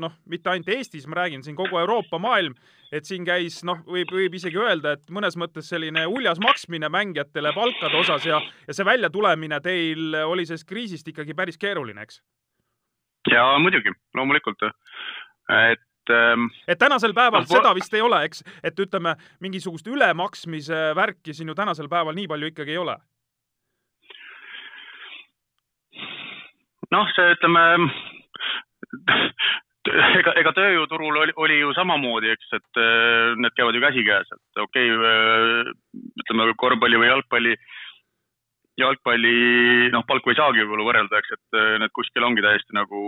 noh, 0.00 0.14
mitte 0.30 0.52
ainult 0.52 0.70
Eestis, 0.72 1.06
ma 1.08 1.20
räägin 1.22 1.44
siin 1.44 1.56
kogu 1.58 1.78
Euroopa, 1.80 2.18
maailm, 2.22 2.54
et 2.92 3.08
siin 3.08 3.26
käis 3.26 3.60
noh, 3.66 3.82
võib, 3.86 4.12
võib 4.14 4.34
isegi 4.38 4.58
öelda, 4.60 4.96
et 4.96 5.12
mõnes 5.12 5.36
mõttes 5.40 5.68
selline 5.70 6.06
uljas 6.10 6.40
maksmine 6.42 6.90
mängijatele 6.92 7.52
palkade 7.56 8.00
osas 8.00 8.26
ja, 8.26 8.40
ja 8.66 8.76
see 8.76 8.88
väljatulemine 8.88 9.60
teil 9.64 10.16
oli 10.24 10.46
sellest 10.48 10.68
kriisist 10.68 11.12
ikkagi 11.12 11.36
päris 11.36 11.60
keeruline, 11.60 12.08
eks? 12.08 12.22
ja 13.30 13.44
muidugi, 13.60 13.92
loomulikult, 14.16 14.64
et 14.64 16.14
ähm, 16.14 16.48
et 16.66 16.80
tänasel 16.80 17.12
päeval 17.14 17.44
no, 17.44 17.52
seda 17.52 17.74
vist 17.76 17.94
ei 17.94 18.02
ole, 18.04 18.24
eks, 18.30 18.44
et 18.64 18.80
ütleme, 18.80 19.14
mingisugust 19.44 19.86
ülemaksmise 19.92 20.90
värki 20.96 21.36
siin 21.36 21.52
ju 21.52 21.58
tänasel 21.58 21.90
päeval 21.92 22.16
nii 22.16 22.30
palju 22.30 22.54
ikkagi 22.54 22.78
ei 22.78 22.80
ole 22.80 22.96
noh, 26.94 27.10
see 27.14 27.34
ütleme, 27.36 27.64
ega, 30.20 30.34
ega 30.40 30.52
tööjõuturul 30.56 31.20
oli, 31.22 31.34
oli 31.40 31.60
ju 31.60 31.74
samamoodi, 31.76 32.32
eks, 32.34 32.50
et 32.58 32.80
äh, 32.80 33.36
need 33.40 33.54
käivad 33.56 33.76
ju 33.76 33.84
käsikäes, 33.84 34.32
et 34.36 34.64
okei 34.64 34.90
okay,, 34.94 35.12
äh, 35.12 35.70
ütleme 36.24 36.50
korvpalli 36.60 37.00
või 37.00 37.10
jalgpalli, 37.10 37.54
jalgpalli, 38.80 39.36
noh, 39.94 40.04
palku 40.08 40.32
ei 40.32 40.38
saagi 40.38 40.62
võib-olla 40.62 40.88
võrrelda, 40.88 41.20
eks, 41.20 41.36
et 41.36 41.60
äh, 41.60 41.72
need 41.82 41.94
kuskil 41.96 42.26
ongi 42.26 42.44
täiesti 42.44 42.76
nagu 42.76 43.00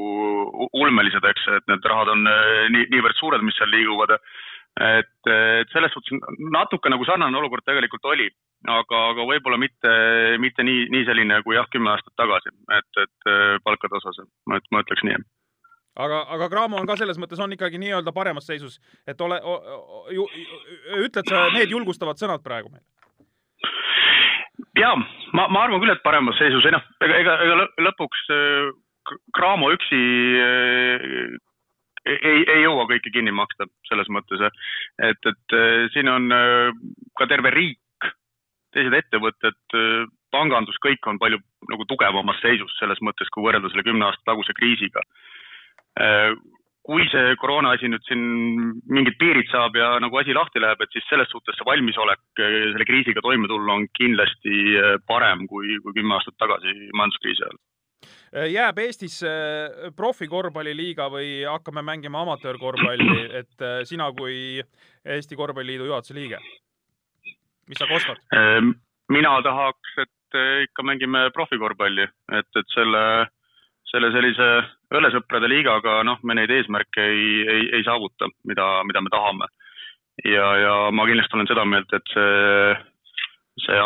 ulmelised, 0.73 1.29
eks, 1.33 1.49
et 1.59 1.69
need 1.71 1.93
rahad 1.93 2.13
on 2.15 2.25
nii, 2.25 2.89
niivõrd 2.95 3.21
suured, 3.21 3.45
mis 3.45 3.57
seal 3.59 3.73
liiguvad. 3.73 4.17
Et, 4.81 5.13
et 5.29 5.75
selles 5.75 5.93
suhtes 5.93 6.17
natuke 6.55 6.91
nagu 6.93 7.05
sarnane 7.05 7.39
olukord 7.39 7.65
tegelikult 7.67 8.07
oli, 8.09 8.29
aga, 8.69 9.03
aga 9.13 9.27
võib-olla 9.29 9.59
mitte, 9.61 9.93
mitte 10.41 10.65
nii, 10.65 10.87
nii 10.95 11.05
selline 11.09 11.43
kui 11.45 11.59
jah, 11.59 11.69
kümme 11.73 11.93
aastat 11.93 12.15
tagasi, 12.17 12.55
et, 12.79 12.91
et 13.05 13.31
äh, 13.31 13.59
palkade 13.65 14.01
osas, 14.01 14.23
et 14.57 14.73
ma 14.73 14.81
ütleks 14.85 15.05
nii. 15.09 15.21
aga, 16.07 16.23
aga 16.37 16.49
Graamo 16.49 16.81
on 16.81 16.89
ka 16.89 16.97
selles 16.97 17.21
mõttes 17.21 17.43
on 17.43 17.53
ikkagi 17.53 17.81
nii-öelda 17.83 18.17
paremas 18.17 18.49
seisus, 18.49 18.81
et 19.07 19.21
ole, 19.21 19.41
ütled 21.03 21.29
sa 21.29 21.49
need 21.53 21.77
julgustavad 21.77 22.21
sõnad 22.21 22.45
praegu 22.45 22.73
meile? 22.73 22.87
ja 24.79 24.95
ma, 24.97 25.47
ma 25.49 25.67
arvan 25.67 25.81
küll, 25.83 25.93
et 25.93 26.05
paremas 26.05 26.39
seisus, 26.41 26.65
ei 26.65 26.75
noh, 26.75 26.85
ega, 27.05 27.21
ega, 27.21 27.39
ega 27.45 27.69
lõpuks 27.91 28.27
Graamo 29.37 29.69
äh, 29.69 29.77
üksi 29.77 30.03
äh, 30.41 31.41
ei, 32.07 32.43
ei 32.43 32.63
jõua 32.65 32.87
kõike 32.91 33.13
kinni 33.15 33.35
maksta 33.35 33.69
selles 33.89 34.11
mõttes, 34.13 34.43
et, 35.09 35.31
et 35.33 35.57
siin 35.95 36.11
on 36.11 36.29
ka 37.19 37.29
terve 37.31 37.53
riik, 37.55 38.09
teised 38.73 38.95
ettevõtted, 38.97 39.77
pangandus, 40.33 40.79
kõik 40.83 41.07
on 41.07 41.21
palju 41.21 41.39
nagu 41.71 41.87
tugevamas 41.87 42.41
seisus 42.41 42.73
selles 42.79 43.01
mõttes, 43.05 43.29
kui 43.31 43.45
võrrelda 43.45 43.71
selle 43.71 43.85
kümne 43.87 44.09
aasta 44.09 44.33
taguse 44.33 44.57
kriisiga 44.57 45.05
kui 46.87 47.05
see 47.13 47.35
koroona 47.39 47.75
asi 47.77 47.89
nüüd 47.91 48.03
siin 48.09 48.23
mingid 48.91 49.15
piirid 49.21 49.47
saab 49.53 49.77
ja 49.79 49.95
nagu 50.03 50.19
asi 50.19 50.35
lahti 50.35 50.63
läheb, 50.63 50.81
et 50.83 50.95
siis 50.95 51.07
selles 51.09 51.31
suhtes 51.31 51.55
see 51.59 51.67
valmisolek 51.69 52.23
selle 52.39 52.87
kriisiga 52.89 53.23
toime 53.23 53.51
tulla 53.51 53.79
on 53.79 53.87
kindlasti 53.99 54.57
parem 55.07 55.47
kui, 55.51 55.79
kui 55.85 55.95
kümme 55.99 56.19
aastat 56.19 56.39
tagasi 56.43 56.75
majanduskriisi 56.91 57.47
ajal. 57.47 57.61
Eh, 58.33 58.49
jääb 58.53 58.79
Eestisse 58.85 59.29
eh, 59.29 59.91
profikorvpalliliiga 59.97 61.09
või 61.13 61.43
hakkame 61.49 61.85
mängima 61.87 62.23
amatöörkorvpalli, 62.27 63.27
et 63.41 63.67
sina 63.89 64.11
kui 64.17 64.63
Eesti 65.05 65.37
Korvpalliliidu 65.37 65.91
juhatuse 65.91 66.17
liige, 66.17 66.41
mis 67.69 67.79
sa 67.81 67.89
kostad? 67.91 68.21
mina 69.13 69.33
tahaks, 69.45 69.97
et 70.01 70.37
ikka 70.65 70.85
mängime 70.87 71.27
profikorvpalli, 71.35 72.07
et, 72.39 72.49
et 72.57 72.69
selle 72.73 73.03
selle 73.93 74.09
sellise 74.15 74.49
õlesõprade 74.97 75.49
liigaga, 75.53 76.01
noh, 76.07 76.21
me 76.25 76.37
neid 76.39 76.53
eesmärke 76.53 77.05
ei, 77.05 77.27
ei, 77.45 77.67
ei 77.77 77.85
saavuta, 77.85 78.29
mida, 78.49 78.69
mida 78.89 79.03
me 79.05 79.13
tahame. 79.13 79.49
ja, 80.29 80.47
ja 80.61 80.73
ma 80.93 81.07
kindlasti 81.09 81.37
olen 81.37 81.51
seda 81.51 81.65
meelt, 81.69 81.93
et 81.97 82.15
see, 82.15 82.73
see 83.61 83.81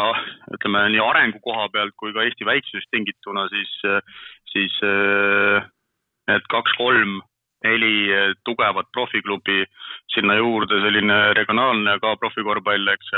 ütleme 0.55 0.85
nii 0.95 1.03
arengu 1.03 1.41
koha 1.45 1.69
pealt 1.75 1.95
kui 1.99 2.13
ka 2.15 2.25
Eesti 2.27 2.47
väiksusest 2.47 2.91
tingituna, 2.95 3.49
siis, 3.51 3.73
siis 4.53 4.77
need 6.31 6.47
kaks-kolm, 6.53 7.19
neli 7.67 8.13
tugevat 8.47 8.87
profiklubi, 8.95 9.65
sinna 10.15 10.37
juurde 10.39 10.79
selline 10.85 11.19
regionaalne 11.35 11.99
ka 12.03 12.15
profikorvpall, 12.23 12.93
eks, 12.95 13.15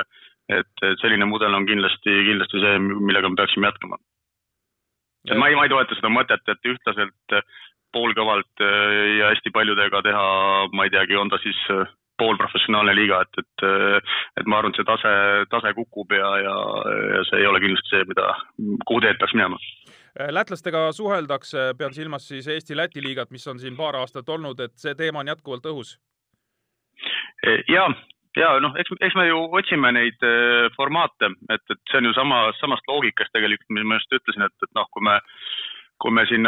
et 0.56 0.84
selline 1.02 1.28
mudel 1.28 1.54
on 1.54 1.68
kindlasti, 1.68 2.14
kindlasti 2.30 2.64
see, 2.64 2.78
millega 2.80 3.28
me 3.28 3.36
peaksime 3.42 3.68
jätkama. 3.68 4.00
Et 5.28 5.36
ma 5.36 5.50
ei, 5.50 5.56
ma 5.58 5.66
ei 5.66 5.72
toeta 5.72 5.96
seda 5.98 6.08
mõtet, 6.12 6.44
et 6.48 6.70
ühtlaselt 6.72 7.36
äh, 7.36 7.44
poolkõvalt 7.92 8.62
ja 9.18 9.30
hästi 9.32 9.52
paljudega 9.52 10.02
teha, 10.04 10.24
ma 10.76 10.86
ei 10.86 10.92
teagi, 10.92 11.16
on 11.16 11.30
ta 11.32 11.40
siis 11.42 11.58
poolprofessionaalne 12.18 12.94
liiga, 12.96 13.20
et, 13.22 13.40
et, 13.42 13.66
et 14.40 14.50
ma 14.50 14.58
arvan, 14.58 14.74
et 14.74 14.80
see 14.80 14.88
tase, 14.88 15.12
tase 15.52 15.72
kukub 15.76 16.12
ja, 16.16 16.32
ja, 16.44 16.56
ja 17.14 17.22
see 17.30 17.42
ei 17.42 17.48
ole 17.50 17.62
kindlasti 17.62 17.94
see, 17.94 18.08
mida, 18.10 18.32
kuhu 18.88 19.04
teed 19.04 19.20
peaks 19.20 19.36
minema. 19.38 19.60
lätlastega 20.34 20.88
suheldakse, 20.92 21.72
pean 21.78 21.94
silmas 21.94 22.28
siis 22.28 22.48
Eesti-Läti 22.48 23.02
liigat, 23.04 23.30
mis 23.30 23.46
on 23.48 23.58
siin 23.62 23.76
paar 23.76 23.96
aastat 23.96 24.28
olnud, 24.28 24.60
et 24.60 24.76
see 24.76 24.94
teema 24.98 25.22
on 25.24 25.34
jätkuvalt 25.34 25.66
õhus? 25.72 25.96
ja, 27.68 27.86
ja 28.36 28.52
noh, 28.62 28.74
eks, 28.80 28.92
eks 29.00 29.16
me 29.18 29.28
ju 29.28 29.40
otsime 29.60 29.92
neid 29.94 30.26
äh, 30.26 30.68
formaate, 30.76 31.32
et, 31.54 31.64
et 31.70 31.80
see 31.90 32.00
on 32.00 32.10
ju 32.10 32.14
sama, 32.18 32.44
samast 32.60 32.90
loogikast 32.90 33.34
tegelikult, 33.36 33.70
mis 33.76 33.86
ma 33.86 34.00
just 34.00 34.18
ütlesin, 34.20 34.46
et, 34.48 34.66
et 34.66 34.72
noh, 34.78 34.88
kui 34.94 35.04
me, 35.06 35.18
kui 36.02 36.14
me 36.14 36.24
siin 36.30 36.46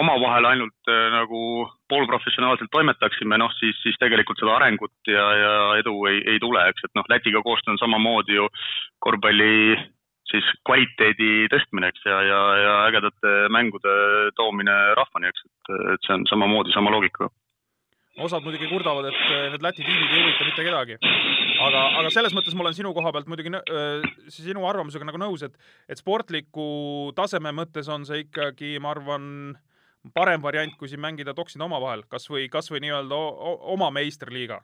omavahel 0.00 0.48
ainult 0.48 0.90
äh, 0.90 1.08
nagu 1.12 1.40
poolprofessionaalselt 1.92 2.70
toimetaksime, 2.72 3.38
noh 3.40 3.52
siis, 3.58 3.76
siis 3.82 3.98
tegelikult 4.00 4.40
seda 4.40 4.56
arengut 4.56 5.12
ja, 5.12 5.26
ja 5.42 5.52
edu 5.80 5.94
ei, 6.10 6.22
ei 6.34 6.40
tule, 6.42 6.64
eks, 6.72 6.86
et 6.88 6.94
noh, 6.98 7.06
Lätiga 7.12 7.42
koostöö 7.44 7.74
on 7.74 7.82
samamoodi 7.82 8.38
ju 8.38 8.48
korvpalli 9.04 9.76
siis 10.28 10.48
kvaliteedi 10.68 11.48
tõstmine, 11.52 11.88
eks, 11.92 12.04
ja, 12.04 12.22
ja, 12.24 12.40
ja 12.62 12.72
ägedate 12.88 13.34
mängude 13.52 13.92
toomine 14.36 14.76
rahvani, 14.96 15.32
eks, 15.32 15.44
et, 15.48 15.76
et 15.94 16.08
see 16.08 16.16
on 16.18 16.26
samamoodi 16.32 16.74
sama 16.76 16.92
loogikaga 16.92 17.32
osad 18.24 18.42
muidugi 18.42 18.66
kurdavad, 18.66 19.06
et 19.10 19.18
need 19.52 19.62
Läti 19.62 19.84
tiimid 19.84 20.10
ei 20.10 20.22
huvita 20.24 20.46
mitte 20.48 20.64
kedagi. 20.66 20.98
Aga, 21.66 21.82
aga 22.00 22.12
selles 22.14 22.34
mõttes 22.36 22.56
ma 22.56 22.66
olen 22.66 22.76
sinu 22.76 22.92
koha 22.96 23.12
pealt 23.14 23.28
muidugi 23.30 23.52
äh, 23.58 24.06
sinu 24.32 24.66
arvamusega 24.68 25.08
nagu 25.08 25.20
nõus, 25.20 25.44
et, 25.46 25.54
et 25.88 26.00
sportliku 26.00 27.12
taseme 27.18 27.52
mõttes 27.56 27.90
on 27.92 28.06
see 28.08 28.24
ikkagi, 28.26 28.76
ma 28.82 28.94
arvan, 28.94 29.28
parem 30.14 30.42
variant, 30.44 30.74
kui 30.78 30.90
siin 30.90 31.02
mängida 31.04 31.34
toksid 31.36 31.62
omavahel, 31.64 32.06
kas 32.10 32.28
või, 32.30 32.48
kas 32.52 32.70
või 32.72 32.84
nii-öelda 32.86 33.22
oma 33.74 33.92
meistriliiga 33.94 34.62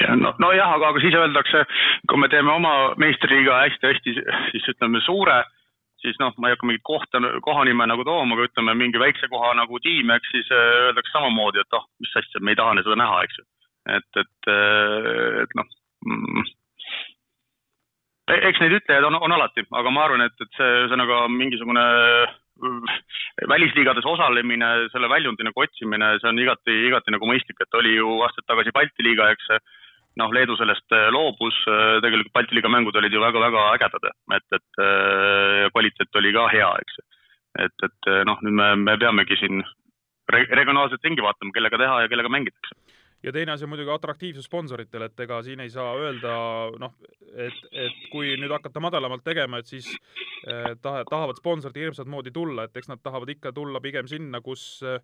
ja 0.00 0.14
no, 0.16 0.34
nojah, 0.42 0.76
aga, 0.76 0.92
aga 0.92 1.00
siis 1.02 1.16
öeldakse, 1.16 1.64
kui 2.08 2.20
me 2.20 2.28
teeme 2.32 2.52
oma 2.52 2.74
meistriliiga 3.00 3.62
hästi-hästi, 3.64 4.18
siis 4.52 4.68
ütleme 4.74 5.00
suure 5.06 5.40
siis 6.00 6.16
noh, 6.20 6.34
ma 6.40 6.48
ei 6.48 6.56
hakka 6.56 6.68
mingit 6.68 6.84
kohta, 6.86 7.20
kohanime 7.44 7.86
nagu 7.88 8.04
tooma, 8.08 8.36
aga 8.36 8.48
ütleme 8.48 8.74
mingi 8.78 9.00
väikse 9.00 9.28
koha 9.32 9.52
nagu 9.58 9.80
tiim, 9.84 10.12
eks 10.14 10.34
siis 10.34 10.52
äh, 10.54 10.68
öeldakse 10.86 11.12
samamoodi, 11.12 11.60
et 11.62 11.76
oh, 11.76 11.86
mis 12.00 12.14
asja, 12.20 12.40
me 12.40 12.54
ei 12.54 12.60
taha 12.60 12.78
seda 12.80 12.96
näha, 13.00 13.24
eks 13.26 13.40
ju. 13.40 13.46
Et, 13.88 14.10
et, 14.16 14.50
äh, 14.50 15.42
et 15.44 15.56
noh 15.56 15.66
mm,. 16.04 16.44
eks 18.36 18.60
neid 18.62 18.76
ütlejaid 18.78 19.06
on, 19.08 19.16
on 19.24 19.36
alati, 19.36 19.64
aga 19.80 19.92
ma 19.94 20.04
arvan, 20.06 20.24
et, 20.26 20.36
et 20.44 20.58
see 20.58 20.70
ühesõnaga 20.82 21.24
mingisugune 21.32 21.84
äh, 22.26 22.94
välisliigades 23.48 24.06
osalemine, 24.06 24.70
selle 24.92 25.08
väljundi 25.08 25.46
nagu 25.46 25.64
otsimine, 25.64 26.12
see 26.20 26.28
on 26.28 26.40
igati, 26.42 26.76
igati 26.90 27.14
nagu 27.14 27.28
mõistlik, 27.30 27.60
et 27.62 27.78
oli 27.80 27.96
ju 27.96 28.18
aastaid 28.26 28.46
tagasi 28.50 28.74
Balti 28.76 29.06
liiga, 29.06 29.30
eks 29.32 29.48
noh, 30.20 30.32
Leedu 30.34 30.58
sellest 30.60 30.92
äh, 30.92 31.08
loobus, 31.14 31.56
tegelikult 32.04 32.36
Balti 32.36 32.58
liiga 32.58 32.72
mängud 32.72 33.00
olid 33.00 33.16
ju 33.16 33.24
väga-väga 33.24 33.66
ägedad, 33.78 34.10
et, 34.36 34.58
et 34.60 34.84
kvaliteet 35.72 36.20
oli 36.20 36.36
ka 36.36 36.46
hea, 36.52 36.70
eks. 36.84 37.02
et, 37.64 37.88
et 37.88 38.14
noh, 38.28 38.38
nüüd 38.44 38.58
me, 38.60 38.72
me 38.84 38.98
peamegi 39.00 39.40
siin 39.40 39.64
re 40.30 40.44
regionaalselt 40.54 41.02
ringi 41.02 41.24
vaatama, 41.24 41.50
kellega 41.54 41.78
teha 41.80 42.02
ja 42.04 42.10
kellega 42.12 42.30
mängitakse 42.30 42.76
ja 43.22 43.32
teine 43.32 43.52
asi 43.52 43.66
on 43.66 43.72
muidugi 43.72 43.92
atraktiivsus 43.94 44.48
sponsoritel, 44.48 45.06
et 45.06 45.24
ega 45.26 45.40
siin 45.46 45.60
ei 45.60 45.72
saa 45.72 45.94
öelda 46.00 46.36
noh, 46.80 46.94
et, 47.34 47.58
et 47.72 48.06
kui 48.12 48.34
nüüd 48.40 48.52
hakata 48.54 48.82
madalamalt 48.82 49.24
tegema, 49.26 49.60
et 49.60 49.70
siis 49.70 49.90
eh, 50.46 50.72
taha, 50.82 51.04
tahavad 51.10 51.40
sponsorid 51.40 51.82
hirmsat 51.82 52.08
moodi 52.10 52.32
tulla, 52.34 52.68
et 52.68 52.80
eks 52.80 52.92
nad 52.92 53.02
tahavad 53.02 53.36
ikka 53.36 53.52
tulla 53.56 53.82
pigem 53.84 54.08
sinna, 54.10 54.40
kus 54.44 54.70
eh, 54.86 55.02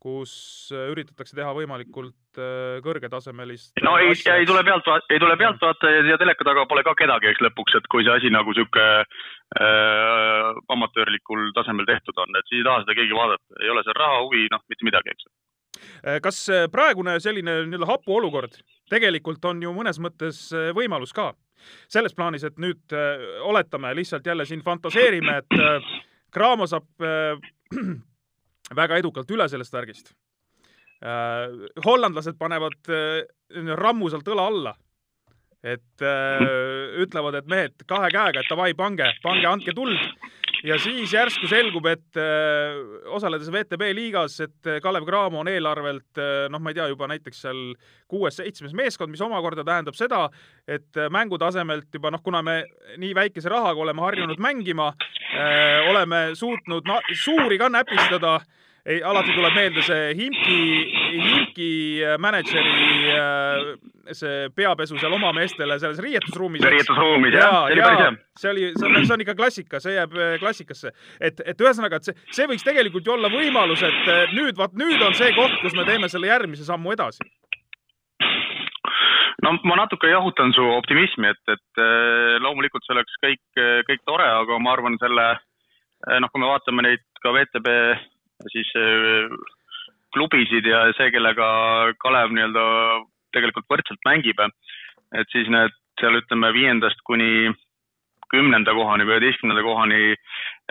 kus 0.00 0.32
üritatakse 0.72 1.36
teha 1.36 1.50
võimalikult 1.56 2.40
äh, 2.40 2.78
kõrgetasemelist 2.84 3.82
no 3.84 3.96
ei, 4.00 4.14
ei 4.32 4.46
tule 4.48 4.62
pealt, 4.64 4.88
ei 5.12 5.20
tule 5.20 5.36
pealtvaatajaid 5.40 6.08
ja 6.08 6.16
teleka 6.20 6.46
taga 6.48 6.64
pole 6.70 6.84
ka 6.86 6.94
kedagi, 6.98 7.28
eks 7.30 7.44
lõpuks, 7.44 7.76
et 7.76 7.88
kui 7.92 8.06
see 8.06 8.14
asi 8.14 8.32
nagu 8.32 8.54
sihuke 8.56 8.86
äh, 9.04 10.48
amatöörlikul 10.72 11.50
tasemel 11.56 11.88
tehtud 11.90 12.24
on, 12.24 12.32
et 12.40 12.48
siis 12.48 12.62
ei 12.62 12.66
taha 12.70 12.84
seda 12.86 12.96
keegi 12.96 13.18
vaadata, 13.18 13.60
ei 13.60 13.72
ole 13.74 13.84
seal 13.84 13.98
raha, 14.00 14.24
huvi, 14.24 14.46
noh, 14.52 14.64
mitte 14.72 14.88
midagi, 14.88 15.12
eks. 15.12 15.28
Äh, 16.04 16.20
kas 16.22 16.42
praegune 16.72 17.18
selline 17.20 17.62
nii-öelda 17.66 17.88
hapu 17.90 18.16
olukord 18.18 18.60
tegelikult 18.90 19.44
on 19.48 19.62
ju 19.62 19.72
mõnes 19.74 20.00
mõttes 20.02 20.48
võimalus 20.76 21.14
ka? 21.16 21.32
selles 21.92 22.14
plaanis, 22.16 22.44
et 22.48 22.56
nüüd 22.56 22.94
äh, 22.96 23.20
oletame, 23.44 23.90
lihtsalt 23.92 24.24
jälle 24.26 24.46
siin 24.48 24.62
fantaseerime, 24.64 25.34
et 25.42 25.58
äh, 25.60 25.90
Cramo 26.32 26.64
saab 26.70 27.04
väga 28.80 28.96
edukalt 28.96 29.30
üle 29.34 29.44
sellest 29.52 29.74
värgist 29.74 30.12
äh,. 31.04 31.52
hollandlased 31.84 32.38
panevad 32.40 32.88
äh, 32.88 33.28
rammusalt 33.76 34.28
õla 34.32 34.46
alla. 34.48 34.74
et 35.60 36.00
äh, 36.00 36.40
ütlevad, 37.04 37.36
et 37.36 37.50
mehed 37.52 37.84
kahe 37.84 38.08
käega, 38.08 38.40
et 38.40 38.48
davai, 38.48 38.72
pange, 38.72 39.10
pange, 39.22 39.44
andke 39.46 39.76
tuld 39.76 39.92
ja 40.64 40.76
siis 40.80 41.12
järsku 41.14 41.48
selgub, 41.50 41.86
et 41.90 42.18
äh, 42.20 42.76
osaledes 43.14 43.50
VTB 43.52 43.90
liigas, 43.96 44.38
et 44.44 44.68
äh, 44.68 44.80
Kalev 44.82 45.06
Cramo 45.08 45.40
on 45.40 45.48
eelarvelt 45.48 46.20
äh, 46.20 46.46
noh, 46.52 46.62
ma 46.62 46.72
ei 46.72 46.78
tea, 46.78 46.88
juba 46.92 47.08
näiteks 47.10 47.42
seal 47.46 47.60
kuues-seitsmes 48.10 48.74
meeskond, 48.76 49.12
mis 49.12 49.22
omakorda 49.24 49.64
tähendab 49.66 49.96
seda, 49.98 50.26
et 50.68 51.00
mängu 51.12 51.38
tasemelt 51.40 51.88
juba 51.94 52.12
noh, 52.12 52.22
kuna 52.24 52.42
me 52.46 52.62
nii 53.00 53.14
väikese 53.16 53.52
rahaga 53.52 53.80
oleme 53.80 54.04
harjunud 54.04 54.40
mängima 54.42 54.90
oleme 55.88 56.32
suutnud 56.34 56.88
no, 56.88 56.98
suuri 57.16 57.58
ka 57.60 57.68
näpistada 57.72 58.40
ei, 58.86 59.00
alati 59.04 59.34
tuleb 59.36 59.54
meelde 59.54 59.82
see 59.84 60.12
Himki, 60.16 60.60
Himki 61.10 61.70
äh, 62.04 62.16
mänedžeri 62.22 63.12
äh, 63.14 64.14
see 64.16 64.48
peapesu 64.56 64.98
seal 65.00 65.12
oma 65.16 65.32
meestele 65.36 65.76
selles 65.82 66.00
riietusruumis. 66.02 66.64
riietusruumis 66.64 67.36
jah, 67.36 67.66
see 67.66 67.74
oli 67.74 67.84
päris 67.84 68.00
hea. 68.00 68.12
see 68.40 68.52
oli, 68.52 68.70
see 68.76 68.88
on, 68.88 68.96
see 69.04 69.16
on 69.16 69.24
ikka 69.26 69.34
klassika, 69.38 69.82
see 69.84 69.96
jääb 69.98 70.16
äh, 70.16 70.32
klassikasse. 70.40 70.94
et, 71.20 71.42
et 71.44 71.60
ühesõnaga, 71.66 72.00
et 72.00 72.08
see, 72.08 72.16
see 72.36 72.48
võiks 72.50 72.64
tegelikult 72.66 73.06
ju 73.06 73.16
olla 73.16 73.30
võimalus, 73.32 73.84
et 73.86 74.32
nüüd, 74.32 74.56
vaat 74.58 74.76
nüüd 74.80 75.02
on 75.04 75.16
see 75.18 75.34
koht, 75.36 75.58
kus 75.64 75.76
me 75.76 75.84
teeme 75.88 76.08
selle 76.12 76.30
järgmise 76.32 76.64
sammu 76.64 76.94
edasi 76.96 77.26
no 79.44 79.54
ma 79.64 79.76
natuke 79.82 80.08
jahutan 80.08 80.52
su 80.56 80.64
optimismi, 80.76 81.28
et, 81.32 81.52
et 81.52 81.84
loomulikult 82.44 82.84
see 82.84 82.96
oleks 82.96 83.20
kõik, 83.24 83.62
kõik 83.88 84.02
tore, 84.08 84.26
aga 84.40 84.58
ma 84.60 84.74
arvan 84.74 84.96
selle 85.00 85.28
noh, 86.20 86.32
kui 86.32 86.42
me 86.42 86.48
vaatame 86.48 86.84
neid 86.84 87.04
ka 87.24 87.32
VTB 87.36 87.76
siis 88.48 88.70
äh, 88.78 89.32
klubisid 90.14 90.66
ja 90.66 90.84
see, 90.96 91.10
kellega 91.14 91.48
Kalev 92.02 92.32
nii-öelda 92.34 92.64
tegelikult 93.34 93.68
võrdselt 93.70 94.00
mängib, 94.08 94.40
et 95.14 95.34
siis 95.34 95.50
need 95.52 95.74
seal 96.00 96.16
ütleme 96.18 96.52
viiendast 96.56 97.02
kuni 97.06 97.50
kümnenda 98.30 98.72
kohani 98.74 99.04
või 99.06 99.18
üheteistkümnenda 99.18 99.62
kohani, 99.66 100.00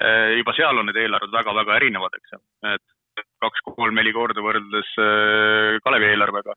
äh, 0.01 0.37
juba 0.39 0.55
seal 0.57 0.79
on 0.79 0.89
need 0.89 0.99
eelarved 0.99 1.35
väga-väga 1.35 1.79
erinevad, 1.79 2.15
eks 2.17 2.35
ju. 2.35 2.41
et 2.73 3.25
kaks-kolm-neli 3.43 4.13
korda 4.15 4.39
võrreldes 4.43 4.93
Kalevi 5.83 6.07
eelarvega. 6.13 6.53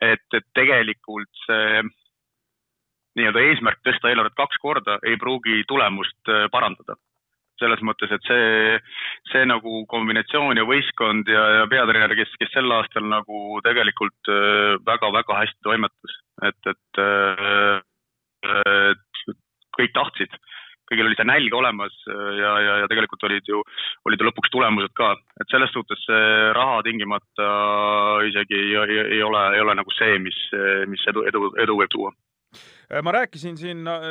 et, 0.00 0.24
et 0.32 0.46
tegelikult 0.56 1.28
see 1.44 1.82
nii-öelda 3.20 3.42
eesmärk 3.44 3.82
tõsta 3.84 4.08
eelarvet 4.08 4.36
kaks 4.36 4.56
korda 4.62 4.96
ei 5.04 5.18
pruugi 5.20 5.64
tulemust 5.68 6.32
parandada 6.52 6.96
selles 7.60 7.82
mõttes, 7.86 8.12
et 8.14 8.28
see, 8.28 8.78
see 9.32 9.44
nagu 9.48 9.82
kombinatsioon 9.90 10.60
ja 10.60 10.66
võistkond 10.68 11.28
ja, 11.30 11.42
ja 11.60 11.66
peatreener, 11.70 12.14
kes, 12.18 12.32
kes 12.40 12.52
sel 12.54 12.70
aastal 12.74 13.06
nagu 13.10 13.60
tegelikult 13.66 14.32
väga-väga 14.86 15.42
hästi 15.42 15.66
toimetas, 15.66 16.16
et, 16.48 16.72
et, 16.72 17.02
et 18.52 19.36
kõik 19.78 19.94
tahtsid. 19.98 20.40
Kõigil 20.90 21.06
oli 21.08 21.16
see 21.16 21.24
nälg 21.24 21.54
olemas 21.56 21.94
ja, 22.04 22.50
ja, 22.60 22.72
ja 22.82 22.88
tegelikult 22.90 23.22
olid 23.24 23.46
ju, 23.48 23.62
olid 24.08 24.20
ju 24.20 24.26
lõpuks 24.26 24.50
tulemused 24.52 24.92
ka, 24.98 25.12
et 25.40 25.48
selles 25.54 25.70
suhtes 25.72 26.02
see 26.04 26.26
raha 26.52 26.82
tingimata 26.84 27.46
isegi 28.28 28.58
ei, 28.58 28.74
ei, 28.82 28.98
ei 29.16 29.22
ole, 29.24 29.46
ei 29.56 29.62
ole 29.64 29.78
nagu 29.78 29.94
see, 29.96 30.18
mis, 30.20 30.36
mis 30.92 31.06
edu, 31.08 31.24
edu, 31.30 31.48
edu 31.64 31.78
võib 31.78 31.94
tuua 31.94 32.12
ma 33.02 33.12
rääkisin 33.12 33.56
siin 33.56 33.86
äh, 33.88 34.08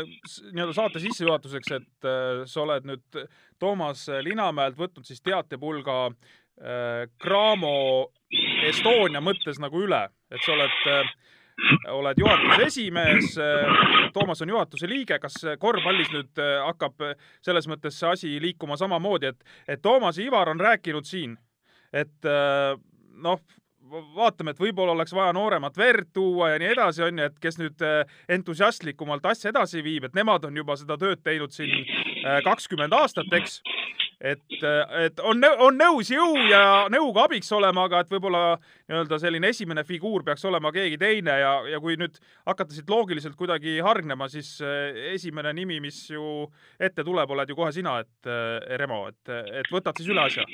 nii-öelda 0.51 0.73
saate 0.73 0.99
sissejuhatuseks, 1.03 1.71
et 1.77 2.07
äh, 2.07 2.43
sa 2.49 2.63
oled 2.63 2.88
nüüd 2.89 3.19
Toomas 3.59 4.07
Linamäelt 4.25 4.79
võtnud 4.79 5.05
siis 5.05 5.21
teatepulga 5.21 5.97
äh, 6.07 7.05
Cramo 7.21 8.11
Estonia 8.65 9.21
mõttes 9.21 9.61
nagu 9.61 9.84
üle, 9.86 10.05
et 10.32 10.41
sa 10.45 10.55
oled 10.55 10.88
äh, 10.89 11.13
oled 11.91 12.17
juhatuse 12.17 12.65
esimees, 12.65 13.36
Toomas 14.13 14.41
on 14.41 14.49
juhatuse 14.49 14.89
liige, 14.89 15.19
kas 15.21 15.36
korvpallis 15.61 16.09
nüüd 16.13 16.41
äh, 16.41 16.57
hakkab 16.65 17.05
selles 17.45 17.67
mõttes 17.69 17.99
see 17.99 18.09
asi 18.09 18.32
liikuma 18.41 18.77
samamoodi, 18.79 19.32
et, 19.32 19.43
et 19.67 19.82
Toomas 19.82 20.17
ja 20.17 20.25
Ivar 20.25 20.49
on 20.51 20.59
rääkinud 20.61 21.07
siin, 21.07 21.38
et 21.93 22.27
äh, 22.27 22.73
noh, 23.21 23.41
vaatame, 24.16 24.56
et 24.56 24.62
võib-olla 24.62 24.96
oleks 24.96 25.14
vaja 25.16 25.34
nooremat 25.36 25.78
verd 25.78 26.12
tuua 26.14 26.54
ja 26.54 26.62
nii 26.62 26.72
edasi, 26.74 27.04
on 27.08 27.20
ju, 27.20 27.30
et 27.32 27.39
kes 27.44 27.60
nüüd 27.62 27.86
äh, 27.86 28.18
entusiastlikumalt 28.38 29.26
asja 29.34 29.52
edasi 29.52 29.84
viib, 29.86 30.08
et 30.08 30.18
nemad 30.18 30.46
on 30.48 30.58
juba 30.58 30.78
seda 30.80 30.98
tööd 31.02 31.24
teinud 31.24 31.54
siin 31.56 31.86
kakskümmend 32.46 32.94
aastat, 32.94 33.32
eks 33.34 33.60
et, 34.22 34.64
et 35.02 35.22
on, 35.26 35.42
on 35.66 35.78
nõus 35.78 36.12
jõu 36.14 36.36
ja 36.50 36.86
nõuga 36.94 37.26
abiks 37.26 37.50
olema, 37.58 37.86
aga 37.88 38.04
et 38.04 38.12
võib-olla 38.14 38.44
nii-öelda 38.60 39.20
selline 39.22 39.52
esimene 39.52 39.84
figuur 39.88 40.26
peaks 40.28 40.46
olema 40.46 40.72
keegi 40.76 41.00
teine 41.02 41.38
ja, 41.42 41.54
ja 41.74 41.82
kui 41.84 41.98
nüüd 42.00 42.20
hakata 42.50 42.76
siit 42.76 42.89
loogiliselt 42.92 43.38
kuidagi 43.39 43.80
hargnema, 43.84 44.30
siis 44.32 44.54
esimene 45.12 45.54
nimi, 45.58 45.80
mis 45.84 46.04
ju 46.14 46.46
ette 46.80 47.06
tuleb, 47.08 47.34
oled 47.34 47.50
ju 47.50 47.58
kohe 47.58 47.72
sina, 47.76 48.00
et 48.04 48.32
Remo, 48.82 49.08
et, 49.12 49.34
et 49.62 49.74
võtad 49.74 49.98
siis 49.98 50.14
üle 50.14 50.28
asja? 50.28 50.46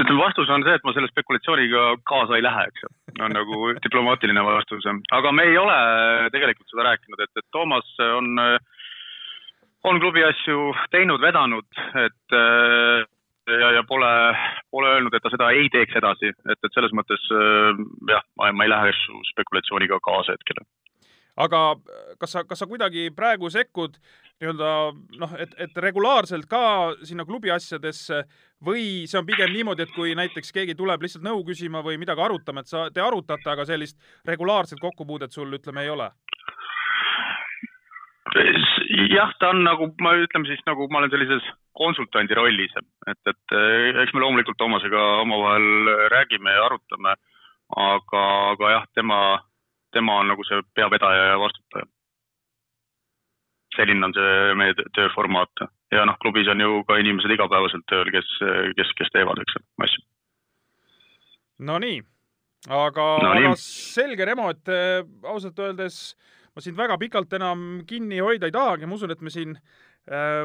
Ütleme, 0.00 0.20
vastus 0.22 0.50
on 0.52 0.64
see, 0.64 0.74
et 0.76 0.84
ma 0.86 0.94
selle 0.96 1.10
spekulatsiooniga 1.10 1.82
kaasa 2.08 2.38
ei 2.38 2.44
lähe, 2.44 2.64
eks 2.70 2.84
ju. 2.84 2.92
on 3.20 3.34
nagu 3.36 3.72
diplomaatiline 3.86 4.44
vastus. 4.46 4.86
aga 5.12 5.32
me 5.32 5.48
ei 5.50 5.58
ole 5.58 5.78
tegelikult 6.34 6.72
seda 6.72 6.88
rääkinud, 6.90 7.24
et, 7.26 7.34
et 7.36 7.50
Toomas 7.52 7.96
on 8.12 8.38
on 9.84 9.98
klubi 10.00 10.22
asju 10.24 10.72
teinud, 10.94 11.20
vedanud, 11.20 11.66
et 11.98 12.36
ja, 13.50 13.70
ja 13.76 13.82
pole, 13.88 14.10
pole 14.70 14.92
öelnud, 14.94 15.14
et 15.14 15.24
ta 15.24 15.32
seda 15.32 15.50
ei 15.56 15.68
teeks 15.74 15.96
edasi, 15.98 16.30
et, 16.30 16.52
et 16.54 16.74
selles 16.74 16.94
mõttes 16.96 17.24
jah, 17.30 18.22
ma, 18.38 18.52
ei 18.52 18.70
lähe 18.70 18.94
spekulatsiooniga 19.32 19.98
kaasa 20.06 20.36
hetkel. 20.36 20.62
Aga 21.40 21.60
kas 22.20 22.34
sa, 22.34 22.42
kas 22.44 22.60
sa 22.60 22.68
kuidagi 22.68 23.10
praegu 23.16 23.48
sekkud 23.50 23.96
nii-öelda 24.42 24.70
noh, 25.22 25.34
et, 25.40 25.54
et 25.64 25.78
regulaarselt 25.84 26.48
ka 26.50 26.92
sinna 27.06 27.24
klubi 27.24 27.52
asjadesse 27.54 28.24
või 28.64 29.06
see 29.10 29.20
on 29.20 29.26
pigem 29.28 29.52
niimoodi, 29.54 29.86
et 29.86 29.94
kui 29.94 30.16
näiteks 30.18 30.52
keegi 30.52 30.76
tuleb 30.78 31.02
lihtsalt 31.02 31.24
nõu 31.24 31.44
küsima 31.46 31.82
või 31.84 31.98
midagi 32.02 32.24
arutama, 32.24 32.62
et 32.62 32.70
sa, 32.70 32.88
te 32.90 33.00
arutate, 33.00 33.48
aga 33.48 33.66
sellist 33.68 33.98
regulaarset 34.28 34.82
kokkupuudet 34.82 35.32
sul 35.32 35.52
ütleme 35.58 35.86
ei 35.86 35.94
ole? 35.94 36.10
jah, 39.12 39.32
ta 39.40 39.50
on 39.52 39.62
nagu, 39.64 39.90
ma 40.00 40.14
ütleme 40.20 40.48
siis 40.48 40.62
nagu 40.66 40.86
ma 40.90 41.02
olen 41.02 41.12
sellises 41.12 41.44
konsultandi 41.76 42.36
rollis, 42.36 42.72
et, 42.80 43.18
et 43.28 43.56
eh, 43.56 44.02
eks 44.04 44.14
me 44.14 44.22
loomulikult 44.24 44.58
Toomasega 44.60 45.02
omavahel 45.22 45.90
räägime 46.12 46.54
ja 46.54 46.66
arutame, 46.66 47.14
aga, 47.76 48.22
aga 48.52 48.70
jah, 48.76 48.86
tema, 48.96 49.18
tema 49.92 50.18
on 50.20 50.32
nagu 50.32 50.44
see 50.48 50.62
peavedaja 50.76 51.32
ja 51.32 51.40
vastutaja. 51.40 51.86
selline 53.76 54.04
on 54.04 54.12
see 54.12 54.54
meie 54.60 54.74
tööformaat 54.96 55.64
ja 55.92 56.04
noh, 56.08 56.16
klubis 56.20 56.48
on 56.48 56.60
ju 56.60 56.82
ka 56.88 56.98
inimesed 57.00 57.32
igapäevaselt 57.32 57.84
tööl, 57.88 58.10
kes, 58.12 58.28
kes, 58.76 58.90
kes 58.98 59.12
teevad, 59.14 59.40
eks 59.40 59.56
ju, 59.56 59.62
asju. 59.86 60.04
Nonii, 61.68 62.02
aga 62.68 63.06
no, 63.22 63.32
aga 63.32 63.54
selge, 63.60 64.26
Remo, 64.28 64.50
et 64.52 64.68
äh, 64.72 65.00
ausalt 65.28 65.58
öeldes 65.62 66.02
ma 66.52 66.64
sind 66.64 66.76
väga 66.76 66.98
pikalt 67.00 67.32
enam 67.38 67.82
kinni 67.88 68.20
hoida 68.20 68.48
ei 68.48 68.54
tahagi, 68.54 68.88
ma 68.88 68.98
usun, 68.98 69.12
et 69.14 69.24
me 69.24 69.32
siin 69.32 69.56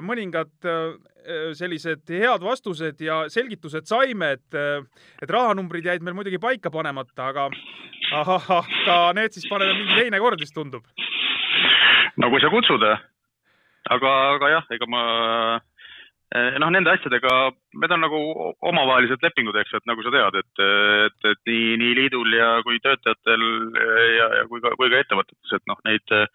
mõningad 0.06 0.52
äh, 0.70 1.54
sellised 1.58 2.06
head 2.14 2.44
vastused 2.46 3.02
ja 3.02 3.24
selgitused 3.32 3.88
saime, 3.90 4.36
et, 4.38 4.54
äh, 4.54 4.84
et 5.22 5.30
rahanumbrid 5.34 5.86
jäid 5.86 6.06
meil 6.06 6.16
muidugi 6.18 6.40
paika 6.40 6.72
panemata, 6.72 7.32
aga 7.32 7.50
aga 8.14 9.00
need 9.18 9.36
siis 9.36 9.48
paneme 9.50 9.74
mingi 9.74 9.98
teine 9.98 10.20
kord, 10.22 10.40
vist 10.40 10.56
tundub. 10.56 10.86
no 12.18 12.30
kui 12.30 12.42
sa 12.42 12.52
kutsud, 12.54 12.86
aga, 12.86 14.14
aga 14.36 14.54
jah, 14.54 14.70
ega 14.78 14.88
ma 14.90 15.04
noh, 16.36 16.72
nende 16.74 16.92
asjadega, 16.92 17.34
need 17.80 17.94
on 17.96 18.02
nagu 18.04 18.20
omavahelised 18.68 19.24
lepingud, 19.24 19.56
eks 19.56 19.72
ju, 19.72 19.80
et 19.80 19.88
nagu 19.88 20.04
sa 20.04 20.12
tead, 20.12 20.40
et, 20.42 20.64
et, 21.08 21.28
et 21.32 21.52
nii, 21.52 21.78
nii 21.80 21.94
liidul 22.02 22.36
ja 22.36 22.50
kui 22.68 22.82
töötajatel 22.84 23.46
eh, 23.80 24.08
ja, 24.18 24.28
ja 24.42 24.48
kui 24.52 24.64
ka, 24.64 24.74
kui 24.80 24.92
ka 24.92 25.00
ettevõtetes, 25.00 25.54
et 25.56 25.64
noh, 25.72 25.80
neid 25.88 26.16
eh, 26.18 26.28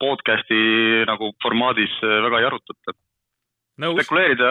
podcast'i 0.00 0.62
nagu 1.10 1.34
formaadis 1.44 1.98
väga 2.02 2.40
ei 2.40 2.48
arutata 2.48 2.96
spekuleerida, 3.76 4.50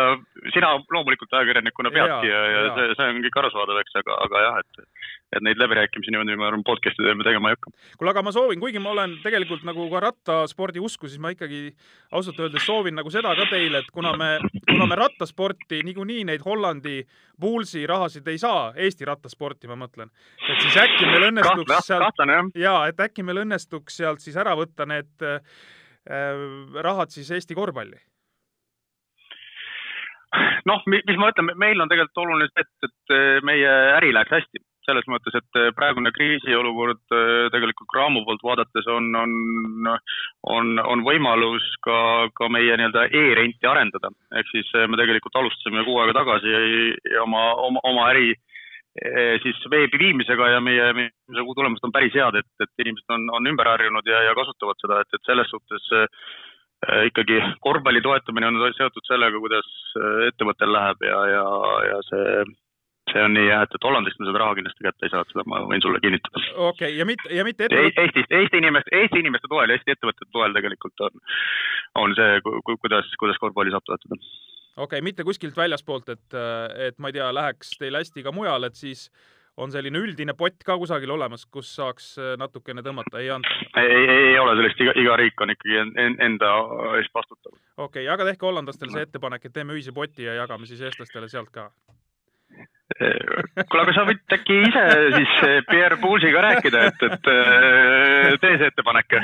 sina 0.53 0.71
loomulikult 0.77 1.33
ajakirjanikuna 1.33 1.91
peadki 1.93 2.29
ja, 2.29 2.41
ja, 2.45 2.59
ja 2.67 2.73
see, 2.75 2.91
see 2.97 3.07
on 3.09 3.21
kõik 3.25 3.39
arusaadav, 3.41 3.79
eks, 3.81 3.97
aga, 4.01 4.17
aga 4.27 4.43
jah, 4.43 4.59
et, 4.61 5.07
et 5.37 5.45
neid 5.47 5.61
läbirääkimisi 5.61 6.13
niimoodi, 6.13 6.37
ma 6.37 6.49
arvan, 6.51 6.65
podcast'i 6.67 7.01
teeme 7.05 7.25
tegema 7.25 7.49
ei 7.49 7.57
hakka. 7.57 7.73
kuule, 7.97 8.13
aga 8.13 8.23
ma 8.27 8.33
soovin, 8.35 8.61
kuigi 8.61 8.81
ma 8.83 8.93
olen 8.93 9.17
tegelikult 9.25 9.65
nagu 9.65 9.87
ka 9.89 10.03
rattaspordi 10.05 10.83
usku, 10.85 11.09
siis 11.09 11.21
ma 11.21 11.33
ikkagi 11.33 11.63
ausalt 12.13 12.39
öeldes 12.45 12.67
soovin 12.69 12.97
nagu 12.99 13.13
seda 13.13 13.33
ka 13.39 13.49
teile, 13.49 13.81
et 13.81 13.91
kuna 13.95 14.13
me, 14.19 14.31
kuna 14.69 14.89
me 14.91 14.99
rattasporti 15.01 15.81
niikuinii 15.89 16.27
neid 16.29 16.45
Hollandi 16.45 17.01
Poolsi 17.41 17.83
rahasid 17.89 18.27
ei 18.31 18.37
saa, 18.39 18.69
Eesti 18.77 19.09
rattasporti 19.09 19.67
ma 19.71 19.79
mõtlen, 19.79 20.13
et 20.45 20.61
siis 20.61 20.77
äkki 20.85 21.09
meil 21.09 21.31
õnnestuks 21.31 21.89
sealt, 21.89 22.27
ja 22.61 22.77
et 22.91 23.01
äkki 23.09 23.25
meil 23.25 23.41
õnnestuks 23.41 24.03
sealt 24.03 24.21
siis 24.21 24.37
ära 24.37 24.53
võtta 24.55 24.85
need 24.85 25.25
äh, 25.25 25.41
rahad 26.85 27.09
siis 27.09 27.33
Eesti 27.33 27.57
korvpalli 27.57 27.97
noh, 30.69 30.85
mis 30.87 31.19
ma 31.19 31.31
ütlen, 31.31 31.51
meil 31.61 31.81
on 31.81 31.91
tegelikult 31.91 32.23
oluline 32.23 32.47
see, 32.51 32.63
et, 32.65 32.87
et 32.87 33.43
meie 33.47 33.75
äri 33.97 34.13
läheks 34.15 34.39
hästi. 34.39 34.63
selles 34.85 35.07
mõttes, 35.09 35.33
et 35.33 35.57
praegune 35.73 36.11
kriisiolukord 36.13 36.99
tegelikult 37.49 37.87
Cramo 37.89 38.21
poolt 38.21 38.43
vaadates 38.45 38.85
on, 38.93 39.07
on, 39.17 39.31
on, 40.55 40.67
on 40.77 41.01
võimalus 41.07 41.65
ka, 41.81 42.29
ka 42.37 42.51
meie 42.53 42.77
nii-öelda 42.77 43.07
e-renti 43.09 43.65
arendada. 43.65 44.13
ehk 44.37 44.51
siis 44.51 44.69
me 44.85 44.99
tegelikult 45.01 45.41
alustasime 45.41 45.81
kuu 45.87 45.97
aega 46.03 46.19
tagasi 46.19 46.53
oma, 47.23 47.47
oma, 47.65 47.81
oma 47.81 48.11
äri 48.11 48.35
siis 49.41 49.57
veebi 49.73 49.97
viimisega 49.99 50.53
ja 50.53 50.61
meie, 50.61 50.93
meie 50.93 51.47
tulemused 51.57 51.83
on 51.83 51.91
päris 51.91 52.13
head, 52.13 52.37
et, 52.37 52.51
et 52.61 52.85
inimesed 52.85 53.17
on, 53.17 53.25
on 53.39 53.49
ümber 53.49 53.67
harjunud 53.73 54.05
ja, 54.07 54.21
ja 54.29 54.37
kasutavad 54.37 54.77
seda, 54.85 55.01
et, 55.01 55.17
et 55.17 55.33
selles 55.33 55.49
suhtes 55.49 55.89
Äh, 55.89 56.07
ikkagi 57.09 57.39
korvpalli 57.63 58.01
toetamine 58.01 58.47
on 58.47 58.73
seotud 58.77 59.07
sellega, 59.07 59.39
kuidas 59.41 59.67
äh, 59.99 60.27
ettevõttel 60.29 60.71
läheb 60.73 61.03
ja, 61.07 61.19
ja, 61.31 61.43
ja 61.89 61.99
see, 62.09 62.33
see 63.11 63.23
on 63.25 63.35
nii 63.37 63.47
jah, 63.47 63.63
et, 63.65 63.77
et 63.77 63.87
Hollandist 63.87 64.19
me 64.19 64.29
seda 64.29 64.41
raha 64.41 64.57
kindlasti 64.59 64.87
kätte 64.87 65.07
ei 65.07 65.13
saa, 65.13 65.27
seda 65.31 65.45
ma 65.49 65.61
võin 65.69 65.83
sulle 65.83 66.01
kinnitada. 66.03 66.41
okei 66.55 66.89
okay,, 66.89 66.97
ja 66.99 67.07
mitte, 67.09 67.31
ja 67.33 67.45
mitte 67.47 67.67
ettevõt... 67.67 68.01
Eestist, 68.03 68.35
Eesti 68.39 68.61
inimeste, 68.63 68.93
Eesti 69.01 69.21
inimeste 69.23 69.51
toel, 69.51 69.75
Eesti 69.75 69.95
ettevõtete 69.95 70.29
toel 70.35 70.57
tegelikult 70.57 71.07
on, 71.07 71.23
on 72.03 72.17
see, 72.17 72.41
kuidas, 72.81 73.13
kuidas 73.21 73.41
korvpalli 73.41 73.73
saab 73.75 73.87
toetada. 73.87 74.19
okei 74.19 74.85
okay,, 74.87 75.05
mitte 75.05 75.27
kuskilt 75.27 75.57
väljaspoolt, 75.57 76.11
et, 76.17 76.41
et 76.89 76.99
ma 76.99 77.11
ei 77.11 77.17
tea, 77.19 77.31
läheks 77.33 77.77
teil 77.81 78.01
hästi 78.01 78.25
ka 78.25 78.35
mujal, 78.35 78.69
et 78.69 78.77
siis 78.77 79.07
on 79.57 79.71
selline 79.71 79.99
üldine 80.03 80.35
pott 80.37 80.63
ka 80.67 80.77
kusagil 80.79 81.11
olemas, 81.15 81.45
kus 81.51 81.71
saaks 81.77 82.09
äh, 82.19 82.33
natukene 82.39 82.83
tõmmata, 82.85 83.21
ei 83.23 83.31
anta? 83.33 83.51
ei, 83.79 83.91
ei, 83.91 84.07
ei 84.31 84.39
ole 84.39 84.55
sellist, 84.59 84.81
iga, 84.83 84.95
iga 84.99 85.17
riik 85.21 85.41
on 85.41 85.53
ikkagi 85.55 85.81
en, 85.81 86.17
enda 86.29 86.53
eest 86.99 87.13
vastutav. 87.15 87.55
okei 87.77 88.03
okay,, 88.03 88.09
aga 88.13 88.27
tehke 88.31 88.49
hollandlastele 88.49 88.95
see 88.95 89.07
ettepanek, 89.07 89.47
et 89.47 89.55
teeme 89.55 89.75
ühise 89.77 89.95
poti 89.95 90.27
ja 90.27 90.39
jagame 90.41 90.67
siis 90.69 90.83
eestlastele 90.85 91.31
sealt 91.31 91.53
ka 91.55 91.69
kuule, 92.95 93.81
aga 93.81 93.93
sa 93.95 94.05
võid 94.07 94.35
äkki 94.37 94.57
ise 94.67 94.83
siis 95.15 95.37
äh, 95.43 95.59
Pierre 95.69 95.97
Poolsiga 96.01 96.43
rääkida, 96.45 96.83
et, 96.91 97.05
et 97.07 97.29
äh, 97.31 98.35
tee 98.41 98.57
see 98.59 98.71
ettepanek 98.71 99.15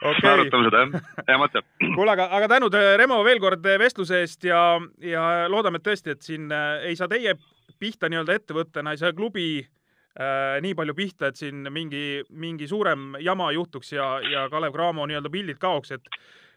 Okei. 0.00 0.30
arutame 0.30 0.64
seda 0.68 0.84
jah, 0.84 1.08
hea 1.26 1.40
mõte. 1.40 1.60
kuule, 1.82 2.12
aga, 2.14 2.30
aga 2.38 2.46
tänud, 2.54 2.76
Remo, 2.96 3.18
veel 3.26 3.40
kord 3.42 3.66
vestluse 3.82 4.22
eest 4.22 4.46
ja, 4.48 4.62
ja 5.04 5.24
loodame 5.52 5.80
et 5.80 5.88
tõesti, 5.90 6.14
et 6.14 6.24
siin 6.24 6.48
ei 6.86 6.96
saa 6.96 7.10
teie 7.10 7.34
pihta 7.78 8.08
nii-öelda 8.08 8.36
ettevõttena, 8.38 8.94
ei 8.94 9.00
saa 9.00 9.12
klubi 9.16 9.46
äh, 9.60 10.58
nii 10.64 10.74
palju 10.78 10.94
pihta, 10.94 11.30
et 11.30 11.40
siin 11.40 11.68
mingi, 11.72 12.22
mingi 12.30 12.68
suurem 12.68 13.14
jama 13.20 13.50
juhtuks 13.52 13.92
ja, 13.92 14.12
ja 14.24 14.48
Kalev 14.50 14.74
Cramo 14.74 15.06
nii-öelda 15.06 15.30
pildid 15.30 15.60
kaoks, 15.60 15.92
et, 15.96 16.08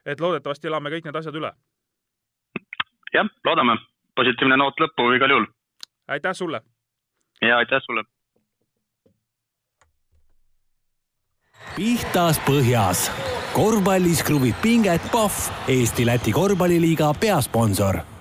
et 0.05 0.21
loodetavasti 0.21 0.71
elame 0.71 0.93
kõik 0.93 1.09
need 1.09 1.19
asjad 1.19 1.37
üle. 1.39 1.53
jah, 3.13 3.29
loodame. 3.45 3.77
positiivne 4.15 4.57
noot 4.57 4.79
lõppu 4.79 5.11
igal 5.15 5.35
juhul. 5.35 5.45
aitäh 6.07 6.33
sulle. 6.33 6.61
ja 7.41 7.57
aitäh 7.57 7.81
sulle. 7.85 8.03
pihtas 11.75 12.39
põhjas. 12.47 13.09
korvpallis 13.53 14.23
kruvib 14.23 14.55
pinget 14.61 15.11
Pahv, 15.11 15.51
Eesti-Läti 15.67 16.31
korvpalliliiga 16.31 17.13
peasponsor 17.19 18.12